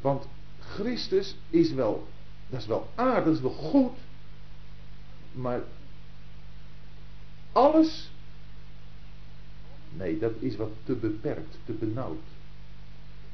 Want 0.00 0.26
Christus 0.58 1.36
is 1.50 1.72
wel 1.72 2.06
dat 2.50 2.60
is 2.60 2.66
wel 2.66 2.88
aardig, 2.94 3.24
dat 3.24 3.34
is 3.34 3.40
wel 3.40 3.70
goed. 3.70 3.98
Maar 5.32 5.60
alles, 7.52 8.10
nee, 9.96 10.18
dat 10.18 10.32
is 10.38 10.56
wat 10.56 10.70
te 10.84 10.94
beperkt, 10.94 11.58
te 11.64 11.72
benauwd. 11.72 12.26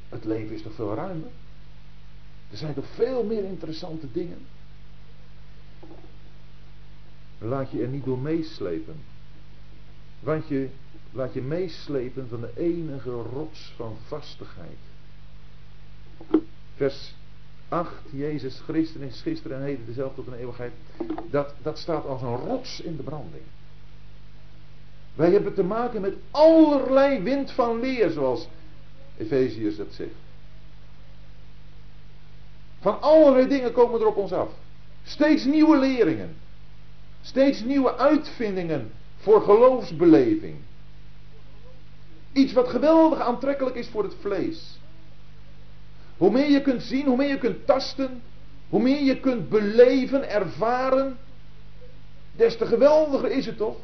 Het 0.09 0.24
leven 0.24 0.54
is 0.54 0.62
toch 0.62 0.74
veel 0.74 0.94
ruimer? 0.94 1.28
Er 2.50 2.57
zijn 2.57 2.74
toch 2.74 2.88
veel 2.94 3.24
meer 3.24 3.44
interessante 3.44 4.12
dingen? 4.12 4.38
Laat 7.38 7.70
je 7.70 7.82
er 7.82 7.88
niet 7.88 8.04
door 8.04 8.18
meeslepen. 8.18 8.96
Want 10.20 10.48
je 10.48 10.68
laat 11.12 11.34
je 11.34 11.42
meeslepen 11.42 12.28
van 12.28 12.40
de 12.40 12.50
enige 12.57 13.11
rots 13.11 13.72
van 13.76 13.96
vastigheid. 14.07 14.78
Vers 16.74 17.14
8, 17.68 17.92
Jezus 18.11 18.61
Christus 18.61 19.02
is 19.02 19.22
gisteren 19.22 19.57
en 19.57 19.62
heden 19.62 19.86
dezelfde 19.86 20.14
tot 20.14 20.26
een 20.26 20.38
eeuwigheid. 20.38 20.72
Dat, 21.30 21.54
dat 21.62 21.78
staat 21.78 22.04
als 22.04 22.22
een 22.22 22.36
rots 22.36 22.80
in 22.80 22.96
de 22.96 23.02
branding. 23.02 23.42
Wij 25.17 25.31
hebben 25.31 25.55
te 25.55 25.62
maken 25.62 26.01
met 26.01 26.14
allerlei 26.31 27.23
wind 27.23 27.51
van 27.51 27.81
leer, 27.81 28.11
zoals 28.11 28.49
Efeziërs 29.17 29.77
dat 29.77 29.87
zegt. 29.91 30.11
Van 32.81 33.01
allerlei 33.01 33.49
dingen 33.49 33.73
komen 33.73 34.01
er 34.01 34.07
op 34.07 34.17
ons 34.17 34.33
af. 34.33 34.49
Steeds 35.05 35.45
nieuwe 35.45 35.79
leringen. 35.79 36.37
Steeds 37.21 37.62
nieuwe 37.62 37.97
uitvindingen 37.97 38.91
voor 39.17 39.43
geloofsbeleving. 39.43 40.57
Iets 42.33 42.53
wat 42.53 42.69
geweldig 42.69 43.21
aantrekkelijk 43.21 43.77
is 43.77 43.89
voor 43.89 44.03
het 44.03 44.14
vlees. 44.21 44.79
Hoe 46.17 46.31
meer 46.31 46.51
je 46.51 46.62
kunt 46.62 46.83
zien, 46.83 47.07
hoe 47.07 47.17
meer 47.17 47.29
je 47.29 47.39
kunt 47.39 47.67
tasten, 47.67 48.23
hoe 48.69 48.83
meer 48.83 49.03
je 49.03 49.21
kunt 49.21 49.49
beleven, 49.49 50.31
ervaren, 50.31 51.19
des 52.37 52.57
te 52.57 52.67
geweldiger 52.67 53.31
is 53.31 53.47
het 53.47 53.57
toch? 53.57 53.77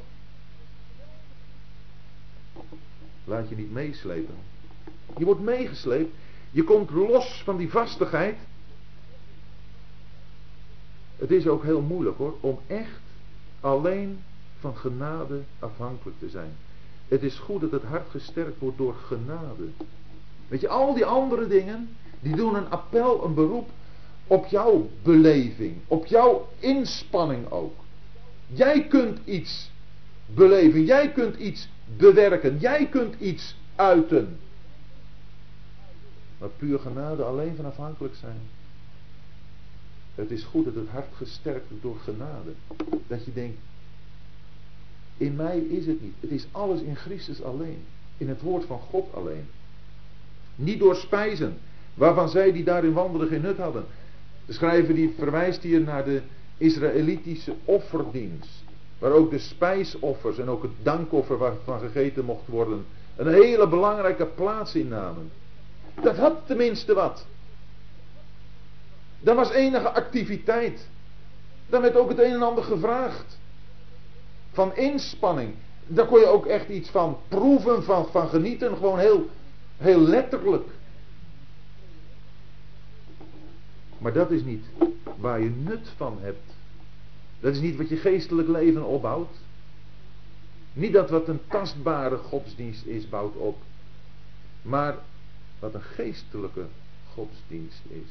Laat 3.25 3.49
je 3.49 3.57
niet 3.57 3.73
meeslepen. 3.73 4.35
Je 5.17 5.25
wordt 5.25 5.41
meegesleept. 5.41 6.15
Je 6.51 6.65
komt 6.65 6.91
los 6.91 7.43
van 7.45 7.57
die 7.57 7.71
vastigheid. 7.71 8.37
Het 11.17 11.31
is 11.31 11.47
ook 11.47 11.63
heel 11.63 11.81
moeilijk 11.81 12.17
hoor, 12.17 12.35
om 12.41 12.59
echt 12.67 13.01
alleen 13.61 14.23
van 14.59 14.77
genade 14.77 15.41
afhankelijk 15.59 16.19
te 16.19 16.29
zijn. 16.29 16.53
Het 17.09 17.23
is 17.23 17.39
goed 17.39 17.61
dat 17.61 17.71
het 17.71 17.83
hart 17.83 18.11
gesterkt 18.11 18.59
wordt 18.59 18.79
door 18.79 18.95
genade. 18.95 19.69
Weet 20.49 20.61
je, 20.61 20.69
al 20.69 20.95
die 20.95 21.05
andere 21.05 21.47
dingen, 21.47 21.89
die 22.21 22.37
doen 22.37 22.55
een 22.55 22.71
appel, 22.71 23.25
een 23.25 23.35
beroep 23.35 23.71
op 24.27 24.47
jouw 24.47 24.89
beleving, 25.03 25.77
op 25.87 26.07
jouw 26.07 26.49
inspanning 26.59 27.51
ook. 27.51 27.75
Jij 28.47 28.87
kunt 28.87 29.19
iets 29.25 29.71
beleven, 30.27 30.85
jij 30.85 31.13
kunt 31.13 31.37
iets 31.37 31.69
bewerken, 31.97 32.59
jij 32.59 32.87
kunt 32.87 33.15
iets 33.21 33.57
uiten. 33.77 34.39
Maar 36.39 36.49
puur 36.49 36.79
genade 36.79 37.23
alleen 37.23 37.57
van 37.57 37.65
afhankelijk 37.65 38.15
zijn. 38.15 38.41
Het 40.15 40.31
is 40.31 40.45
goed 40.45 40.65
dat 40.65 40.75
het 40.75 40.89
hart 40.89 41.15
gesterkt 41.15 41.69
wordt 41.69 41.83
door 41.83 41.99
genade. 41.99 42.53
Dat 43.07 43.25
je 43.25 43.33
denkt, 43.33 43.59
in 45.17 45.37
mij 45.37 45.59
is 45.59 45.87
het 45.87 46.03
niet. 46.03 46.15
Het 46.21 46.31
is 46.31 46.47
alles 46.51 46.81
in 46.81 46.97
Christus 46.97 47.43
alleen. 47.43 47.85
In 48.17 48.29
het 48.29 48.41
woord 48.41 48.65
van 48.65 48.79
God 48.79 49.15
alleen. 49.15 49.47
Niet 50.55 50.79
door 50.79 50.97
spijzen. 50.97 51.59
waarvan 51.95 52.29
zij 52.29 52.53
die 52.53 52.65
daarin 52.65 52.93
wandelden 52.93 53.29
geen 53.29 53.41
nut 53.41 53.59
hadden. 53.59 53.85
De 54.47 54.53
schrijver 54.53 54.95
die 54.95 55.15
verwijst 55.19 55.63
hier 55.63 55.81
naar 55.81 56.05
de 56.05 56.23
Israëlitische 56.57 57.55
offerdienst. 57.65 58.62
Waar 59.03 59.13
ook 59.13 59.31
de 59.31 59.39
spijsoffers 59.39 60.39
en 60.39 60.49
ook 60.49 60.63
het 60.63 60.71
dankoffer 60.83 61.39
waarvan 61.39 61.81
gegeten 61.81 62.25
mocht 62.25 62.47
worden. 62.47 62.87
Een 63.17 63.33
hele 63.33 63.69
belangrijke 63.69 64.27
plaats 64.27 64.75
innamen. 64.75 65.31
Dat 66.03 66.17
had 66.17 66.35
tenminste 66.47 66.95
wat. 66.95 67.27
Daar 69.21 69.35
was 69.35 69.51
enige 69.51 69.89
activiteit. 69.89 70.89
Daar 71.67 71.81
werd 71.81 71.97
ook 71.97 72.09
het 72.09 72.19
een 72.19 72.33
en 72.33 72.43
ander 72.43 72.65
gevraagd. 72.65 73.39
Van 74.53 74.77
inspanning. 74.77 75.55
Daar 75.87 76.07
kon 76.07 76.19
je 76.21 76.27
ook 76.27 76.47
echt 76.47 76.69
iets 76.69 76.91
van 76.91 77.19
proeven, 77.29 77.83
van, 77.83 78.07
van 78.07 78.29
genieten. 78.29 78.77
Gewoon 78.77 78.99
heel, 78.99 79.29
heel 79.77 80.01
letterlijk. 80.01 80.69
Maar 83.99 84.13
dat 84.13 84.31
is 84.31 84.43
niet 84.43 84.65
waar 85.17 85.41
je 85.41 85.51
nut 85.51 85.93
van 85.97 86.19
hebt. 86.21 86.52
Dat 87.43 87.55
is 87.55 87.61
niet 87.61 87.77
wat 87.77 87.89
je 87.89 87.97
geestelijk 87.97 88.49
leven 88.49 88.85
opbouwt. 88.85 89.37
Niet 90.73 90.93
dat 90.93 91.11
wat 91.11 91.29
een 91.29 91.41
tastbare 91.49 92.17
godsdienst 92.17 92.87
is, 92.87 93.09
bouwt 93.09 93.37
op. 93.37 93.57
Maar 94.63 94.97
wat 95.59 95.75
een 95.75 95.83
geestelijke 95.83 96.65
godsdienst 97.15 97.83
is. 97.89 98.09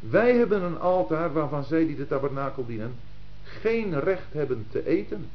Wij 0.00 0.36
hebben 0.36 0.62
een 0.62 0.78
altaar 0.78 1.32
waarvan 1.32 1.64
zij 1.64 1.86
die 1.86 1.96
de 1.96 2.06
tabernakel 2.06 2.66
dienen 2.66 2.94
geen 3.42 4.00
recht 4.00 4.32
hebben 4.32 4.66
te 4.70 4.86
eten. 4.86 5.30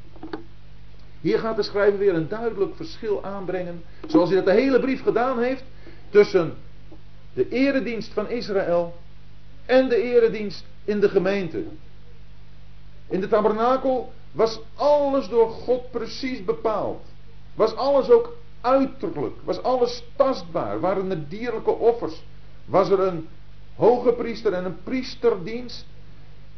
Hier 1.22 1.40
gaat 1.40 1.56
de 1.56 1.64
schrijver 1.64 2.00
weer 2.00 2.16
een 2.16 2.28
duidelijk 2.28 2.76
verschil 2.76 3.24
aanbrengen, 3.24 3.84
zoals 4.08 4.30
hij 4.30 4.38
dat 4.38 4.46
de 4.46 4.62
hele 4.62 4.80
brief 4.80 5.04
gedaan 5.04 5.40
heeft, 5.40 5.64
tussen 6.10 6.54
de 7.34 7.50
eredienst 7.50 8.14
van 8.14 8.30
Israël 8.30 8.98
en 9.66 9.90
de 9.90 10.02
eredienst 10.02 10.66
in 10.84 11.00
de 11.00 11.10
gemeente. 11.10 11.64
In 13.08 13.20
de 13.20 13.28
tabernakel 13.28 14.14
was 14.32 14.60
alles 14.76 15.28
door 15.28 15.50
God 15.50 15.92
precies 15.92 16.44
bepaald. 16.44 17.02
Was 17.56 17.76
alles 17.76 18.10
ook 18.10 18.36
uiterlijk, 18.62 19.36
was 19.44 19.62
alles 19.62 20.04
tastbaar, 20.16 20.80
waren 20.80 21.12
er 21.12 21.30
dierlijke 21.30 21.72
offers, 21.72 22.24
was 22.66 22.90
er 22.90 23.00
een 23.00 23.28
hoge 23.76 24.14
priester 24.14 24.54
en 24.54 24.66
een 24.66 24.84
priesterdienst, 24.84 25.86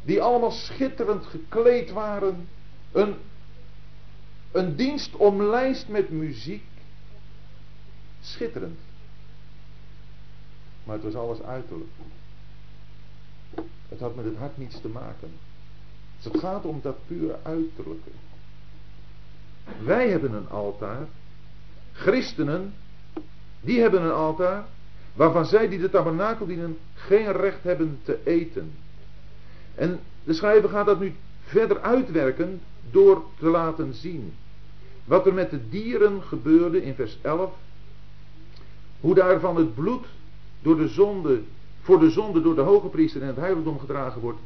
die 0.02 0.22
allemaal 0.22 0.50
schitterend 0.50 1.26
gekleed 1.26 1.90
waren, 1.90 2.48
een, 2.92 3.14
een 4.52 4.76
dienst 4.76 5.16
omlijst 5.16 5.88
met 5.88 6.10
muziek, 6.10 6.64
schitterend. 8.20 8.78
Maar 10.84 10.94
het 10.94 11.04
was 11.04 11.14
alles 11.14 11.42
uiterlijk. 11.42 11.90
Het 13.88 14.00
had 14.00 14.16
met 14.16 14.24
het 14.24 14.36
hart 14.36 14.58
niets 14.58 14.80
te 14.80 14.88
maken. 14.88 15.30
Dus 16.16 16.32
het 16.32 16.38
gaat 16.38 16.64
om 16.64 16.80
dat 16.82 16.96
puur 17.06 17.34
uiterlijke. 17.42 18.10
Wij 19.84 20.08
hebben 20.08 20.32
een 20.32 20.48
altaar. 20.48 21.06
Christenen, 21.92 22.74
die 23.60 23.80
hebben 23.80 24.02
een 24.02 24.12
altaar. 24.12 24.64
Waarvan 25.14 25.46
zij 25.46 25.68
die 25.68 25.78
de 25.78 25.90
tabernakel 25.90 26.46
dienen 26.46 26.78
geen 26.94 27.32
recht 27.32 27.62
hebben 27.62 27.98
te 28.02 28.18
eten. 28.24 28.72
En 29.74 30.00
de 30.24 30.32
schrijver 30.32 30.68
gaat 30.68 30.86
dat 30.86 31.00
nu 31.00 31.14
verder 31.44 31.80
uitwerken 31.80 32.60
door 32.90 33.24
te 33.38 33.46
laten 33.46 33.94
zien. 33.94 34.34
Wat 35.04 35.26
er 35.26 35.34
met 35.34 35.50
de 35.50 35.68
dieren 35.68 36.22
gebeurde 36.22 36.82
in 36.82 36.94
vers 36.94 37.18
11. 37.22 37.52
Hoe 39.00 39.14
daarvan 39.14 39.56
het 39.56 39.74
bloed 39.74 40.06
door 40.62 40.76
de 40.76 40.88
zonde, 40.88 41.40
voor 41.86 41.98
de 41.98 42.10
zonde 42.10 42.42
door 42.42 42.54
de 42.54 42.60
hoge 42.60 42.88
priester 42.88 43.20
in 43.20 43.26
het 43.26 43.36
heiligdom 43.36 43.78
gedragen 43.78 44.20
wordt. 44.20 44.38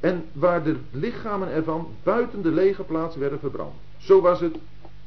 En 0.00 0.24
waar 0.32 0.62
de 0.62 0.76
lichamen 0.90 1.48
ervan 1.48 1.88
buiten 2.02 2.42
de 2.42 2.50
lege 2.50 2.82
plaats 2.82 3.16
werden 3.16 3.38
verbrand. 3.38 3.74
Zo 3.96 4.20
was 4.20 4.40
het 4.40 4.56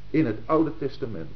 in 0.09 0.25
het 0.25 0.37
Oude 0.45 0.71
Testament. 0.77 1.31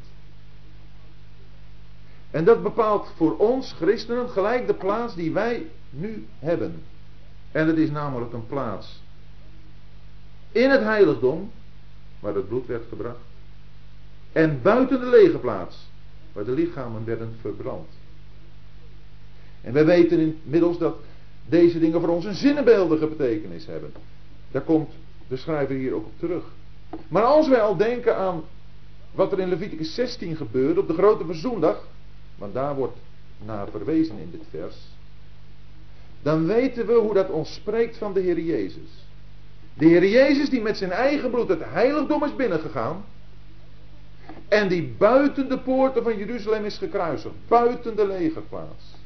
En 2.32 2.46
dat 2.46 2.64
bepaalt 2.64 3.12
voor 3.16 3.38
ons 3.38 3.72
christenen 3.74 4.30
gelijk 4.30 4.68
de 4.68 4.74
plaats 4.74 5.16
die 5.16 5.32
wij 5.32 5.66
nu 5.90 6.26
hebben. 6.40 6.84
En 7.52 7.68
het 7.68 7.78
is 7.78 7.92
namelijk 7.92 8.34
een 8.34 8.48
plaats 8.48 9.02
in 10.52 10.70
het 10.70 10.82
heiligdom, 10.82 11.52
waar 12.20 12.36
het 12.36 12.48
bloed 12.48 12.68
werd 12.68 12.84
gebracht. 12.90 13.26
En 14.32 14.60
buiten 14.62 15.00
de 15.00 15.06
lege 15.06 15.38
plaats, 15.38 15.88
waar 16.34 16.46
de 16.46 16.52
lichamen 16.52 17.06
werden 17.06 17.36
verbrand. 17.42 17.88
En 19.66 19.74
wij 19.74 19.86
weten 19.86 20.20
inmiddels 20.20 20.78
dat 20.78 20.96
deze 21.50 21.80
dingen 21.80 22.00
voor 22.00 22.10
ons 22.10 22.26
een 22.26 22.36
zinnebeeldige 22.36 23.08
betekenis 23.08 23.66
hebben. 23.66 23.94
Daar 24.52 24.62
komt 24.62 24.90
de 25.28 25.38
schrijver 25.38 25.76
hier 25.76 25.94
ook 25.94 26.06
op 26.06 26.20
terug. 26.20 26.44
Maar 27.08 27.24
als 27.24 27.48
wij 27.48 27.62
al 27.62 27.78
denken 27.78 28.18
aan 28.18 28.44
wat 29.12 29.32
er 29.32 29.40
in 29.40 29.50
Leviticus 29.50 29.94
16 29.94 30.36
gebeurde 30.36 30.80
op 30.80 30.88
de 30.88 30.94
grote 30.94 31.26
verzoendag, 31.26 31.88
want 32.38 32.54
daar 32.54 32.76
wordt 32.76 32.98
naar 33.46 33.68
verwezen 33.70 34.18
in 34.18 34.32
dit 34.32 34.44
vers, 34.50 34.76
dan 36.22 36.46
weten 36.46 36.86
we 36.86 36.94
hoe 36.94 37.14
dat 37.14 37.30
ons 37.30 37.54
spreekt 37.54 37.98
van 37.98 38.14
de 38.14 38.20
Heer 38.20 38.40
Jezus. 38.40 39.08
De 39.74 39.86
Heer 39.86 40.08
Jezus 40.08 40.50
die 40.50 40.62
met 40.62 40.78
zijn 40.78 40.92
eigen 40.92 41.30
bloed 41.30 41.48
het 41.48 41.64
heiligdom 41.64 42.24
is 42.24 42.36
binnengegaan. 42.36 43.06
En 44.48 44.68
die 44.68 44.96
buiten 44.98 45.50
de 45.50 45.60
poorten 45.60 46.04
van 46.04 46.18
Jeruzalem 46.18 46.66
is 46.66 46.78
gekruisigd. 46.78 47.36
Buiten 47.48 47.96
de 47.96 48.08
legerplaats. 48.08 49.04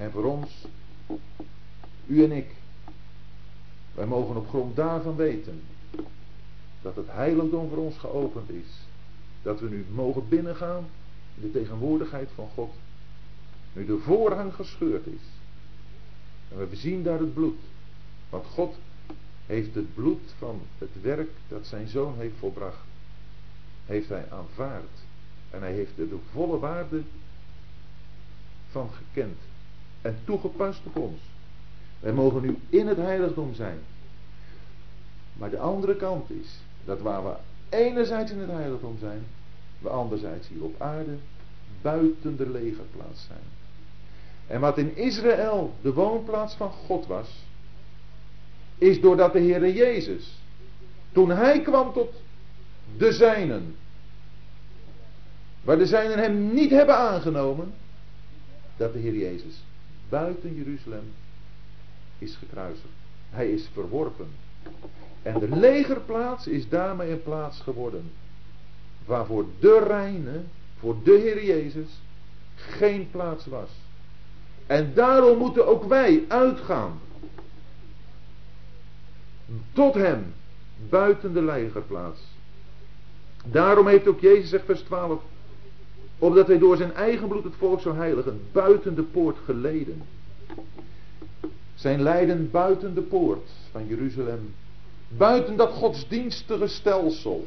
En 0.00 0.10
voor 0.10 0.24
ons, 0.24 0.66
u 2.06 2.24
en 2.24 2.32
ik, 2.32 2.54
wij 3.94 4.06
mogen 4.06 4.36
op 4.36 4.48
grond 4.48 4.76
daarvan 4.76 5.16
weten 5.16 5.62
dat 6.82 6.96
het 6.96 7.06
heiligdom 7.10 7.68
voor 7.68 7.78
ons 7.78 7.96
geopend 7.96 8.50
is. 8.50 8.66
Dat 9.42 9.60
we 9.60 9.68
nu 9.68 9.84
mogen 9.94 10.28
binnengaan 10.28 10.86
in 11.34 11.42
de 11.42 11.50
tegenwoordigheid 11.50 12.28
van 12.34 12.48
God. 12.54 12.72
Nu 13.72 13.86
de 13.86 13.98
voorhang 13.98 14.54
gescheurd 14.54 15.06
is. 15.06 15.22
En 16.48 16.68
we 16.68 16.76
zien 16.76 17.02
daar 17.02 17.18
het 17.18 17.34
bloed. 17.34 17.58
Want 18.30 18.46
God 18.46 18.76
heeft 19.46 19.74
het 19.74 19.94
bloed 19.94 20.34
van 20.38 20.60
het 20.78 21.02
werk 21.02 21.30
dat 21.48 21.66
zijn 21.66 21.88
zoon 21.88 22.14
heeft 22.16 22.36
volbracht. 22.38 22.86
Heeft 23.86 24.08
hij 24.08 24.30
aanvaard. 24.30 24.98
En 25.50 25.60
hij 25.60 25.72
heeft 25.72 25.98
er 25.98 26.08
de 26.08 26.18
volle 26.32 26.58
waarde 26.58 27.02
van 28.70 28.90
gekend. 28.90 29.38
En 30.02 30.18
toegepast 30.24 30.80
op 30.84 30.96
ons. 30.96 31.20
Wij 32.00 32.12
mogen 32.12 32.42
nu 32.42 32.58
in 32.68 32.86
het 32.86 32.96
heiligdom 32.96 33.54
zijn. 33.54 33.78
Maar 35.32 35.50
de 35.50 35.58
andere 35.58 35.96
kant 35.96 36.30
is 36.30 36.58
dat 36.84 37.00
waar 37.00 37.24
we 37.24 37.32
enerzijds 37.68 38.32
in 38.32 38.38
het 38.38 38.50
heiligdom 38.50 38.96
zijn, 39.00 39.26
we 39.78 39.88
anderzijds 39.88 40.48
hier 40.48 40.62
op 40.64 40.80
aarde 40.80 41.16
buiten 41.82 42.36
de 42.36 42.50
legerplaats 42.50 43.26
zijn. 43.26 43.42
En 44.46 44.60
wat 44.60 44.78
in 44.78 44.96
Israël 44.96 45.74
de 45.82 45.92
woonplaats 45.92 46.54
van 46.54 46.70
God 46.70 47.06
was, 47.06 47.44
is 48.78 49.00
doordat 49.00 49.32
de 49.32 49.40
Heere 49.40 49.72
Jezus, 49.72 50.38
toen 51.12 51.30
hij 51.30 51.60
kwam 51.60 51.92
tot 51.92 52.12
de 52.96 53.12
zijnen, 53.12 53.76
waar 55.62 55.78
de 55.78 55.86
zijnen 55.86 56.18
hem 56.18 56.52
niet 56.52 56.70
hebben 56.70 56.96
aangenomen, 56.96 57.72
dat 58.76 58.92
de 58.92 58.98
Heer 58.98 59.16
Jezus 59.16 59.62
buiten 60.10 60.54
Jeruzalem 60.54 61.12
is 62.18 62.36
gekruisigd. 62.36 62.94
Hij 63.30 63.50
is 63.50 63.68
verworpen. 63.72 64.28
En 65.22 65.38
de 65.38 65.56
legerplaats 65.56 66.46
is 66.46 66.68
daarmee 66.68 67.10
een 67.10 67.22
plaats 67.22 67.60
geworden. 67.60 68.10
Waarvoor 69.04 69.46
de 69.60 69.84
reine, 69.86 70.42
voor 70.78 70.96
de 71.02 71.10
Heer 71.10 71.44
Jezus, 71.44 72.00
geen 72.54 73.10
plaats 73.10 73.46
was. 73.46 73.70
En 74.66 74.94
daarom 74.94 75.38
moeten 75.38 75.66
ook 75.66 75.84
wij 75.84 76.24
uitgaan. 76.28 77.00
Tot 79.72 79.94
hem, 79.94 80.34
buiten 80.88 81.32
de 81.32 81.42
legerplaats. 81.42 82.20
Daarom 83.44 83.86
heeft 83.86 84.08
ook 84.08 84.20
Jezus, 84.20 84.48
zegt 84.50 84.64
vers 84.64 84.80
12, 84.80 85.22
opdat 86.20 86.46
hij 86.46 86.58
door 86.58 86.76
zijn 86.76 86.94
eigen 86.94 87.28
bloed 87.28 87.44
het 87.44 87.56
volk 87.58 87.80
zou 87.80 87.96
heiligen, 87.96 88.40
buiten 88.52 88.94
de 88.94 89.02
poort 89.02 89.36
geleden. 89.44 90.02
Zijn 91.74 92.02
lijden 92.02 92.50
buiten 92.50 92.94
de 92.94 93.00
poort 93.00 93.50
van 93.70 93.86
Jeruzalem. 93.86 94.54
Buiten 95.08 95.56
dat 95.56 95.70
godsdienstige 95.72 96.66
stelsel. 96.66 97.46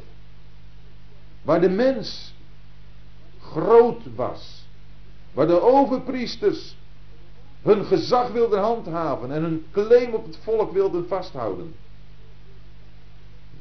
Waar 1.41 1.61
de 1.61 1.69
mens 1.69 2.33
groot 3.41 4.01
was. 4.15 4.65
Waar 5.33 5.47
de 5.47 5.61
overpriesters 5.61 6.75
hun 7.61 7.85
gezag 7.85 8.31
wilden 8.31 8.59
handhaven 8.59 9.31
en 9.31 9.41
hun 9.41 9.65
claim 9.71 10.13
op 10.13 10.25
het 10.25 10.37
volk 10.37 10.71
wilden 10.71 11.07
vasthouden. 11.07 11.75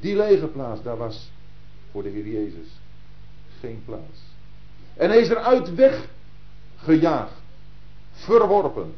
Die 0.00 0.16
legerplaats, 0.16 0.82
daar 0.82 0.96
was 0.96 1.30
voor 1.90 2.02
de 2.02 2.08
Heer 2.08 2.28
Jezus 2.28 2.68
geen 3.60 3.82
plaats. 3.84 4.31
En 4.94 5.08
hij 5.08 5.20
is 5.20 5.28
eruit 5.28 5.74
weggejaagd. 5.74 7.40
Verworpen. 8.12 8.94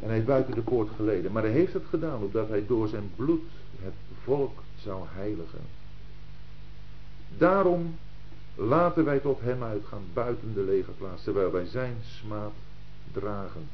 En 0.00 0.08
hij 0.08 0.24
buiten 0.24 0.54
de 0.54 0.60
poort 0.60 0.88
geleden. 0.96 1.32
Maar 1.32 1.42
hij 1.42 1.52
heeft 1.52 1.72
het 1.72 1.84
gedaan 1.88 2.22
omdat 2.22 2.48
hij 2.48 2.66
door 2.66 2.88
zijn 2.88 3.10
bloed 3.16 3.42
het 3.82 3.94
volk 4.24 4.62
zou 4.82 5.02
heiligen. 5.14 5.60
Daarom 7.38 7.96
laten 8.54 9.04
wij 9.04 9.18
tot 9.18 9.40
hem 9.40 9.62
uitgaan 9.62 10.02
buiten 10.12 10.54
de 10.54 10.62
legerplaats, 10.62 11.22
terwijl 11.22 11.50
wij 11.50 11.66
zijn 11.66 11.96
smaad 12.02 12.52
dragen. 13.12 13.68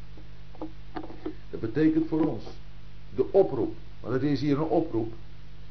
Dat 1.50 1.60
betekent 1.60 2.08
voor 2.08 2.26
ons 2.26 2.44
de 3.14 3.32
oproep, 3.32 3.74
want 4.00 4.14
het 4.14 4.22
is 4.22 4.40
hier 4.40 4.56
een 4.56 4.62
oproep, 4.62 5.12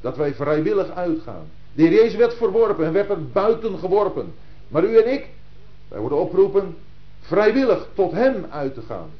dat 0.00 0.16
wij 0.16 0.34
vrijwillig 0.34 0.90
uitgaan. 0.90 1.46
De 1.72 1.82
heer 1.82 1.92
Jezus 1.92 2.16
werd 2.16 2.34
verworpen 2.34 2.86
en 2.86 2.92
werd 2.92 3.10
er 3.10 3.26
buiten 3.26 3.78
geworpen. 3.78 4.32
Maar 4.68 4.84
u 4.84 4.96
en 4.96 5.12
ik, 5.12 5.28
wij 5.88 6.00
worden 6.00 6.18
opgeroepen 6.18 6.76
vrijwillig 7.20 7.88
tot 7.94 8.12
hem 8.12 8.46
uit 8.50 8.74
te 8.74 8.82
gaan. 8.82 9.10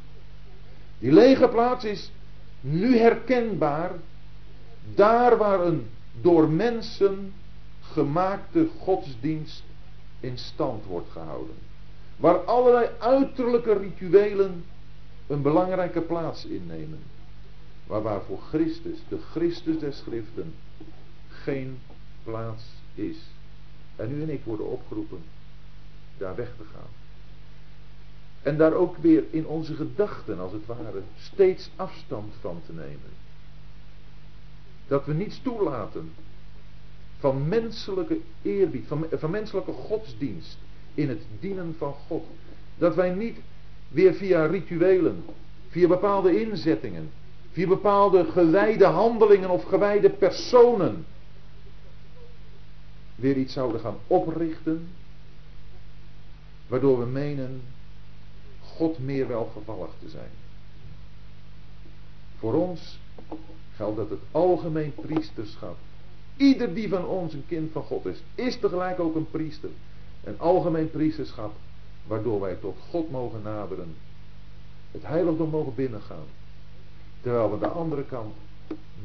Die 0.98 1.12
lege 1.12 1.48
plaats 1.48 1.84
is 1.84 2.10
nu 2.60 2.98
herkenbaar 2.98 3.90
daar 4.94 5.36
waar 5.36 5.60
een 5.60 5.86
door 6.20 6.48
mensen 6.48 7.32
gemaakte 7.80 8.68
godsdienst 8.78 9.62
in 10.20 10.38
stand 10.38 10.84
wordt 10.84 11.10
gehouden. 11.10 11.54
Waar 12.16 12.36
allerlei 12.36 12.88
uiterlijke 12.98 13.72
rituelen 13.72 14.64
een 15.26 15.42
belangrijke 15.42 16.00
plaats 16.00 16.46
innemen. 16.46 17.02
Maar 17.86 18.02
waar 18.02 18.22
voor 18.22 18.40
Christus, 18.48 18.98
de 19.08 19.18
Christus 19.30 19.78
der 19.78 19.92
schriften, 19.92 20.54
geen 21.28 21.78
plaats 22.24 22.64
is. 22.94 23.16
En 23.96 24.10
u 24.10 24.22
en 24.22 24.30
ik 24.30 24.44
worden 24.44 24.66
opgeroepen 24.66 25.18
daar 26.18 26.36
weg 26.36 26.52
te 26.56 26.64
gaan. 26.72 26.90
En 28.42 28.56
daar 28.56 28.72
ook 28.72 28.96
weer 28.96 29.24
in 29.30 29.46
onze 29.46 29.74
gedachten, 29.74 30.38
als 30.38 30.52
het 30.52 30.66
ware, 30.66 31.02
steeds 31.18 31.70
afstand 31.76 32.32
van 32.40 32.60
te 32.66 32.72
nemen. 32.72 33.22
Dat 34.86 35.06
we 35.06 35.14
niets 35.14 35.40
toelaten 35.42 36.12
van 37.18 37.48
menselijke 37.48 38.18
eerbied, 38.42 38.86
van, 38.86 39.06
van 39.12 39.30
menselijke 39.30 39.72
godsdienst 39.72 40.58
in 40.94 41.08
het 41.08 41.22
dienen 41.40 41.74
van 41.78 41.94
God. 42.06 42.24
Dat 42.78 42.94
wij 42.94 43.10
niet 43.10 43.38
weer 43.88 44.14
via 44.14 44.46
rituelen, 44.46 45.24
via 45.68 45.88
bepaalde 45.88 46.40
inzettingen, 46.40 47.10
via 47.52 47.66
bepaalde 47.66 48.24
gewijde 48.24 48.84
handelingen 48.84 49.50
of 49.50 49.64
gewijde 49.64 50.10
personen 50.10 51.04
weer 53.14 53.36
iets 53.36 53.52
zouden 53.52 53.80
gaan 53.80 53.98
oprichten, 54.06 54.88
waardoor 56.74 56.98
we 56.98 57.06
menen 57.06 57.62
God 58.60 58.98
meer 58.98 59.28
welgevallig 59.28 59.90
te 59.98 60.08
zijn. 60.08 60.30
Voor 62.38 62.54
ons 62.54 62.98
geldt 63.76 63.96
dat 63.96 64.10
het 64.10 64.18
algemeen 64.30 64.94
priesterschap. 64.94 65.76
Ieder 66.36 66.74
die 66.74 66.88
van 66.88 67.06
ons 67.06 67.32
een 67.32 67.44
kind 67.46 67.72
van 67.72 67.82
God 67.82 68.06
is, 68.06 68.22
is 68.34 68.58
tegelijk 68.58 69.00
ook 69.00 69.14
een 69.14 69.30
priester. 69.30 69.68
Een 70.24 70.38
algemeen 70.38 70.90
priesterschap, 70.90 71.52
waardoor 72.06 72.40
wij 72.40 72.54
tot 72.54 72.76
God 72.90 73.10
mogen 73.10 73.42
naderen. 73.42 73.94
Het 74.90 75.06
heiligdom 75.06 75.50
mogen 75.50 75.74
binnengaan. 75.74 76.26
Terwijl 77.20 77.48
we 77.48 77.54
aan 77.54 77.60
de 77.60 77.68
andere 77.68 78.04
kant 78.04 78.34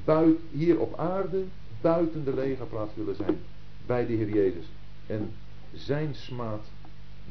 buit, 0.05 0.37
hier 0.51 0.79
op 0.79 0.97
aarde 0.97 1.43
buiten 1.81 2.23
de 2.23 2.33
legerplaats 2.33 2.91
willen 2.95 3.15
zijn 3.15 3.37
bij 3.85 4.05
de 4.05 4.13
Heer 4.13 4.29
Jezus. 4.29 4.65
En 5.07 5.31
zijn 5.73 6.15
smaad 6.15 6.65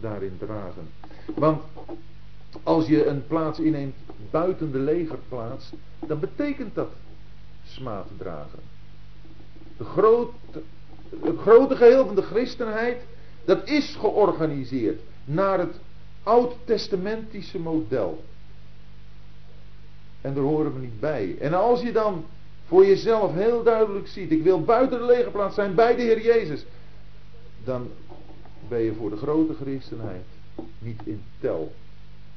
daarin 0.01 0.36
dragen. 0.38 0.88
Want 1.34 1.62
als 2.62 2.86
je 2.86 3.07
een 3.07 3.26
plaats 3.26 3.59
inneemt 3.59 3.96
buiten 4.30 4.72
de 4.72 4.78
legerplaats, 4.78 5.72
dan 6.07 6.20
betekent 6.20 6.74
dat 6.74 6.90
smaad 7.64 8.07
dragen. 8.16 8.59
De 9.76 9.84
het 11.20 11.38
grote 11.38 11.76
geheel 11.76 12.07
van 12.07 12.14
de 12.14 12.22
christenheid, 12.22 13.03
dat 13.44 13.68
is 13.68 13.96
georganiseerd 13.99 15.01
naar 15.24 15.59
het 15.59 15.80
oud-testamentische 16.22 17.59
model. 17.59 18.24
En 20.20 20.34
daar 20.34 20.44
horen 20.44 20.74
we 20.74 20.80
niet 20.80 21.01
bij. 21.01 21.36
En 21.40 21.55
als 21.55 21.82
je 21.82 21.92
dan 21.92 22.24
voor 22.66 22.86
jezelf 22.86 23.34
heel 23.34 23.62
duidelijk 23.62 24.09
ziet, 24.09 24.30
ik 24.30 24.42
wil 24.42 24.62
buiten 24.62 24.99
de 24.99 25.05
legerplaats 25.05 25.55
zijn 25.55 25.74
bij 25.74 25.96
de 25.96 26.03
Heer 26.03 26.22
Jezus, 26.22 26.64
dan 27.64 27.88
ben 28.68 28.80
je 28.80 28.94
voor 28.94 29.10
de 29.10 29.16
grote 29.16 29.54
christenheid 29.54 30.24
niet 30.78 31.00
in 31.04 31.22
tel. 31.40 31.72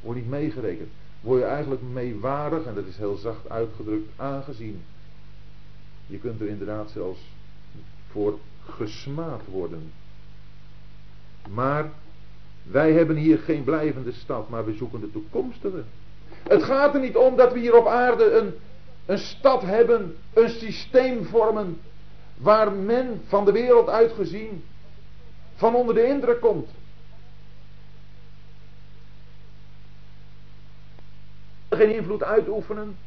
Word 0.02 0.16
niet 0.16 0.30
meegerekend. 0.30 0.90
Word 1.22 1.40
je 1.40 1.46
eigenlijk 1.46 1.82
meewarig, 1.92 2.66
en 2.66 2.76
dat 2.76 2.86
is 2.86 2.98
heel 2.98 3.16
zacht 3.16 3.50
uitgedrukt, 3.50 4.10
aangezien. 4.16 4.82
Je 6.08 6.18
kunt 6.18 6.42
er 6.42 6.48
inderdaad 6.48 6.92
zelfs 6.92 7.20
voor 8.12 8.40
gesmaad 8.66 9.42
worden. 9.46 9.92
Maar 11.50 11.92
wij 12.64 12.92
hebben 12.92 13.16
hier 13.16 13.38
geen 13.38 13.64
blijvende 13.64 14.12
stad, 14.12 14.50
maar 14.50 14.66
we 14.66 14.74
zoeken 14.74 15.00
de 15.00 15.12
toekomstige. 15.12 15.84
Het 16.44 16.64
gaat 16.64 16.94
er 16.94 17.02
niet 17.02 17.16
om 17.16 17.36
dat 17.36 17.54
we 17.54 17.60
hier 17.60 17.76
op 17.76 17.88
aarde 17.88 18.32
een, 18.32 18.54
een 19.06 19.20
stad 19.20 19.62
hebben, 19.62 20.16
een 20.34 20.50
systeem 20.50 21.26
vormen, 21.26 21.78
waar 22.38 22.72
men 22.72 23.22
van 23.28 23.46
de 23.46 23.52
wereld 23.52 23.90
uitgezien 23.90 24.64
van 25.62 25.76
onder 25.76 25.96
de 25.96 26.08
indruk 26.08 26.42
komt. 26.42 26.70
Geen 31.70 31.96
invloed 31.96 32.24
uitoefenen 32.24 32.98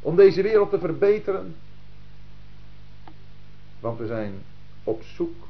om 0.00 0.16
deze 0.16 0.42
wereld 0.42 0.70
te 0.70 0.78
verbeteren. 0.78 1.56
Want 3.80 3.98
we 3.98 4.06
zijn 4.06 4.32
op 4.84 5.02
zoek 5.02 5.46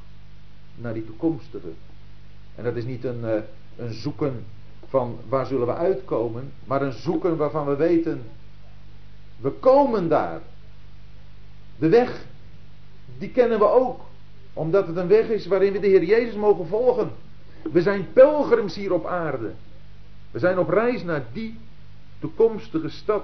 naar 0.75 0.93
die 0.93 1.05
toekomstige. 1.05 1.71
En 2.55 2.63
dat 2.63 2.75
is 2.75 2.85
niet 2.85 3.03
een, 3.03 3.25
eh, 3.25 3.41
een 3.75 3.93
zoeken 3.93 4.45
van 4.87 5.19
waar 5.29 5.45
zullen 5.45 5.67
we 5.67 5.75
uitkomen, 5.75 6.51
maar 6.63 6.81
een 6.81 6.93
zoeken 6.93 7.37
waarvan 7.37 7.65
we 7.65 7.75
weten, 7.75 8.21
we 9.37 9.51
komen 9.51 10.09
daar. 10.09 10.41
De 11.75 11.89
weg, 11.89 12.25
die 13.17 13.29
kennen 13.29 13.59
we 13.59 13.69
ook, 13.69 14.01
omdat 14.53 14.87
het 14.87 14.95
een 14.95 15.07
weg 15.07 15.29
is 15.29 15.45
waarin 15.45 15.73
we 15.73 15.79
de 15.79 15.87
Heer 15.87 16.03
Jezus 16.03 16.35
mogen 16.35 16.67
volgen. 16.67 17.11
We 17.71 17.81
zijn 17.81 18.07
pelgrims 18.13 18.75
hier 18.75 18.93
op 18.93 19.05
aarde. 19.05 19.51
We 20.31 20.39
zijn 20.39 20.59
op 20.59 20.69
reis 20.69 21.03
naar 21.03 21.23
die 21.33 21.59
toekomstige 22.19 22.89
stad. 22.89 23.23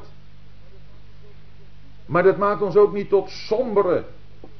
Maar 2.05 2.23
dat 2.23 2.37
maakt 2.37 2.61
ons 2.61 2.75
ook 2.75 2.93
niet 2.93 3.09
tot 3.09 3.29
sombere, 3.29 4.03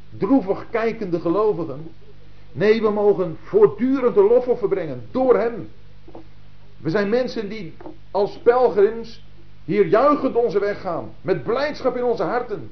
droevig 0.09 0.65
kijkende 0.70 1.20
gelovigen. 1.20 1.91
Nee, 2.51 2.82
we 2.82 2.89
mogen 2.89 3.38
voortdurend 3.43 4.15
een 4.15 4.28
lofoffer 4.28 4.67
brengen 4.67 5.07
door 5.11 5.38
Hem. 5.38 5.70
We 6.78 6.89
zijn 6.89 7.09
mensen 7.09 7.49
die 7.49 7.74
als 8.11 8.39
pelgrims 8.43 9.24
hier 9.65 9.88
juichend 9.88 10.36
onze 10.36 10.59
weg 10.59 10.82
gaan. 10.82 11.13
Met 11.22 11.43
blijdschap 11.43 11.95
in 11.95 12.03
onze 12.03 12.24
harten. 12.24 12.72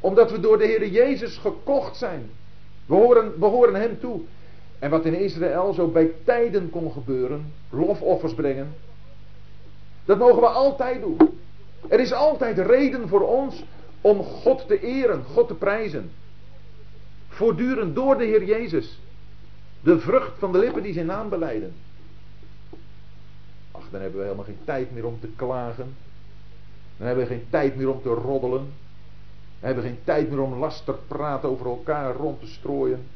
Omdat 0.00 0.30
we 0.30 0.40
door 0.40 0.58
de 0.58 0.64
Heer 0.64 0.88
Jezus 0.88 1.36
gekocht 1.36 1.96
zijn. 1.96 2.30
We 2.88 2.94
horen, 3.46 3.74
Hem 3.74 4.00
toe. 4.00 4.20
En 4.78 4.90
wat 4.90 5.04
in 5.04 5.14
Israël 5.14 5.72
zo 5.72 5.88
bij 5.88 6.10
tijden 6.24 6.70
kon 6.70 6.92
gebeuren. 6.92 7.52
Lofoffers 7.70 8.34
brengen. 8.34 8.74
Dat 10.04 10.18
mogen 10.18 10.40
we 10.40 10.46
altijd 10.46 11.00
doen. 11.00 11.16
Er 11.88 12.00
is 12.00 12.12
altijd 12.12 12.58
reden 12.58 13.08
voor 13.08 13.20
ons 13.20 13.64
om 14.00 14.22
God 14.22 14.66
te 14.66 14.80
eren, 14.80 15.24
God 15.24 15.48
te 15.48 15.54
prijzen. 15.54 16.10
Voortdurend 17.28 17.94
door 17.94 18.18
de 18.18 18.24
Heer 18.24 18.44
Jezus. 18.44 18.98
De 19.80 19.98
vrucht 19.98 20.38
van 20.38 20.52
de 20.52 20.58
lippen 20.58 20.82
die 20.82 20.92
zijn 20.92 21.06
naam 21.06 21.28
beleiden. 21.28 21.72
Ach, 23.70 23.84
dan 23.90 24.00
hebben 24.00 24.18
we 24.18 24.24
helemaal 24.24 24.44
geen 24.44 24.64
tijd 24.64 24.94
meer 24.94 25.06
om 25.06 25.20
te 25.20 25.28
klagen. 25.36 25.96
Dan 26.96 27.06
hebben 27.06 27.24
we 27.24 27.30
geen 27.34 27.46
tijd 27.50 27.76
meer 27.76 27.90
om 27.90 28.02
te 28.02 28.08
roddelen. 28.08 28.72
Dan 29.60 29.66
hebben 29.66 29.84
we 29.84 29.90
geen 29.90 30.04
tijd 30.04 30.30
meer 30.30 30.40
om 30.40 30.54
laster 30.54 30.94
praten 31.06 31.48
over 31.48 31.66
elkaar 31.66 32.14
rond 32.14 32.40
te 32.40 32.46
strooien. 32.46 33.06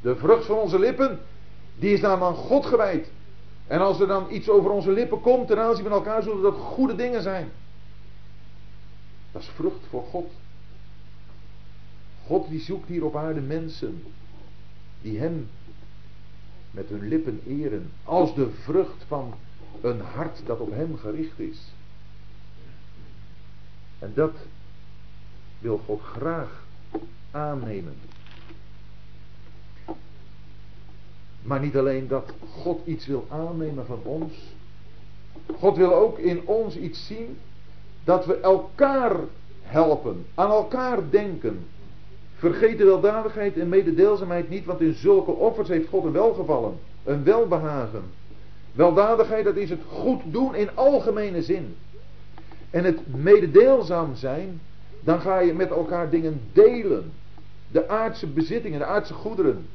De 0.00 0.16
vrucht 0.16 0.46
van 0.46 0.56
onze 0.56 0.78
lippen, 0.78 1.18
die 1.78 1.92
is 1.92 2.00
dan 2.00 2.22
aan 2.22 2.34
God 2.34 2.66
gewijd. 2.66 3.10
En 3.66 3.80
als 3.80 4.00
er 4.00 4.06
dan 4.06 4.26
iets 4.30 4.48
over 4.48 4.70
onze 4.70 4.90
lippen 4.90 5.20
komt 5.20 5.46
ten 5.46 5.58
aanzien 5.58 5.84
van 5.84 5.92
elkaar, 5.92 6.22
zullen 6.22 6.42
dat 6.42 6.54
goede 6.54 6.94
dingen 6.94 7.22
zijn. 7.22 7.48
Dat 9.32 9.42
is 9.42 9.48
vrucht 9.48 9.86
voor 9.88 10.04
God. 10.04 10.30
God 12.26 12.48
die 12.48 12.60
zoekt 12.60 12.88
hier 12.88 13.04
op 13.04 13.16
aarde 13.16 13.40
mensen 13.40 14.02
die 15.02 15.18
hem 15.18 15.48
met 16.70 16.88
hun 16.88 17.08
lippen 17.08 17.40
eren 17.46 17.90
als 18.04 18.34
de 18.34 18.50
vrucht 18.50 19.04
van 19.06 19.34
een 19.80 20.00
hart 20.00 20.42
dat 20.46 20.60
op 20.60 20.70
hem 20.70 20.96
gericht 20.96 21.38
is. 21.38 21.58
En 23.98 24.12
dat 24.14 24.32
wil 25.62 25.80
God 25.86 26.00
graag 26.00 26.64
aannemen. 27.30 27.94
Maar 31.42 31.60
niet 31.60 31.76
alleen 31.76 32.08
dat 32.08 32.32
God 32.50 32.86
iets 32.86 33.06
wil 33.06 33.26
aannemen 33.28 33.86
van 33.86 34.00
ons. 34.02 34.32
God 35.58 35.76
wil 35.76 35.94
ook 35.94 36.18
in 36.18 36.46
ons 36.46 36.76
iets 36.76 37.06
zien 37.06 37.38
dat 38.04 38.26
we 38.26 38.40
elkaar 38.40 39.16
helpen, 39.62 40.26
aan 40.34 40.50
elkaar 40.50 40.98
denken. 41.10 41.64
Vergeet 42.34 42.78
de 42.78 42.84
weldadigheid 42.84 43.58
en 43.58 43.68
mededeelzaamheid 43.68 44.48
niet, 44.48 44.64
want 44.64 44.80
in 44.80 44.94
zulke 44.94 45.30
offers 45.30 45.68
heeft 45.68 45.88
God 45.88 46.04
een 46.04 46.12
welgevallen, 46.12 46.78
een 47.04 47.24
welbehagen. 47.24 48.02
Weldadigheid, 48.72 49.44
dat 49.44 49.56
is 49.56 49.70
het 49.70 49.80
goed 49.88 50.20
doen 50.24 50.54
in 50.54 50.76
algemene 50.76 51.42
zin. 51.42 51.76
En 52.70 52.84
het 52.84 53.16
mededeelzaam 53.16 54.14
zijn, 54.14 54.60
dan 55.04 55.20
ga 55.20 55.38
je 55.38 55.52
met 55.52 55.70
elkaar 55.70 56.10
dingen 56.10 56.40
delen. 56.52 57.12
De 57.70 57.88
aardse 57.88 58.26
bezittingen, 58.26 58.78
de 58.78 58.84
aardse 58.84 59.14
goederen. 59.14 59.66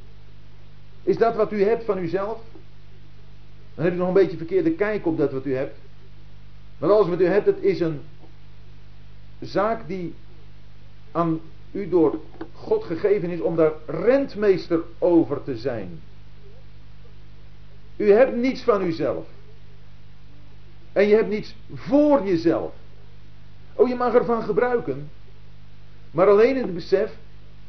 Is 1.02 1.16
dat 1.16 1.36
wat 1.36 1.52
u 1.52 1.62
hebt 1.62 1.84
van 1.84 1.98
uzelf? 1.98 2.40
Dan 3.74 3.84
heb 3.84 3.92
je 3.92 3.98
nog 3.98 4.08
een 4.08 4.14
beetje 4.14 4.36
verkeerde 4.36 4.70
kijk 4.70 5.06
op 5.06 5.18
dat 5.18 5.32
wat 5.32 5.46
u 5.46 5.54
hebt. 5.54 5.76
Maar 6.78 6.90
alles 6.90 7.08
wat 7.08 7.20
u 7.20 7.26
hebt, 7.26 7.46
het 7.46 7.62
is 7.62 7.80
een 7.80 8.00
zaak 9.40 9.86
die 9.86 10.14
aan 11.12 11.40
u 11.72 11.88
door 11.88 12.20
God 12.52 12.84
gegeven 12.84 13.30
is 13.30 13.40
om 13.40 13.56
daar 13.56 13.72
rentmeester 13.86 14.80
over 14.98 15.42
te 15.42 15.56
zijn. 15.56 16.00
U 17.96 18.12
hebt 18.12 18.36
niets 18.36 18.62
van 18.62 18.82
uzelf. 18.82 19.26
En 20.92 21.08
je 21.08 21.14
hebt 21.14 21.28
niets 21.28 21.54
voor 21.74 22.26
jezelf. 22.26 22.72
Oh, 23.74 23.88
je 23.88 23.94
mag 23.94 24.14
ervan 24.14 24.42
gebruiken. 24.42 25.10
Maar 26.10 26.28
alleen 26.28 26.56
in 26.56 26.62
het 26.62 26.74
besef 26.74 27.10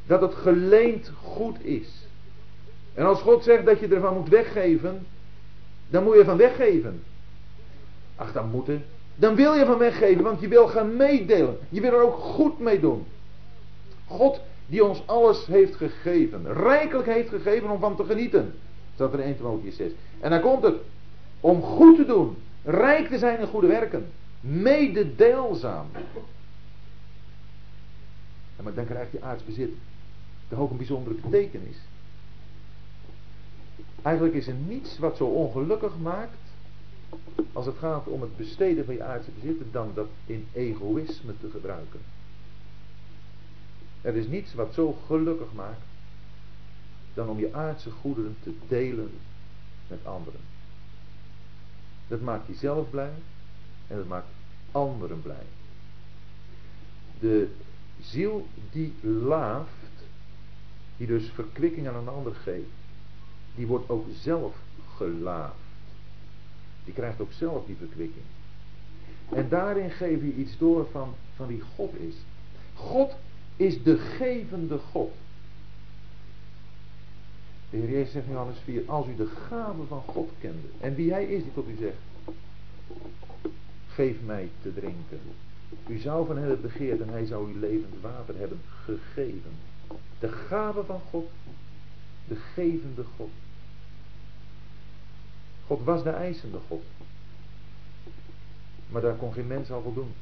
dat 0.06 0.22
het 0.22 0.36
geleend 0.36 1.12
goed 1.24 1.64
is. 1.64 1.88
En 2.94 3.06
als 3.06 3.22
God 3.22 3.44
zegt 3.44 3.66
dat 3.66 3.80
je 3.80 3.88
ervan 3.88 4.14
moet 4.14 4.30
weggeven, 4.30 5.06
dan 5.90 6.04
moet 6.04 6.16
je 6.16 6.24
van 6.24 6.38
weggeven. 6.38 7.04
Ach, 8.16 8.32
dan 8.32 8.50
moeten. 8.50 8.84
Dan 9.16 9.36
wil 9.36 9.54
je 9.54 9.66
van 9.66 9.78
weggeven, 9.78 10.24
want 10.24 10.42
je 10.42 10.48
wil 10.48 10.68
gaan 10.68 10.96
meedelen. 10.96 11.58
Je 11.70 11.82
wil 11.82 11.92
er 11.92 12.02
ook 12.02 12.18
goed 12.18 12.60
mee 12.60 12.80
doen. 12.80 13.06
God 14.08 14.42
die 14.68 14.86
ons 14.86 15.04
alles 15.06 15.46
heeft 15.46 15.76
gegeven, 15.76 16.54
rijkelijk 16.54 17.08
heeft 17.08 17.30
gegeven 17.30 17.70
om 17.70 17.80
van 17.80 17.96
te 17.96 18.04
genieten. 18.04 18.54
Staat 18.96 19.14
er 19.14 19.20
in 19.20 19.26
1 19.26 19.36
Timotheüs 19.38 19.76
6. 19.76 19.92
En 20.20 20.30
dan 20.30 20.42
komt 20.42 20.64
het 20.64 20.76
om 21.40 21.62
goed 21.62 21.96
te 21.96 22.06
doen, 22.06 22.36
rijk 22.64 23.08
te 23.08 23.18
zijn 23.18 23.40
in 23.40 23.48
goede 23.48 23.68
werken, 23.68 24.06
mededeelzaam. 24.40 25.86
Maar 28.64 28.74
dan 28.74 28.86
krijgt 28.86 29.12
je 29.12 29.22
aardsbezit 29.22 29.72
toch 30.48 30.60
ook 30.60 30.72
een 30.72 30.78
bijzondere 30.78 31.16
betekenis. 31.16 31.78
Eigenlijk 34.02 34.36
is 34.36 34.48
er 34.48 34.54
niets 34.54 34.98
wat 34.98 35.18
zo 35.18 35.26
ongelukkig 35.26 35.98
maakt 35.98 36.38
als 37.54 37.66
het 37.66 37.78
gaat 37.78 38.08
om 38.08 38.22
het 38.22 38.38
besteden 38.38 38.86
van 38.86 38.94
je 38.94 39.04
aardse 39.04 39.32
bezitten 39.32 39.68
dan 39.72 39.92
dat 39.94 40.08
in 40.26 40.48
egoïsme 40.54 41.34
te 41.40 41.50
gebruiken. 41.50 42.00
Er 44.02 44.16
is 44.16 44.28
niets 44.28 44.54
wat 44.54 44.74
zo 44.74 44.98
gelukkig 45.06 45.54
maakt 45.54 45.82
dan 47.14 47.30
om 47.30 47.40
je 47.40 47.54
aardse 47.54 47.92
goederen 47.92 48.36
te 48.44 48.54
delen 48.68 49.12
met 49.88 50.06
anderen. 50.06 50.40
Dat 52.08 52.22
maakt 52.22 52.48
jezelf 52.48 52.90
blij 52.90 53.14
en 53.88 53.98
dat 53.98 54.08
maakt 54.08 54.28
anderen 54.72 55.22
blij. 55.22 55.46
De 57.20 57.50
ziel 58.02 58.48
die 58.72 58.94
laaft, 59.02 59.70
die 60.98 61.08
dus 61.08 61.30
verkwikking 61.34 61.88
aan 61.88 61.96
een 61.96 62.08
ander 62.08 62.36
geeft, 62.36 62.70
die 63.56 63.68
wordt 63.68 63.90
ook 63.90 64.06
zelf 64.22 64.56
gelaafd. 64.96 65.56
Die 66.84 66.94
krijgt 66.94 67.22
ook 67.22 67.32
zelf 67.32 67.66
die 67.66 67.76
verkwikking. 67.76 68.26
En 69.30 69.50
daarin 69.50 69.92
geef 69.92 70.22
je 70.22 70.36
iets 70.36 70.58
door 70.58 70.88
van, 70.92 71.14
van 71.36 71.48
wie 71.48 71.62
God 71.76 71.94
is. 72.00 72.16
God 72.74 73.16
is 73.56 73.84
de 73.84 73.98
gevende 73.98 74.78
God. 74.78 75.12
De 77.70 77.78
Heer 77.78 77.90
Jezus 77.90 78.12
zegt 78.12 78.26
in 78.26 78.32
Johannes 78.32 78.58
4, 78.64 78.84
als 78.86 79.08
u 79.08 79.16
de 79.16 79.28
gave 79.48 79.84
van 79.88 80.02
God 80.02 80.30
kende, 80.40 80.68
en 80.80 80.96
wie 80.96 81.12
Hij 81.12 81.26
is 81.26 81.44
die 81.44 81.54
tot 81.54 81.68
u 81.68 81.76
zegt, 81.80 81.98
geef 83.88 84.16
mij 84.26 84.50
te 84.62 84.74
drinken. 84.74 85.20
U 85.88 85.98
zou 85.98 86.26
van 86.26 86.38
hem 86.38 86.62
begeerd 86.62 87.02
en 87.02 87.10
Hij 87.10 87.26
zou 87.26 87.52
u 87.52 87.60
levend 87.60 88.02
water 88.02 88.38
hebben 88.38 88.62
gegeven. 88.84 89.52
De 90.20 90.28
gave 90.28 90.84
van 90.84 91.02
God, 91.10 91.30
de 92.28 92.36
gevende 92.36 93.04
God. 93.16 93.30
God 95.68 95.84
was 95.84 96.04
de 96.04 96.10
eisende 96.10 96.60
God. 96.68 96.84
Maar 98.88 99.02
daar 99.02 99.16
kon 99.16 99.34
geen 99.34 99.48
mens 99.48 99.72
al 99.72 99.82
voldoen. 99.82 100.14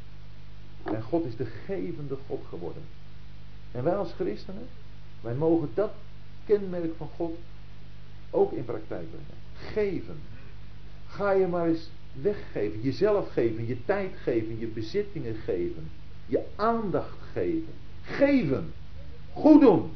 En 0.84 1.04
God 1.04 1.26
is 1.26 1.36
de 1.36 1.46
gevende 1.46 2.18
God 2.28 2.44
geworden. 2.50 2.84
En 3.72 3.84
wij 3.84 3.96
als 3.96 4.12
christenen, 4.14 4.68
wij 5.22 5.34
mogen 5.34 5.70
dat 5.74 5.92
kenmerk 6.46 6.92
van 6.98 7.10
God 7.16 7.38
ook 8.30 8.52
in 8.52 8.66
praktijk 8.66 9.08
brengen. 9.10 9.74
Geven. 9.74 10.20
Ga 11.08 11.32
je 11.32 11.48
maar 11.48 11.68
eens 11.68 11.90
weggeven. 12.22 12.82
Jezelf 12.82 13.32
geven, 13.32 13.68
je 13.68 13.86
tijd 13.86 14.12
geven, 14.22 14.60
je 14.60 14.68
bezittingen 14.68 15.36
geven. 15.36 15.90
Je 16.26 16.42
aandacht 16.56 17.18
geven. 17.34 17.74
Geven. 18.02 18.74
Goed 19.34 19.62
doen. 19.62 19.92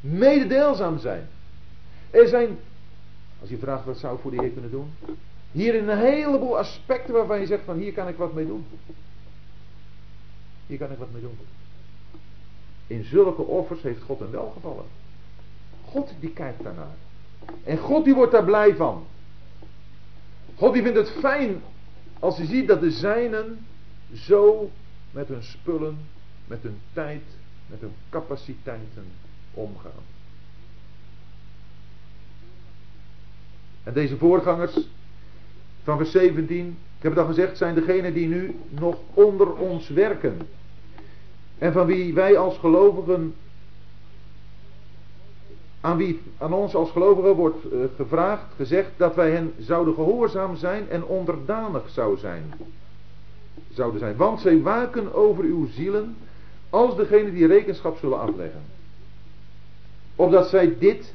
Mededeelzaam 0.00 0.98
zijn. 0.98 1.28
Er 2.10 2.28
zijn, 2.28 2.58
als 3.40 3.48
je 3.48 3.58
vraagt 3.58 3.84
wat 3.84 3.98
zou 3.98 4.14
ik 4.14 4.20
voor 4.20 4.30
de 4.30 4.40
Heer 4.40 4.50
kunnen 4.50 4.70
doen. 4.70 4.90
Hier 5.52 5.74
een 5.74 5.98
heleboel 5.98 6.58
aspecten 6.58 7.14
waarvan 7.14 7.40
je 7.40 7.46
zegt 7.46 7.64
van 7.64 7.76
hier 7.76 7.92
kan 7.92 8.08
ik 8.08 8.16
wat 8.16 8.34
mee 8.34 8.46
doen. 8.46 8.66
Hier 10.66 10.78
kan 10.78 10.90
ik 10.90 10.98
wat 10.98 11.12
mee 11.12 11.22
doen. 11.22 11.38
In 12.86 13.04
zulke 13.04 13.42
offers 13.42 13.82
heeft 13.82 14.02
God 14.02 14.20
een 14.20 14.30
welgevallen. 14.30 14.84
God 15.84 16.12
die 16.20 16.30
kijkt 16.30 16.62
daarnaar. 16.62 16.94
En 17.64 17.78
God 17.78 18.04
die 18.04 18.14
wordt 18.14 18.32
daar 18.32 18.44
blij 18.44 18.74
van. 18.74 19.04
God 20.56 20.72
die 20.72 20.82
vindt 20.82 20.98
het 20.98 21.10
fijn 21.10 21.62
als 22.18 22.36
hij 22.36 22.46
ziet 22.46 22.68
dat 22.68 22.80
de 22.80 22.90
zijnen 22.90 23.66
zo 24.14 24.70
met 25.10 25.28
hun 25.28 25.42
spullen, 25.42 25.98
met 26.46 26.62
hun 26.62 26.78
tijd, 26.92 27.22
met 27.66 27.80
hun 27.80 27.92
capaciteiten 28.10 29.04
omgaan. 29.54 30.04
En 33.82 33.92
deze 33.92 34.16
voorgangers 34.16 34.76
van 35.82 35.96
vers 35.96 36.10
17, 36.10 36.66
ik 36.96 37.02
heb 37.02 37.12
het 37.12 37.20
al 37.20 37.26
gezegd, 37.26 37.56
zijn 37.56 37.74
degenen 37.74 38.14
die 38.14 38.26
nu 38.26 38.56
nog 38.68 38.96
onder 39.14 39.54
ons 39.54 39.88
werken. 39.88 40.38
En 41.58 41.72
van 41.72 41.86
wie 41.86 42.14
wij 42.14 42.38
als 42.38 42.58
gelovigen, 42.58 43.34
aan 45.86 45.96
wie 45.96 46.20
aan 46.38 46.52
ons 46.52 46.74
als 46.74 46.90
gelovigen 46.90 47.34
wordt 47.34 47.72
uh, 47.72 47.78
gevraagd, 47.96 48.44
gezegd 48.56 48.90
dat 48.96 49.14
wij 49.14 49.30
hen 49.30 49.52
zouden 49.58 49.94
gehoorzaam 49.94 50.56
zijn 50.56 50.88
en 50.90 51.04
onderdanig 51.04 51.82
zijn, 52.18 52.54
zouden 53.72 54.00
zijn. 54.00 54.16
Want 54.16 54.40
zij 54.40 54.62
waken 54.62 55.14
over 55.14 55.44
uw 55.44 55.68
zielen 55.70 56.16
als 56.70 56.96
degene 56.96 57.32
die 57.32 57.46
rekenschap 57.46 57.98
zullen 57.98 58.20
afleggen. 58.20 58.62
Opdat 60.16 60.48
zij 60.48 60.76
dit, 60.78 61.14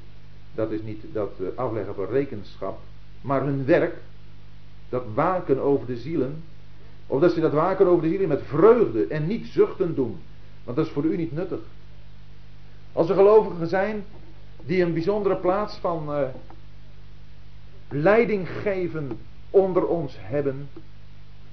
dat 0.55 0.71
is 0.71 0.81
niet 0.81 1.03
dat 1.13 1.31
uh, 1.39 1.47
afleggen 1.55 1.95
van 1.95 2.05
rekenschap, 2.05 2.79
maar 3.21 3.43
hun 3.43 3.65
werk, 3.65 3.95
dat 4.89 5.03
waken 5.13 5.59
over 5.59 5.87
de 5.87 5.97
zielen, 5.97 6.43
opdat 7.07 7.31
ze 7.31 7.39
dat 7.39 7.53
waken 7.53 7.87
over 7.87 8.03
de 8.03 8.09
zielen 8.09 8.27
met 8.27 8.41
vreugde 8.45 9.05
en 9.07 9.27
niet 9.27 9.45
zuchten 9.45 9.95
doen 9.95 10.19
want 10.63 10.77
dat 10.77 10.85
is 10.85 10.91
voor 10.91 11.03
u 11.03 11.17
niet 11.17 11.31
nuttig. 11.31 11.59
Als 12.93 13.09
er 13.09 13.15
gelovigen 13.15 13.67
zijn 13.67 14.03
die 14.65 14.83
een 14.83 14.93
bijzondere 14.93 15.35
plaats 15.35 15.75
van 15.75 16.09
uh, 16.09 16.27
leiding 17.89 18.49
geven 18.49 19.19
onder 19.49 19.87
ons 19.87 20.15
hebben, 20.19 20.69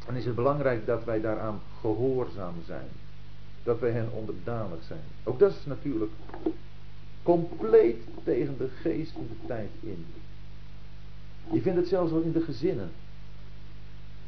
dan 0.06 0.16
is 0.16 0.24
het 0.24 0.34
belangrijk 0.34 0.86
dat 0.86 1.04
wij 1.04 1.20
daaraan 1.20 1.60
gehoorzaam 1.80 2.54
zijn. 2.66 2.88
Dat 3.62 3.80
wij 3.80 3.90
hen 3.90 4.08
onderdanig 4.12 4.82
zijn. 4.86 5.00
Ook 5.24 5.38
dat 5.38 5.50
is 5.50 5.66
natuurlijk 5.66 6.12
compleet 7.22 8.02
tegen 8.24 8.58
de 8.58 8.68
geest 8.80 9.12
van 9.12 9.26
de 9.28 9.46
tijd 9.46 9.70
in. 9.80 10.06
Je 11.52 11.60
vindt 11.60 11.78
het 11.78 11.88
zelfs 11.88 12.12
wel 12.12 12.20
in 12.20 12.32
de 12.32 12.40
gezinnen. 12.40 12.90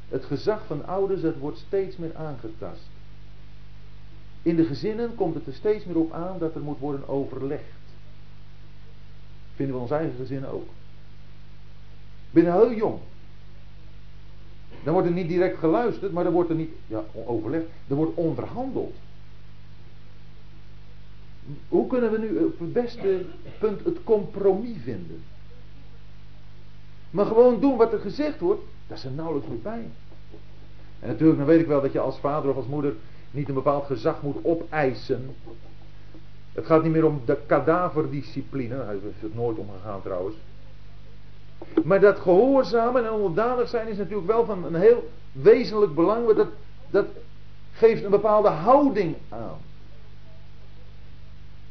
Het 0.08 0.24
gezag 0.24 0.66
van 0.66 0.86
ouders, 0.86 1.20
dat 1.20 1.36
wordt 1.36 1.58
steeds 1.58 1.96
meer 1.96 2.16
aangetast. 2.16 2.88
In 4.42 4.56
de 4.56 4.64
gezinnen 4.64 5.14
komt 5.14 5.34
het 5.34 5.46
er 5.46 5.54
steeds 5.54 5.84
meer 5.84 5.96
op 5.96 6.12
aan 6.12 6.38
dat 6.38 6.54
er 6.54 6.60
moet 6.60 6.78
worden 6.78 7.08
overlegd. 7.08 7.79
Vinden 9.61 9.76
we 9.76 9.82
ons 9.82 9.90
eigen 9.90 10.16
gezin 10.16 10.46
ook. 10.46 10.68
Binnen 12.30 12.52
heel 12.52 12.72
jong. 12.72 12.98
Dan 14.84 14.92
wordt 14.92 15.08
er 15.08 15.14
niet 15.14 15.28
direct 15.28 15.58
geluisterd, 15.58 16.12
maar 16.12 16.24
dan 16.24 16.32
wordt 16.32 16.50
er 16.50 16.56
niet 16.56 16.70
ja, 16.86 17.04
overlegd. 17.26 17.64
Er 17.88 17.94
wordt 17.94 18.14
onderhandeld. 18.14 18.94
Hoe 21.68 21.86
kunnen 21.86 22.11
we 22.11 22.18
nu 22.18 22.44
op 22.44 22.58
het 22.58 22.72
beste 22.72 23.24
punt 23.58 23.84
het 23.84 24.04
compromis 24.04 24.76
vinden? 24.82 25.22
Maar 27.11 27.26
gewoon 27.26 27.61
doen 27.61 27.76
wat 27.76 27.92
er 27.92 28.00
gezegd 28.00 28.40
wordt, 28.40 28.62
dat 28.86 28.98
is 28.98 29.04
er 29.04 29.11
nauwelijks 29.11 29.48
meer 29.48 29.61
bij. 29.61 29.88
En 31.00 31.08
natuurlijk, 31.08 31.38
dan 31.38 31.46
weet 31.46 31.61
ik 31.61 31.66
wel 31.66 31.80
dat 31.80 31.92
je 31.92 32.00
als 32.00 32.18
vader 32.18 32.50
of 32.50 32.56
als 32.56 32.66
moeder 32.66 32.94
niet 33.30 33.48
een 33.48 33.54
bepaald 33.54 33.86
gezag 33.86 34.22
moet 34.22 34.44
opeisen. 34.44 35.34
Het 36.61 36.68
gaat 36.68 36.82
niet 36.82 36.92
meer 36.92 37.06
om 37.06 37.22
de 37.24 37.38
kadaverdiscipline, 37.46 38.76
daar 38.76 38.94
is 38.94 39.00
het 39.20 39.34
nooit 39.34 39.58
om 39.58 39.66
gegaan 39.76 40.02
trouwens. 40.02 40.36
Maar 41.84 42.00
dat 42.00 42.18
gehoorzamen 42.18 43.04
en 43.04 43.12
onderdanig 43.12 43.68
zijn 43.68 43.88
is 43.88 43.96
natuurlijk 43.96 44.26
wel 44.26 44.44
van 44.44 44.64
een 44.64 44.74
heel 44.74 45.08
wezenlijk 45.32 45.94
belang. 45.94 46.32
Dat, 46.32 46.48
dat 46.90 47.06
geeft 47.72 48.04
een 48.04 48.11
bepaalde 48.11 48.48
houding 48.48 49.16
aan. 49.28 49.58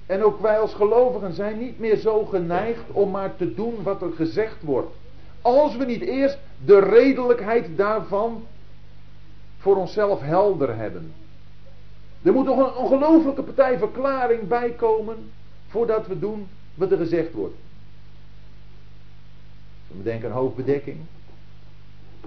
En 0.06 0.24
ook 0.24 0.42
wij 0.42 0.60
als 0.60 0.74
gelovigen 0.74 1.34
zijn 1.34 1.58
niet 1.58 1.80
meer 1.80 1.98
zo 1.98 2.26
geneigd 2.26 2.92
om 2.92 3.12
maar 3.12 3.36
te 3.36 3.54
doen 3.54 3.84
wat 3.84 4.02
er 4.02 4.12
gezegd 4.16 4.62
wordt. 4.62 4.96
Als 5.42 5.76
we 5.76 5.86
niet 5.86 6.02
eerst 6.02 6.38
de 6.66 6.80
redelijkheid 6.80 7.78
daarvan 7.78 8.44
voor 9.58 9.76
onszelf 9.76 10.22
helder 10.22 10.76
hebben. 10.76 11.14
Er 12.22 12.34
moet 12.34 12.46
nog 12.46 12.58
een 12.58 12.76
ongelofelijke 12.76 13.44
partij 13.44 13.78
verklaring 13.78 14.48
bij 14.48 14.72
komen 14.72 15.32
voordat 15.68 16.08
we 16.08 16.20
doen 16.20 16.48
wat 16.76 16.92
er 16.92 16.98
gezegd 16.98 17.34
wordt. 17.34 17.56
We 19.88 20.04
denken 20.04 20.30
aan 20.30 20.36
hoofdbedekking, 20.36 20.98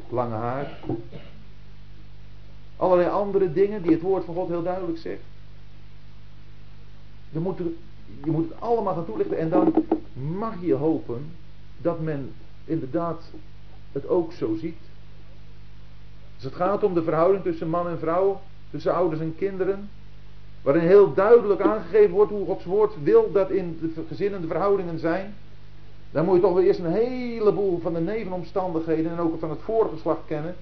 lange 0.09 0.34
haar, 0.34 0.78
allerlei 2.76 3.09
andere 3.09 3.53
dingen 3.53 3.82
die 3.82 3.93
het 3.93 4.01
woord 4.01 4.24
van 4.24 4.34
God 4.34 4.49
heel 4.49 4.62
duidelijk 4.62 4.99
zegt. 4.99 5.22
Je 7.30 7.38
moet, 7.38 7.59
je 8.24 8.30
moet 8.30 8.49
het 8.49 8.61
allemaal 8.61 8.95
gaan 8.95 9.07
toelichten 9.07 9.38
en 9.38 9.49
dan 9.49 9.86
mag 10.36 10.55
je 10.61 10.74
hopen 10.74 11.32
dat 11.78 12.01
men 12.01 12.32
inderdaad 12.64 13.22
het 13.93 14.09
ook 14.09 14.32
zo 14.32 14.57
ziet. 14.57 14.78
Als 16.34 16.45
het 16.45 16.55
gaat 16.55 16.82
om 16.82 16.95
de 16.95 17.03
verhouding 17.03 17.43
tussen 17.43 17.68
man 17.68 17.88
en 17.88 17.99
vrouw, 17.99 18.40
tussen 18.72 18.94
ouders 18.94 19.20
en 19.20 19.34
kinderen, 19.36 19.90
waarin 20.62 20.82
heel 20.82 21.14
duidelijk 21.14 21.60
aangegeven 21.60 22.10
wordt 22.10 22.30
hoe 22.30 22.46
Gods 22.46 22.64
woord 22.64 22.92
wil 23.02 23.32
dat 23.32 23.50
in 23.50 23.78
de 23.80 24.02
gezinnen 24.08 24.40
de 24.40 24.46
verhoudingen 24.46 24.98
zijn, 24.98 25.34
dan 26.10 26.24
moet 26.24 26.34
je 26.34 26.40
toch 26.40 26.54
wel 26.54 26.62
eerst 26.62 26.80
een 26.80 26.92
heleboel 26.92 27.80
van 27.80 27.94
de 27.94 28.00
nevenomstandigheden 28.00 29.12
en 29.12 29.18
ook 29.18 29.38
van 29.38 29.50
het 29.50 29.60
voorgeslacht 29.62 30.20
kennen, 30.26 30.54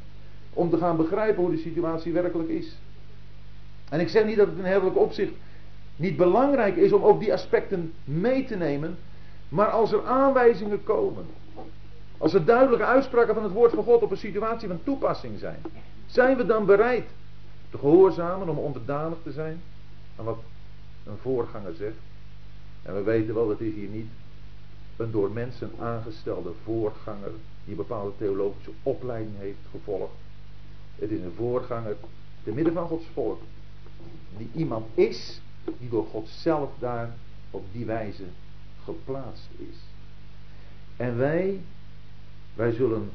om 0.53 0.71
te 0.71 0.77
gaan 0.77 0.97
begrijpen 0.97 1.43
hoe 1.43 1.51
de 1.51 1.59
situatie 1.59 2.13
werkelijk 2.13 2.49
is. 2.49 2.77
En 3.89 4.01
ik 4.01 4.09
zeg 4.09 4.25
niet 4.25 4.37
dat 4.37 4.47
het 4.47 4.59
in 4.59 4.65
herderlijk 4.65 4.99
opzicht 4.99 5.33
niet 5.97 6.17
belangrijk 6.17 6.77
is 6.77 6.93
om 6.93 7.03
ook 7.03 7.21
die 7.21 7.33
aspecten 7.33 7.93
mee 8.05 8.45
te 8.45 8.57
nemen, 8.57 8.99
maar 9.49 9.71
als 9.71 9.93
er 9.93 10.07
aanwijzingen 10.07 10.85
komen, 10.85 11.25
als 12.19 12.35
er 12.35 12.45
duidelijke 12.45 12.85
uitspraken 12.85 13.35
van 13.35 13.43
het 13.43 13.53
woord 13.53 13.73
van 13.73 13.85
God 13.85 14.03
op 14.03 14.11
een 14.11 14.17
situatie 14.17 14.69
van 14.69 14.81
toepassing 14.85 15.39
zijn, 15.39 15.59
zijn 16.07 16.37
we 16.37 16.47
dan 16.47 16.67
bereid 16.67 17.05
te 17.71 17.79
gehoorzamen 17.79 18.49
om 18.49 18.59
onderdanig 18.59 19.19
te 19.23 19.33
zijn 19.33 19.61
aan 20.17 20.25
wat 20.25 20.39
een 21.07 21.19
voorganger 21.23 21.75
zegt? 21.75 21.97
En 22.83 22.95
we 22.95 23.03
weten 23.03 23.35
wel, 23.35 23.49
dat 23.49 23.61
is 23.61 23.75
hier 23.75 23.89
niet 23.89 24.11
een 24.97 25.11
door 25.11 25.31
mensen 25.31 25.71
aangestelde 25.79 26.53
voorganger 26.65 27.31
die 27.65 27.71
een 27.71 27.77
bepaalde 27.77 28.13
theologische 28.19 28.71
opleiding 28.83 29.37
heeft 29.39 29.59
gevolgd. 29.71 30.13
Het 30.95 31.11
is 31.11 31.21
een 31.21 31.35
voorganger 31.37 31.97
te 32.45 32.51
midden 32.51 32.73
van 32.73 32.87
Gods 32.87 33.07
volk. 33.13 33.41
Die 34.37 34.51
iemand 34.55 34.87
is 34.95 35.41
die 35.79 35.89
door 35.89 36.07
God 36.07 36.29
zelf 36.29 36.71
daar 36.79 37.17
op 37.51 37.65
die 37.73 37.85
wijze 37.85 38.25
geplaatst 38.85 39.49
is. 39.57 39.77
En 40.97 41.17
wij, 41.17 41.61
wij 42.55 42.73
zullen 42.73 43.11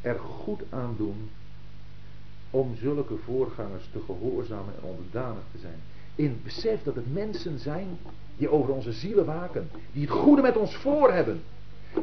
er 0.00 0.18
goed 0.18 0.62
aan 0.70 0.94
doen 0.96 1.30
om 2.54 2.76
zulke 2.76 3.16
voorgangers 3.24 3.88
te 3.92 3.98
gehoorzamen 4.06 4.74
en 4.80 4.88
onderdanig 4.88 5.42
te 5.52 5.58
zijn. 5.58 5.80
In 6.14 6.40
besef 6.44 6.82
dat 6.82 6.94
het 6.94 7.12
mensen 7.12 7.58
zijn 7.58 7.98
die 8.36 8.48
over 8.48 8.74
onze 8.74 8.92
zielen 8.92 9.24
waken. 9.24 9.70
Die 9.92 10.02
het 10.02 10.10
goede 10.10 10.42
met 10.42 10.56
ons 10.56 10.76
voor 10.76 11.12
hebben. 11.12 11.42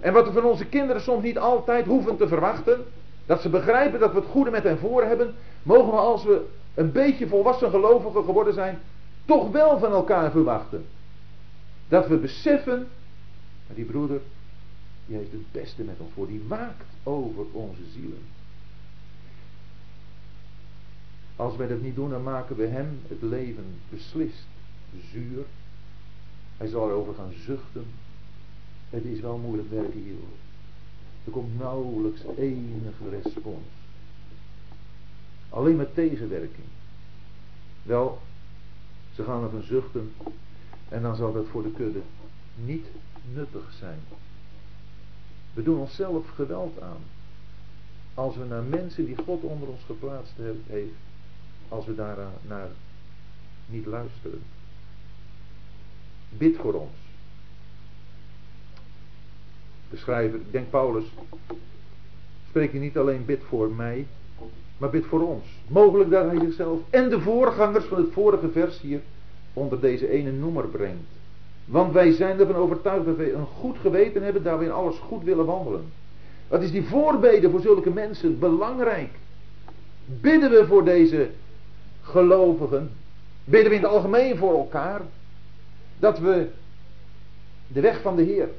En 0.02 0.14
wat 0.14 0.26
we 0.26 0.32
van 0.32 0.44
onze 0.44 0.66
kinderen 0.66 1.02
soms 1.02 1.24
niet 1.24 1.38
altijd 1.38 1.86
hoeven 1.86 2.18
te 2.18 2.28
verwachten. 2.28 2.86
Dat 3.26 3.42
ze 3.42 3.50
begrijpen 3.50 4.00
dat 4.00 4.14
we 4.14 4.20
het 4.20 4.30
goede 4.30 4.52
met 4.52 4.64
hen 4.64 4.78
voor 4.78 5.04
hebben. 5.04 5.36
Mogen 5.64 5.92
we 5.92 5.98
als 5.98 6.24
we 6.24 6.46
een 6.74 6.92
beetje 6.92 7.28
volwassen 7.28 7.70
gelovigen 7.70 8.24
geworden 8.24 8.54
zijn. 8.54 8.80
Toch 9.26 9.52
wel 9.52 9.80
van 9.80 9.92
elkaar 9.92 10.32
verwachten. 10.32 10.86
Dat 11.88 12.08
we 12.08 12.18
beseffen. 12.18 12.88
Die 13.74 13.86
broeder. 13.86 14.20
Die 15.06 15.18
heeft 15.18 15.32
het 15.32 15.52
beste 15.52 15.84
met 15.84 15.96
ons 15.98 16.12
voor. 16.14 16.28
Die 16.28 16.44
waakt 16.48 16.86
over 17.04 17.46
onze 17.52 17.84
zielen. 17.94 18.40
Als 21.42 21.56
wij 21.56 21.68
dat 21.68 21.82
niet 21.82 21.96
doen, 21.96 22.10
dan 22.10 22.24
maken 22.24 22.56
we 22.56 22.66
hem 22.66 23.00
het 23.08 23.22
leven 23.22 23.66
beslist 23.90 24.46
zuur. 25.12 25.46
Hij 26.58 26.68
zal 26.68 26.90
erover 26.90 27.14
gaan 27.14 27.32
zuchten. 27.46 27.86
Het 28.90 29.04
is 29.04 29.20
wel 29.20 29.38
moeilijk 29.38 29.70
werken 29.70 30.00
hier. 30.04 30.16
Er 31.26 31.32
komt 31.32 31.60
nauwelijks 31.60 32.22
enige 32.38 33.10
respons. 33.10 33.68
Alleen 35.50 35.76
met 35.76 35.94
tegenwerking. 35.94 36.68
Wel, 37.84 38.22
ze 39.14 39.24
gaan 39.24 39.44
ervan 39.44 39.64
zuchten 39.64 40.14
en 40.90 41.02
dan 41.02 41.16
zal 41.16 41.34
dat 41.34 41.48
voor 41.48 41.64
de 41.64 41.72
kudde 41.72 42.02
niet 42.56 42.86
nuttig 43.34 43.74
zijn. 43.80 44.00
We 45.54 45.64
doen 45.64 45.80
onszelf 45.80 46.30
geweld 46.30 46.82
aan. 46.82 47.02
Als 48.14 48.36
we 48.36 48.46
naar 48.46 48.64
mensen 48.64 49.06
die 49.06 49.18
God 49.18 49.42
onder 49.42 49.68
ons 49.68 49.84
geplaatst 49.84 50.34
heeft, 50.38 50.92
als 51.72 51.86
we 51.86 51.96
daar 51.96 52.18
naar 52.48 52.70
niet 53.66 53.86
luisteren. 53.86 54.42
Bid 56.30 56.58
voor 56.58 56.74
ons. 56.74 56.98
De 59.90 59.98
schrijver, 59.98 60.40
ik 60.40 60.52
denk 60.52 60.70
Paulus, 60.70 61.06
spreekt 62.48 62.72
hij 62.72 62.82
niet 62.82 62.98
alleen 62.98 63.26
bid 63.26 63.42
voor 63.48 63.72
mij, 63.72 64.08
maar 64.78 64.90
bid 64.90 65.06
voor 65.06 65.28
ons. 65.28 65.46
Mogelijk 65.68 66.10
dat 66.10 66.26
hij 66.26 66.40
zichzelf 66.40 66.80
en 66.90 67.10
de 67.10 67.20
voorgangers 67.20 67.86
van 67.86 67.98
het 67.98 68.12
vorige 68.14 68.50
vers 68.50 68.82
hier 68.82 69.02
onder 69.54 69.80
deze 69.80 70.10
ene 70.10 70.32
noemer 70.32 70.68
brengt. 70.68 71.10
Want 71.66 71.94
wij 71.94 72.12
zijn 72.12 72.40
ervan 72.40 72.56
overtuigd 72.56 73.06
dat 73.06 73.16
wij 73.16 73.34
een 73.34 73.46
goed 73.46 73.78
geweten 73.78 74.24
hebben, 74.24 74.44
daar 74.44 74.60
we 74.60 74.66
in 74.66 74.72
alles 74.72 74.98
goed 74.98 75.24
willen 75.24 75.46
wandelen. 75.46 75.84
Wat 76.48 76.62
is 76.62 76.72
die 76.72 76.84
voorbeden 76.84 77.52
voor 77.52 77.62
zulke 77.62 77.90
mensen 77.90 78.40
belangrijk? 78.40 79.10
Bidden 80.06 80.50
we 80.52 80.66
voor 80.68 80.84
deze 80.84 81.30
gelovigen, 82.12 82.92
bidden 83.44 83.70
we 83.70 83.76
in 83.76 83.84
het 83.84 83.92
algemeen 83.92 84.38
voor 84.38 84.58
elkaar, 84.58 85.02
dat 86.00 86.20
we 86.20 86.48
de 87.68 87.82
weg 87.82 88.02
van 88.02 88.16
de 88.16 88.24
Heer 88.24 88.50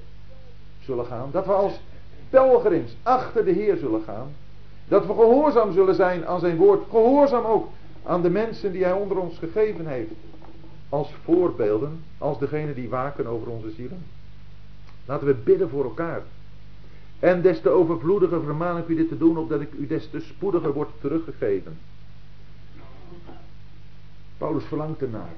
zullen 0.80 1.06
gaan, 1.06 1.28
dat 1.32 1.46
we 1.46 1.52
als 1.52 1.80
pelgrims 2.30 2.96
achter 3.02 3.44
de 3.44 3.50
Heer 3.50 3.76
zullen 3.76 4.02
gaan, 4.02 4.30
dat 4.88 5.06
we 5.06 5.12
gehoorzaam 5.12 5.72
zullen 5.72 5.94
zijn 5.94 6.26
aan 6.26 6.40
zijn 6.40 6.56
woord, 6.56 6.82
gehoorzaam 6.90 7.44
ook 7.44 7.68
aan 8.02 8.22
de 8.22 8.30
mensen 8.30 8.72
die 8.72 8.82
hij 8.82 8.92
onder 8.92 9.18
ons 9.18 9.38
gegeven 9.38 9.86
heeft, 9.86 10.10
als 10.88 11.14
voorbeelden, 11.24 12.04
als 12.18 12.38
degene 12.38 12.74
die 12.74 12.88
waken 12.88 13.26
over 13.26 13.48
onze 13.48 13.70
zielen. 13.70 14.04
Laten 15.04 15.26
we 15.26 15.34
bidden 15.34 15.68
voor 15.68 15.84
elkaar. 15.84 16.22
En 17.18 17.42
des 17.42 17.60
te 17.60 17.68
overvloediger 17.68 18.42
vermaan 18.42 18.78
ik 18.78 18.88
u 18.88 18.94
dit 18.94 19.08
te 19.08 19.18
doen, 19.18 19.36
opdat 19.36 19.60
ik 19.60 19.72
u 19.72 19.86
des 19.86 20.08
te 20.10 20.20
spoediger 20.20 20.72
word 20.72 20.88
teruggegeven. 21.00 21.78
Paulus 24.42 24.64
verlangt 24.64 25.02
ernaar 25.02 25.32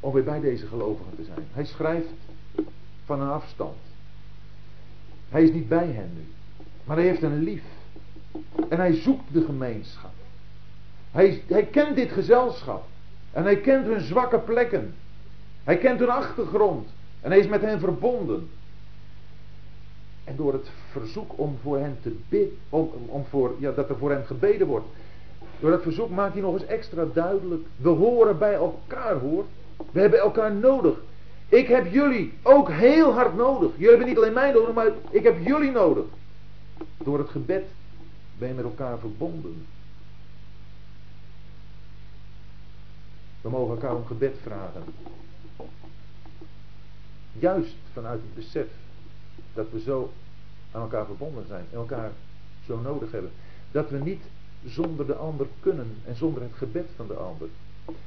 om 0.00 0.12
weer 0.12 0.24
bij 0.24 0.40
deze 0.40 0.66
gelovigen 0.66 1.16
te 1.16 1.24
zijn. 1.24 1.46
Hij 1.52 1.64
schrijft 1.64 2.08
van 3.04 3.20
een 3.20 3.28
afstand. 3.28 3.76
Hij 5.28 5.42
is 5.42 5.52
niet 5.52 5.68
bij 5.68 5.86
hen 5.86 6.10
nu. 6.14 6.24
Maar 6.84 6.96
hij 6.96 7.06
heeft 7.06 7.20
hen 7.20 7.42
lief. 7.42 7.62
En 8.68 8.78
hij 8.78 8.92
zoekt 8.94 9.32
de 9.32 9.44
gemeenschap. 9.44 10.10
Hij, 11.10 11.42
hij 11.46 11.64
kent 11.64 11.96
dit 11.96 12.10
gezelschap. 12.10 12.86
En 13.30 13.42
hij 13.42 13.56
kent 13.56 13.86
hun 13.86 14.00
zwakke 14.00 14.38
plekken. 14.38 14.94
Hij 15.64 15.78
kent 15.78 15.98
hun 15.98 16.10
achtergrond. 16.10 16.88
En 17.20 17.30
hij 17.30 17.38
is 17.38 17.48
met 17.48 17.60
hen 17.60 17.80
verbonden. 17.80 18.50
En 20.24 20.36
door 20.36 20.52
het 20.52 20.70
verzoek 20.90 21.38
om 21.38 21.58
voor 21.62 21.78
hen 21.78 21.98
te 22.02 22.16
bidden, 22.28 22.58
om, 22.68 22.90
om 23.06 23.24
voor, 23.24 23.54
ja, 23.58 23.72
dat 23.72 23.88
er 23.88 23.98
voor 23.98 24.10
hen 24.10 24.26
gebeden 24.26 24.66
wordt, 24.66 24.86
door 25.60 25.70
dat 25.70 25.82
verzoek 25.82 26.10
maakt 26.10 26.32
hij 26.32 26.42
nog 26.42 26.54
eens 26.54 26.66
extra 26.66 27.04
duidelijk. 27.12 27.66
We 27.76 27.88
horen 27.88 28.38
bij 28.38 28.54
elkaar 28.54 29.14
hoor. 29.14 29.44
We 29.92 30.00
hebben 30.00 30.18
elkaar 30.18 30.54
nodig. 30.54 30.98
Ik 31.48 31.66
heb 31.66 31.92
jullie 31.92 32.32
ook 32.42 32.70
heel 32.70 33.12
hard 33.12 33.36
nodig. 33.36 33.70
Jullie 33.72 33.88
hebben 33.88 34.06
niet 34.06 34.16
alleen 34.16 34.32
mij 34.32 34.52
nodig, 34.52 34.74
maar 34.74 34.90
ik 35.10 35.22
heb 35.22 35.46
jullie 35.46 35.70
nodig. 35.70 36.04
Door 36.98 37.18
het 37.18 37.28
gebed 37.28 37.64
ben 38.38 38.48
je 38.48 38.54
met 38.54 38.64
elkaar 38.64 38.98
verbonden. 38.98 39.66
We 43.40 43.48
mogen 43.48 43.74
elkaar 43.74 43.94
om 43.96 44.06
gebed 44.06 44.36
vragen. 44.42 44.82
Juist 47.32 47.74
vanuit 47.92 48.20
het 48.20 48.34
besef 48.34 48.66
dat 49.54 49.66
we 49.70 49.80
zo 49.80 50.12
aan 50.72 50.80
elkaar 50.80 51.06
verbonden 51.06 51.44
zijn 51.46 51.64
en 51.70 51.78
elkaar 51.78 52.10
zo 52.66 52.80
nodig 52.80 53.12
hebben. 53.12 53.30
Dat 53.70 53.90
we 53.90 53.98
niet 53.98 54.22
zonder 54.66 55.06
de 55.06 55.14
ander 55.14 55.46
kunnen 55.60 55.94
en 56.06 56.16
zonder 56.16 56.42
het 56.42 56.52
gebed 56.54 56.88
van 56.96 57.06
de 57.06 57.14
ander. 57.14 57.48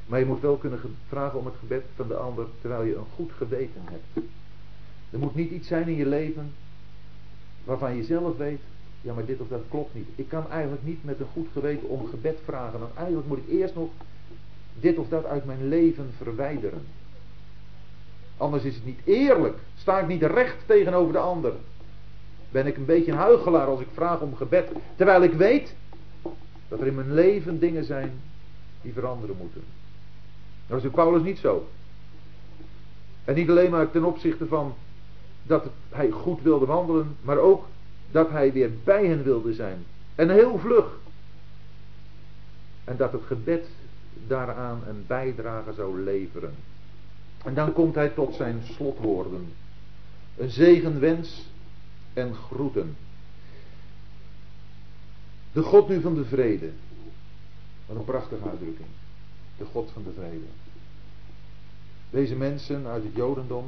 Maar 0.06 0.20
je 0.20 0.26
moet 0.26 0.41
wel 0.41 0.56
kunnen 0.56 0.80
vragen 1.08 1.39
om 1.39 1.45
het 1.45 1.56
gebed 1.60 1.84
van 1.95 2.08
de 2.08 2.16
ander 2.16 2.45
terwijl 2.62 2.84
je 2.84 2.95
een 2.95 3.16
goed 3.16 3.32
geweten 3.38 3.82
hebt. 3.84 4.28
Er 5.10 5.20
moet 5.20 5.36
niet 5.36 5.51
iets 5.51 5.68
zijn 5.68 5.88
in 5.88 5.95
je 5.95 6.06
leven 6.06 6.54
waarvan 7.64 7.95
je 7.95 8.04
zelf 8.04 8.38
weet, 8.38 8.62
ja 9.01 9.14
maar 9.14 9.26
dit 9.26 9.39
of 9.39 9.47
dat 9.47 9.64
klopt 9.70 9.95
niet. 9.95 10.08
Ik 10.16 10.28
kan 10.28 10.49
eigenlijk 10.49 10.84
niet 10.84 11.04
met 11.04 11.20
een 11.20 11.28
goed 11.34 11.47
geweten 11.54 11.89
om 11.89 12.08
gebed 12.08 12.39
vragen, 12.45 12.80
want 12.80 12.95
eigenlijk 12.95 13.28
moet 13.28 13.38
ik 13.38 13.49
eerst 13.49 13.76
nog 13.76 13.89
dit 14.80 14.97
of 14.97 15.08
dat 15.10 15.26
uit 15.26 15.45
mijn 15.45 15.68
leven 15.68 16.10
verwijderen. 16.18 16.82
Anders 18.38 18.64
is 18.64 18.76
het 18.76 18.86
niet 18.86 18.99
eerlijk. 19.04 19.58
Sta 19.78 19.99
ik 19.99 20.08
niet 20.08 20.24
recht 20.24 20.58
tegenover 20.66 21.14
de 21.14 21.20
ander. 21.20 21.54
Ben 22.51 22.68
ik 22.68 22.78
een 22.78 22.86
beetje 22.86 23.12
een 23.12 23.18
huigelaar 23.18 23.68
als 23.68 23.80
ik 23.80 23.88
vraag 23.93 24.20
om 24.22 24.36
gebed. 24.36 24.72
Terwijl 24.95 25.24
ik 25.24 25.34
weet 25.34 25.76
dat 26.74 26.82
er 26.82 26.88
in 26.88 26.95
mijn 26.95 27.13
leven 27.13 27.59
dingen 27.59 27.86
zijn 27.86 28.11
die 28.82 28.93
veranderen 28.93 29.36
moeten. 29.38 29.61
Dat 30.67 30.84
is 30.84 30.91
Paulus 30.91 31.21
niet 31.24 31.38
zo. 31.38 31.67
En 33.26 33.36
niet 33.36 33.49
alleen 33.49 33.71
maar 33.71 33.91
ten 33.91 34.03
opzichte 34.03 34.47
van 34.47 34.76
dat 35.43 35.65
hij 35.89 36.09
goed 36.09 36.41
wilde 36.41 36.65
wandelen, 36.65 37.15
maar 37.21 37.38
ook 37.38 37.65
dat 38.11 38.30
hij 38.30 38.53
weer 38.53 38.69
bij 38.84 39.05
hen 39.05 39.24
wilde 39.24 39.53
zijn. 39.53 39.86
En 40.15 40.30
heel 40.30 40.59
vlug. 40.59 40.97
En 42.84 42.97
dat 42.97 43.11
het 43.11 43.21
gebed 43.28 43.67
daaraan 44.28 44.82
een 44.88 45.03
bijdrage 45.07 45.74
zou 45.74 46.03
leveren. 46.03 46.53
En 47.43 47.53
dan 47.53 47.74
komt 47.74 47.95
hij 47.95 48.09
tot 48.09 48.36
zijn 48.36 48.61
slotwoorden. 48.63 49.47
Een 50.38 50.49
zegenwens 50.51 51.45
en 52.13 52.36
groeten. 52.36 52.95
De 55.54 55.62
God 55.62 55.88
nu 55.88 56.01
van 56.01 56.16
de 56.16 56.26
vrede. 56.26 56.70
Wat 57.86 57.97
een 57.97 58.04
prachtige 58.04 58.49
uitdrukking. 58.49 58.88
De 59.58 59.66
God 59.66 59.91
van 59.93 60.04
de 60.04 60.12
vrede. 60.12 60.45
Deze 62.10 62.36
mensen 62.36 62.86
uit 62.88 63.04
het 63.04 63.16
Jodendom, 63.16 63.66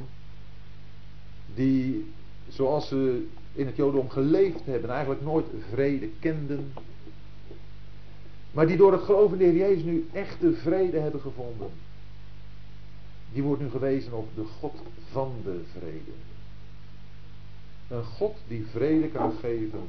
die 1.54 2.12
zoals 2.48 2.88
ze 2.88 3.26
in 3.52 3.66
het 3.66 3.76
Jodendom 3.76 4.10
geleefd 4.10 4.64
hebben, 4.64 4.90
eigenlijk 4.90 5.22
nooit 5.22 5.46
vrede 5.70 6.08
kenden, 6.20 6.72
maar 8.52 8.66
die 8.66 8.76
door 8.76 8.92
het 8.92 9.02
geloof 9.02 9.32
in 9.32 9.38
de 9.38 9.44
Heer 9.44 9.56
Jezus 9.56 9.82
nu 9.82 10.08
echte 10.12 10.52
vrede 10.52 10.98
hebben 10.98 11.20
gevonden. 11.20 11.70
Die 13.32 13.42
wordt 13.42 13.62
nu 13.62 13.70
gewezen 13.70 14.12
op 14.12 14.28
de 14.34 14.44
God 14.44 14.74
van 15.10 15.32
de 15.44 15.64
vrede. 15.72 16.12
Een 17.88 18.04
God 18.04 18.36
die 18.48 18.66
vrede 18.70 19.08
kan 19.08 19.32
geven 19.40 19.88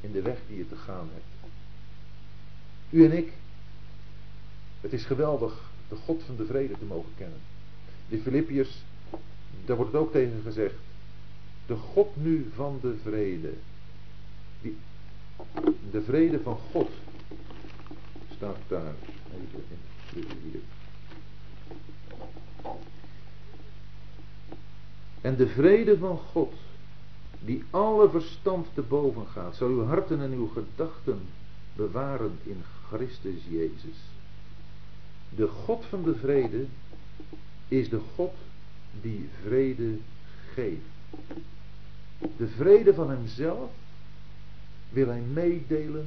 in 0.00 0.12
de 0.12 0.22
weg 0.22 0.38
die 0.48 0.56
je 0.56 0.68
te 0.68 0.76
gaan 0.76 1.08
hebt. 1.12 1.52
U 2.90 3.04
en 3.04 3.12
ik, 3.12 3.32
het 4.80 4.92
is 4.92 5.04
geweldig 5.04 5.70
de 5.88 5.96
God 5.96 6.22
van 6.26 6.36
de 6.36 6.46
vrede 6.46 6.78
te 6.78 6.84
mogen 6.84 7.12
kennen. 7.16 7.40
De 8.08 8.18
Filippiërs, 8.18 8.82
daar 9.64 9.76
wordt 9.76 9.92
het 9.92 10.00
ook 10.00 10.12
tegen 10.12 10.40
gezegd. 10.42 10.74
De 11.66 11.74
God 11.74 12.16
nu 12.16 12.50
van 12.54 12.78
de 12.82 12.96
vrede. 13.02 13.52
Die, 14.60 14.76
de 15.90 16.02
vrede 16.02 16.40
van 16.40 16.58
God 16.70 16.90
staat 18.36 18.58
daar. 18.68 18.94
In 20.14 20.26
hier. 20.42 20.60
En 25.20 25.36
de 25.36 25.48
vrede 25.48 25.98
van 25.98 26.18
God, 26.18 26.54
die 27.40 27.64
alle 27.70 28.10
verstand 28.10 28.66
te 28.74 28.82
boven 28.82 29.26
gaat, 29.26 29.56
zal 29.56 29.68
uw 29.68 29.84
harten 29.84 30.20
en 30.20 30.32
uw 30.32 30.48
gedachten 30.48 31.20
bewaren 31.76 32.38
in 32.42 32.62
Christus 32.88 33.42
Jezus. 33.48 33.96
De 35.30 35.46
God 35.46 35.84
van 35.88 36.02
de 36.02 36.14
vrede 36.14 36.66
is 37.68 37.88
de 37.88 38.00
God 38.14 38.34
die 39.00 39.28
vrede 39.42 39.98
geeft. 40.54 40.82
De 42.36 42.48
vrede 42.48 42.94
van 42.94 43.10
hemzelf 43.10 43.70
wil 44.90 45.06
hij 45.06 45.20
meedelen 45.20 46.06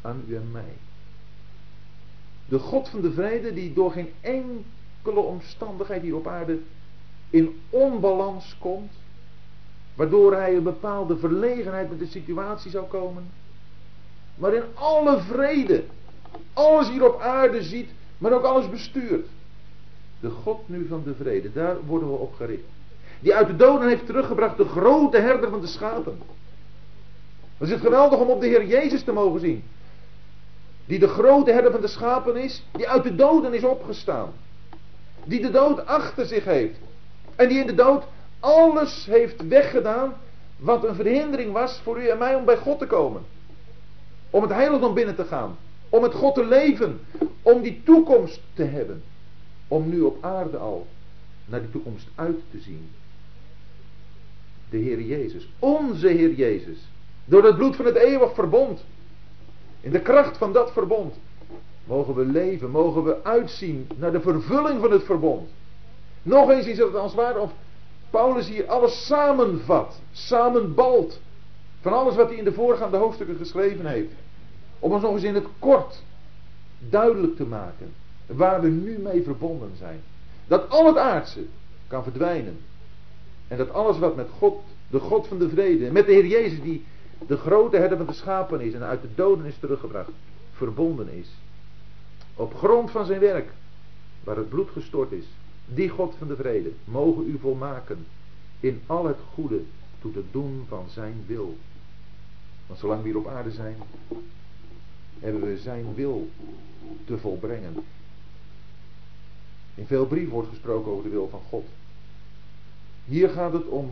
aan 0.00 0.22
u 0.28 0.36
en 0.36 0.50
mij. 0.50 0.74
De 2.48 2.58
God 2.58 2.88
van 2.88 3.00
de 3.00 3.12
vrede 3.12 3.54
die 3.54 3.72
door 3.72 3.92
geen 3.92 4.10
enkele 4.20 5.20
omstandigheid 5.20 6.02
hier 6.02 6.16
op 6.16 6.26
aarde 6.26 6.60
in 7.30 7.60
onbalans 7.70 8.56
komt, 8.58 8.92
waardoor 9.96 10.34
hij 10.34 10.56
een 10.56 10.62
bepaalde 10.62 11.16
verlegenheid 11.16 11.88
met 11.88 11.98
de 11.98 12.06
situatie 12.06 12.70
zou 12.70 12.86
komen, 12.86 13.30
maar 14.34 14.54
in 14.54 14.62
alle 14.74 15.20
vrede 15.20 15.84
alles 16.52 16.88
hier 16.88 17.04
op 17.04 17.20
aarde 17.20 17.62
ziet, 17.62 17.90
maar 18.18 18.32
ook 18.32 18.44
alles 18.44 18.70
bestuurt. 18.70 19.26
De 20.20 20.30
God 20.30 20.68
nu 20.68 20.86
van 20.88 21.02
de 21.04 21.14
vrede, 21.14 21.52
daar 21.52 21.76
worden 21.86 22.08
we 22.08 22.14
op 22.14 22.34
gericht. 22.34 22.62
Die 23.20 23.34
uit 23.34 23.46
de 23.46 23.56
doden 23.56 23.88
heeft 23.88 24.06
teruggebracht 24.06 24.56
de 24.56 24.64
grote 24.64 25.18
herder 25.18 25.50
van 25.50 25.60
de 25.60 25.66
schapen. 25.66 26.18
Het 27.58 27.68
is 27.68 27.74
het 27.74 27.80
geweldig 27.80 28.18
om 28.18 28.28
op 28.28 28.40
de 28.40 28.46
Heer 28.46 28.66
Jezus 28.66 29.02
te 29.02 29.12
mogen 29.12 29.40
zien. 29.40 29.62
Die 30.86 30.98
de 30.98 31.08
grote 31.08 31.52
herder 31.52 31.70
van 31.70 31.80
de 31.80 31.86
schapen 31.86 32.36
is, 32.36 32.62
die 32.72 32.88
uit 32.88 33.02
de 33.02 33.14
doden 33.14 33.54
is 33.54 33.64
opgestaan. 33.64 34.32
Die 35.24 35.40
de 35.40 35.50
dood 35.50 35.86
achter 35.86 36.26
zich 36.26 36.44
heeft. 36.44 36.78
En 37.36 37.48
die 37.48 37.58
in 37.58 37.66
de 37.66 37.74
dood 37.74 38.04
alles 38.40 39.06
heeft 39.06 39.48
weggedaan 39.48 40.14
wat 40.56 40.84
een 40.84 40.94
verhindering 40.94 41.52
was 41.52 41.80
voor 41.82 42.02
u 42.02 42.08
en 42.08 42.18
mij 42.18 42.34
om 42.34 42.44
bij 42.44 42.56
God 42.56 42.78
te 42.78 42.86
komen. 42.86 43.22
Om 44.30 44.42
het 44.42 44.52
heiligdom 44.52 44.94
binnen 44.94 45.14
te 45.14 45.24
gaan. 45.24 45.56
Om 45.88 46.00
met 46.00 46.14
God 46.14 46.34
te 46.34 46.44
leven. 46.44 47.00
Om 47.42 47.62
die 47.62 47.82
toekomst 47.84 48.40
te 48.54 48.62
hebben. 48.62 49.02
Om 49.68 49.88
nu 49.88 50.00
op 50.00 50.24
aarde 50.24 50.56
al 50.56 50.86
naar 51.44 51.60
die 51.60 51.70
toekomst 51.70 52.06
uit 52.14 52.36
te 52.50 52.58
zien. 52.60 52.90
De 54.70 54.76
Heer 54.76 55.00
Jezus. 55.00 55.48
Onze 55.58 56.08
Heer 56.08 56.32
Jezus. 56.32 56.78
Door 57.24 57.44
het 57.44 57.56
bloed 57.56 57.76
van 57.76 57.84
het 57.84 57.96
eeuwig 57.96 58.34
verbond. 58.34 58.84
In 59.80 59.90
de 59.90 60.00
kracht 60.00 60.36
van 60.36 60.52
dat 60.52 60.72
verbond. 60.72 61.14
Mogen 61.84 62.14
we 62.14 62.24
leven. 62.24 62.70
Mogen 62.70 63.04
we 63.04 63.24
uitzien 63.24 63.88
naar 63.96 64.12
de 64.12 64.20
vervulling 64.20 64.80
van 64.80 64.90
het 64.90 65.02
verbond. 65.02 65.50
Nog 66.22 66.50
eens 66.50 66.66
is 66.66 66.78
het 66.78 66.94
als 66.94 67.14
ware 67.14 67.38
of 67.38 67.52
Paulus 68.16 68.48
hier 68.48 68.66
alles 68.66 69.06
samenvat. 69.06 70.00
Samenbalt. 70.12 71.20
Van 71.80 71.92
alles 71.92 72.16
wat 72.16 72.28
hij 72.28 72.36
in 72.36 72.44
de 72.44 72.52
voorgaande 72.52 72.96
hoofdstukken 72.96 73.36
geschreven 73.36 73.86
heeft. 73.86 74.12
Om 74.78 74.92
ons 74.92 75.02
nog 75.02 75.12
eens 75.12 75.22
in 75.22 75.34
het 75.34 75.46
kort 75.58 76.02
duidelijk 76.78 77.36
te 77.36 77.44
maken 77.44 77.92
waar 78.26 78.60
we 78.60 78.68
nu 78.68 78.98
mee 78.98 79.22
verbonden 79.22 79.70
zijn. 79.78 80.00
Dat 80.46 80.68
al 80.68 80.86
het 80.86 80.96
aardse 80.96 81.44
kan 81.86 82.02
verdwijnen. 82.02 82.58
En 83.48 83.56
dat 83.56 83.72
alles 83.72 83.98
wat 83.98 84.16
met 84.16 84.28
God, 84.38 84.62
de 84.90 84.98
God 84.98 85.26
van 85.26 85.38
de 85.38 85.48
vrede, 85.48 85.92
met 85.92 86.06
de 86.06 86.12
Heer 86.12 86.26
Jezus 86.26 86.60
die 86.60 86.84
de 87.26 87.36
grote 87.36 87.76
herder 87.76 87.96
van 87.96 88.06
de 88.06 88.12
schapen 88.12 88.60
is 88.60 88.74
en 88.74 88.82
uit 88.82 89.02
de 89.02 89.08
doden 89.14 89.46
is 89.46 89.58
teruggebracht, 89.58 90.10
verbonden 90.52 91.08
is. 91.08 91.28
Op 92.34 92.54
grond 92.54 92.90
van 92.90 93.06
zijn 93.06 93.20
werk, 93.20 93.52
waar 94.24 94.36
het 94.36 94.48
bloed 94.48 94.70
gestort 94.70 95.12
is, 95.12 95.24
die 95.66 95.88
God 95.88 96.14
van 96.18 96.28
de 96.28 96.36
vrede, 96.36 96.72
mogen 96.84 97.28
u 97.28 97.38
volmaken 97.38 98.06
in 98.60 98.80
al 98.86 99.06
het 99.06 99.18
goede 99.34 99.60
toe 100.00 100.12
te 100.12 100.24
doen 100.30 100.64
van 100.68 100.84
zijn 100.88 101.24
wil. 101.26 101.56
Want 102.66 102.78
zolang 102.78 103.02
we 103.02 103.08
hier 103.08 103.18
op 103.18 103.26
aarde 103.26 103.50
zijn, 103.50 103.76
hebben 105.18 105.42
we 105.42 105.58
zijn 105.58 105.94
wil 105.94 106.28
te 107.04 107.18
volbrengen. 107.18 107.74
In 109.74 109.86
veel 109.86 110.06
brieven 110.06 110.32
wordt 110.32 110.48
gesproken 110.48 110.92
over 110.92 111.04
de 111.04 111.10
wil 111.10 111.28
van 111.28 111.42
God. 111.48 111.64
Hier 113.04 113.28
gaat 113.28 113.52
het 113.52 113.66
om 113.66 113.90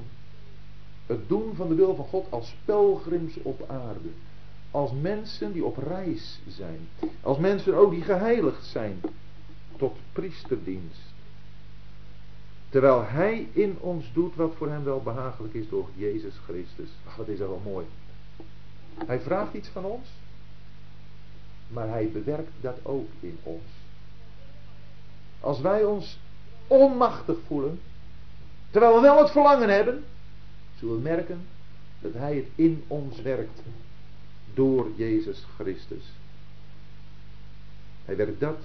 het 1.06 1.28
doen 1.28 1.54
van 1.54 1.68
de 1.68 1.74
wil 1.74 1.94
van 1.94 2.04
God 2.04 2.26
als 2.30 2.56
pelgrims 2.64 3.36
op 3.42 3.68
aarde. 3.68 4.08
Als 4.70 4.92
mensen 5.00 5.52
die 5.52 5.64
op 5.64 5.76
reis 5.76 6.40
zijn. 6.48 6.88
Als 7.22 7.38
mensen 7.38 7.74
ook 7.74 7.90
die 7.90 8.02
geheiligd 8.02 8.66
zijn 8.66 9.00
tot 9.76 9.96
priesterdienst. 10.12 11.13
Terwijl 12.74 13.04
Hij 13.04 13.48
in 13.52 13.76
ons 13.80 14.12
doet 14.12 14.34
wat 14.34 14.54
voor 14.56 14.68
Hem 14.68 14.84
wel 14.84 15.02
behagelijk 15.02 15.54
is 15.54 15.68
door 15.68 15.88
Jezus 15.94 16.34
Christus. 16.44 16.88
Ach, 17.06 17.16
wat 17.16 17.28
is 17.28 17.38
dat 17.38 17.48
wel 17.48 17.62
mooi. 17.64 17.86
Hij 19.06 19.20
vraagt 19.20 19.54
iets 19.54 19.68
van 19.68 19.84
ons. 19.84 20.08
Maar 21.68 21.88
Hij 21.88 22.10
bewerkt 22.12 22.50
dat 22.60 22.76
ook 22.82 23.08
in 23.20 23.38
ons. 23.42 23.62
Als 25.40 25.60
wij 25.60 25.84
ons 25.84 26.18
onmachtig 26.66 27.36
voelen. 27.46 27.80
Terwijl 28.70 28.94
we 28.94 29.00
wel 29.00 29.18
het 29.18 29.30
verlangen 29.30 29.68
hebben. 29.68 30.04
Zullen 30.78 30.94
we 30.94 31.02
merken 31.02 31.46
dat 32.00 32.12
Hij 32.12 32.36
het 32.36 32.48
in 32.54 32.84
ons 32.86 33.22
werkt. 33.22 33.60
Door 34.54 34.90
Jezus 34.96 35.44
Christus. 35.58 36.04
Hij 38.04 38.16
werkt 38.16 38.40
dat 38.40 38.58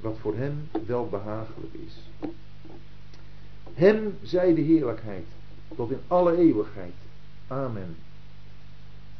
wat 0.00 0.18
voor 0.18 0.36
Hem 0.36 0.68
wel 0.86 1.08
behagelijk 1.08 1.72
is. 1.72 2.28
Hem 3.74 4.18
zij 4.22 4.54
de 4.54 4.60
heerlijkheid 4.60 5.26
tot 5.76 5.90
in 5.90 6.00
alle 6.06 6.36
eeuwigheid. 6.36 6.94
Amen. 7.46 7.96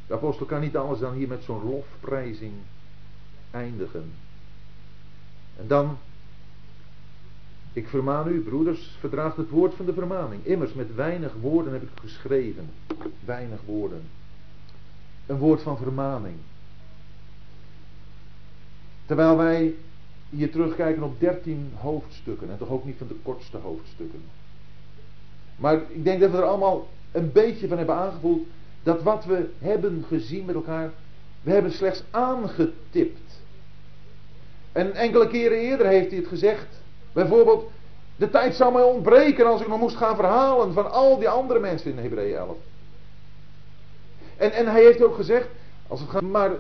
De 0.07 0.15
apostel 0.15 0.47
kan 0.47 0.61
niet 0.61 0.77
alles 0.77 0.99
dan 0.99 1.13
hier 1.13 1.29
met 1.29 1.43
zo'n 1.43 1.65
lofprijzing 1.65 2.53
eindigen. 3.51 4.13
En 5.57 5.67
dan, 5.67 5.97
ik 7.73 7.89
vermaan 7.89 8.29
u, 8.29 8.41
broeders, 8.41 8.97
verdraagt 9.01 9.37
het 9.37 9.51
woord 9.51 9.75
van 9.75 9.87
de 9.87 9.93
vermaning. 9.93 10.45
Immers, 10.47 10.73
met 10.73 10.95
weinig 10.95 11.33
woorden 11.41 11.73
heb 11.73 11.83
ik 11.83 11.89
geschreven. 11.95 12.71
Weinig 13.25 13.61
woorden. 13.65 14.03
Een 15.27 15.39
woord 15.39 15.63
van 15.63 15.77
vermaning. 15.77 16.37
Terwijl 19.07 19.37
wij 19.37 19.75
hier 20.31 20.51
terugkijken 20.51 21.03
op 21.03 21.21
13 21.21 21.73
hoofdstukken. 21.75 22.51
En 22.51 22.59
toch 22.59 22.69
ook 22.69 22.85
niet 22.85 22.99
van 22.99 23.07
de 23.07 23.19
kortste 23.23 23.57
hoofdstukken. 23.57 24.23
Maar 25.63 25.81
ik 25.89 26.05
denk 26.05 26.21
dat 26.21 26.31
we 26.31 26.37
er 26.37 26.43
allemaal 26.43 26.89
een 27.13 27.33
beetje 27.33 27.69
van 27.69 27.77
hebben 27.77 27.95
aangevoeld. 27.95 28.47
Dat 28.83 29.03
wat 29.03 29.25
we 29.25 29.49
hebben 29.59 30.05
gezien 30.09 30.45
met 30.45 30.55
elkaar. 30.55 30.91
We 31.43 31.51
hebben 31.51 31.73
slechts 31.73 32.03
aangetipt. 32.11 33.41
En 34.73 34.95
enkele 34.95 35.29
keren 35.29 35.59
eerder 35.59 35.87
heeft 35.87 36.09
hij 36.09 36.19
het 36.19 36.29
gezegd. 36.29 36.67
Bijvoorbeeld. 37.13 37.71
De 38.17 38.31
tijd 38.31 38.55
zou 38.55 38.73
mij 38.73 38.83
ontbreken 38.83 39.47
als 39.47 39.61
ik 39.61 39.69
nog 39.69 39.79
moest 39.79 39.97
gaan 39.97 40.17
verhalen 40.17 40.73
van 40.73 40.91
al 40.91 41.19
die 41.19 41.29
andere 41.29 41.59
mensen 41.59 41.91
in 41.91 41.99
Hebreeën 41.99 42.37
11. 42.37 42.57
En, 44.37 44.53
en 44.53 44.67
hij 44.67 44.83
heeft 44.83 45.03
ook 45.03 45.15
gezegd. 45.15 45.49
Als 45.89 46.01
maar 46.21 46.51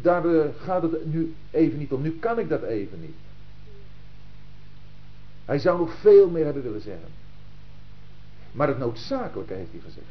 daar 0.00 0.24
uh, 0.24 0.44
gaat 0.56 0.82
het 0.82 1.12
nu 1.12 1.34
even 1.50 1.78
niet 1.78 1.92
om. 1.92 2.02
Nu 2.02 2.18
kan 2.18 2.38
ik 2.38 2.48
dat 2.48 2.62
even 2.62 3.00
niet. 3.00 3.16
Hij 5.44 5.58
zou 5.58 5.78
nog 5.78 5.92
veel 5.94 6.30
meer 6.30 6.44
hebben 6.44 6.62
willen 6.62 6.80
zeggen. 6.80 7.24
Maar 8.56 8.68
het 8.68 8.78
noodzakelijke 8.78 9.52
heeft 9.52 9.70
hij 9.70 9.80
gezegd. 9.80 10.06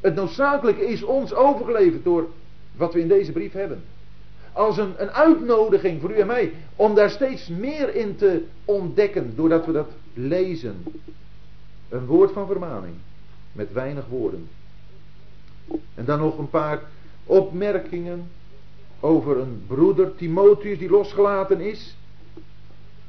Het 0.00 0.14
noodzakelijke 0.14 0.86
is 0.86 1.02
ons 1.02 1.34
overgeleverd 1.34 2.04
door 2.04 2.26
wat 2.76 2.94
we 2.94 3.00
in 3.00 3.08
deze 3.08 3.32
brief 3.32 3.52
hebben. 3.52 3.82
Als 4.52 4.78
een, 4.78 4.94
een 4.96 5.10
uitnodiging 5.10 6.00
voor 6.00 6.10
u 6.10 6.14
en 6.14 6.26
mij 6.26 6.52
om 6.76 6.94
daar 6.94 7.10
steeds 7.10 7.48
meer 7.48 7.94
in 7.94 8.16
te 8.16 8.44
ontdekken 8.64 9.32
doordat 9.36 9.66
we 9.66 9.72
dat 9.72 9.90
lezen. 10.14 10.84
Een 11.88 12.06
woord 12.06 12.32
van 12.32 12.46
vermaning 12.46 12.94
met 13.52 13.72
weinig 13.72 14.06
woorden. 14.06 14.48
En 15.94 16.04
dan 16.04 16.18
nog 16.18 16.38
een 16.38 16.50
paar 16.50 16.82
opmerkingen 17.24 18.30
over 19.00 19.38
een 19.38 19.64
broeder 19.66 20.14
Timotheus 20.14 20.78
die 20.78 20.90
losgelaten 20.90 21.60
is. 21.60 21.96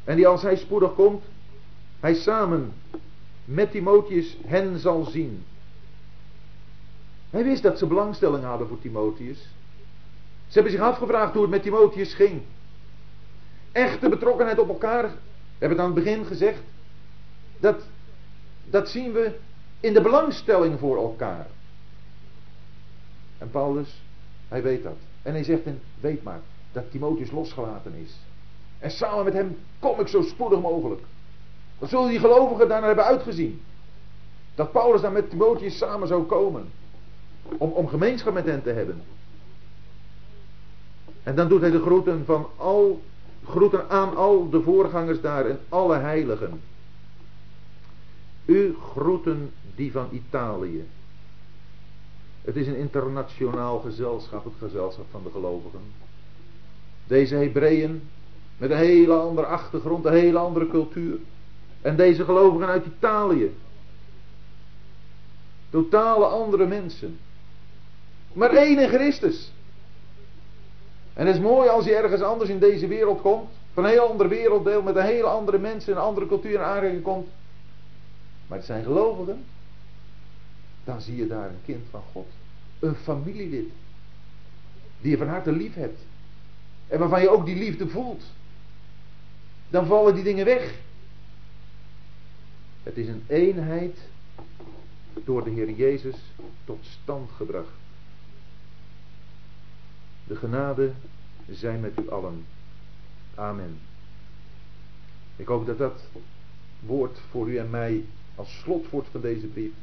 En 0.03 0.15
die 0.15 0.27
als 0.27 0.41
hij 0.41 0.55
spoedig 0.55 0.93
komt, 0.93 1.23
hij 1.99 2.13
samen 2.13 2.71
met 3.53 3.71
Timotheus 3.71 4.37
hen 4.45 4.79
zal 4.79 5.03
zien. 5.03 5.43
Hij 7.29 7.43
wist 7.43 7.63
dat 7.63 7.77
ze 7.77 7.85
belangstelling 7.85 8.43
hadden 8.43 8.67
voor 8.67 8.79
Timotheus. 8.79 9.39
Ze 10.47 10.53
hebben 10.53 10.71
zich 10.71 10.81
afgevraagd 10.81 11.33
hoe 11.33 11.41
het 11.41 11.51
met 11.51 11.63
Timotheus 11.63 12.13
ging. 12.13 12.41
Echte 13.71 14.09
betrokkenheid 14.09 14.59
op 14.59 14.67
elkaar, 14.67 15.03
we 15.03 15.17
hebben 15.57 15.77
het 15.77 15.87
aan 15.87 15.95
het 15.95 16.03
begin 16.03 16.25
gezegd. 16.25 16.61
Dat, 17.59 17.83
dat 18.69 18.89
zien 18.89 19.11
we 19.11 19.35
in 19.79 19.93
de 19.93 20.01
belangstelling 20.01 20.79
voor 20.79 20.97
elkaar. 20.97 21.47
En 23.37 23.49
Paulus, 23.49 24.01
hij 24.47 24.63
weet 24.63 24.83
dat. 24.83 24.97
En 25.21 25.33
hij 25.33 25.43
zegt, 25.43 25.63
en 25.63 25.81
weet 25.99 26.23
maar, 26.23 26.39
dat 26.71 26.91
Timotheus 26.91 27.31
losgelaten 27.31 27.93
is. 27.93 28.15
En 28.79 28.91
samen 28.91 29.23
met 29.23 29.33
hem 29.33 29.57
kom 29.79 29.99
ik 29.99 30.07
zo 30.07 30.21
spoedig 30.21 30.61
mogelijk. 30.61 31.01
Wat 31.81 31.89
zullen 31.89 32.09
die 32.09 32.19
gelovigen 32.19 32.67
daarna 32.67 32.87
hebben 32.87 33.05
uitgezien? 33.05 33.61
Dat 34.55 34.71
Paulus 34.71 35.01
dan 35.01 35.13
met 35.13 35.29
Timotheus 35.29 35.77
samen 35.77 36.07
zou 36.07 36.23
komen. 36.23 36.69
Om, 37.57 37.71
om 37.71 37.87
gemeenschap 37.87 38.33
met 38.33 38.45
hen 38.45 38.63
te 38.63 38.69
hebben. 38.69 39.01
En 41.23 41.35
dan 41.35 41.47
doet 41.47 41.61
hij 41.61 41.71
de 41.71 41.81
groeten 41.81 42.25
van 42.25 42.47
al, 42.57 43.01
groeten 43.45 43.89
aan 43.89 44.15
al 44.15 44.49
de 44.49 44.61
voorgangers 44.61 45.21
daar 45.21 45.45
en 45.45 45.59
alle 45.69 45.97
heiligen. 45.97 46.61
U 48.45 48.75
groeten 48.91 49.51
die 49.75 49.91
van 49.91 50.07
Italië. 50.11 50.87
Het 52.41 52.55
is 52.55 52.67
een 52.67 52.77
internationaal 52.77 53.79
gezelschap, 53.79 54.43
het 54.43 54.53
gezelschap 54.59 55.05
van 55.11 55.21
de 55.23 55.29
gelovigen. 55.31 55.81
Deze 57.07 57.35
Hebreeën 57.35 58.01
met 58.57 58.71
een 58.71 58.77
hele 58.77 59.13
andere 59.13 59.47
achtergrond, 59.47 60.05
een 60.05 60.13
hele 60.13 60.37
andere 60.37 60.67
cultuur. 60.67 61.17
En 61.81 61.95
deze 61.95 62.23
gelovigen 62.23 62.67
uit 62.67 62.85
Italië. 62.85 63.55
Totale 65.69 66.25
andere 66.25 66.65
mensen. 66.65 67.19
Maar 68.33 68.49
één 68.49 68.79
in 68.79 68.89
Christus. 68.89 69.51
En 71.13 71.25
het 71.25 71.35
is 71.35 71.41
mooi 71.41 71.69
als 71.69 71.85
je 71.85 71.95
ergens 71.95 72.21
anders 72.21 72.49
in 72.49 72.59
deze 72.59 72.87
wereld 72.87 73.21
komt. 73.21 73.49
Van 73.73 73.83
een 73.83 73.89
heel 73.89 74.09
ander 74.09 74.27
werelddeel 74.27 74.81
met 74.81 74.95
een 74.95 75.05
hele 75.05 75.27
andere 75.27 75.57
mensen, 75.57 75.93
een 75.93 76.01
andere 76.01 76.27
cultuur 76.27 76.55
en 76.55 76.65
aanraking 76.65 77.01
komt. 77.01 77.27
Maar 78.47 78.57
het 78.57 78.67
zijn 78.67 78.83
gelovigen. 78.83 79.43
Dan 80.83 81.01
zie 81.01 81.15
je 81.15 81.27
daar 81.27 81.49
een 81.49 81.61
kind 81.65 81.85
van 81.89 82.01
God. 82.11 82.27
Een 82.79 82.95
familielid. 82.95 83.69
Die 85.01 85.11
je 85.11 85.17
van 85.17 85.27
harte 85.27 85.51
lief 85.51 85.73
hebt. 85.73 85.99
En 86.87 86.99
waarvan 86.99 87.21
je 87.21 87.29
ook 87.29 87.45
die 87.45 87.55
liefde 87.55 87.87
voelt. 87.87 88.23
Dan 89.69 89.85
vallen 89.85 90.13
die 90.13 90.23
dingen 90.23 90.45
weg. 90.45 90.73
Het 92.83 92.97
is 92.97 93.07
een 93.07 93.23
eenheid 93.27 93.97
door 95.23 95.43
de 95.43 95.49
Heer 95.49 95.71
Jezus 95.71 96.15
tot 96.65 96.85
stand 97.01 97.31
gebracht. 97.31 97.73
De 100.27 100.35
genade 100.35 100.91
zij 101.49 101.77
met 101.77 101.99
u 101.99 102.09
allen. 102.09 102.45
Amen. 103.35 103.79
Ik 105.35 105.47
hoop 105.47 105.65
dat 105.65 105.77
dat 105.77 106.01
woord 106.79 107.19
voor 107.29 107.49
u 107.49 107.57
en 107.57 107.69
mij 107.69 108.03
als 108.35 108.59
slotwoord 108.59 109.07
van 109.11 109.21
deze 109.21 109.47
brief 109.47 109.73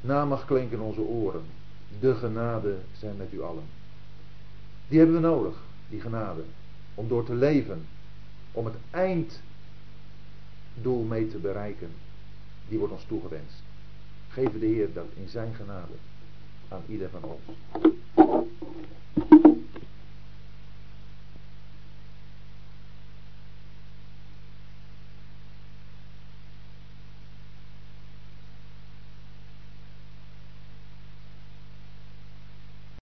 na 0.00 0.24
mag 0.24 0.46
klinken 0.46 0.78
in 0.78 0.84
onze 0.84 1.00
oren. 1.00 1.42
De 2.00 2.14
genade 2.14 2.76
zij 2.98 3.12
met 3.12 3.32
u 3.32 3.42
allen. 3.42 3.64
Die 4.88 4.98
hebben 4.98 5.16
we 5.16 5.22
nodig, 5.22 5.56
die 5.88 6.00
genade. 6.00 6.42
Om 6.94 7.08
door 7.08 7.24
te 7.24 7.34
leven. 7.34 7.86
Om 8.52 8.64
het 8.64 8.74
einddoel 10.78 11.02
mee 11.02 11.28
te 11.28 11.38
bereiken. 11.38 11.90
Die 12.68 12.78
wordt 12.78 12.92
ons 12.92 13.04
toegewenst. 13.06 13.62
Geven 14.28 14.60
de 14.60 14.66
Heer 14.66 14.92
dat 14.92 15.06
in 15.14 15.28
zijn 15.28 15.54
genade 15.54 15.92
aan 16.68 16.82
ieder 16.88 17.10
van 17.10 17.22
ons. 17.22 17.42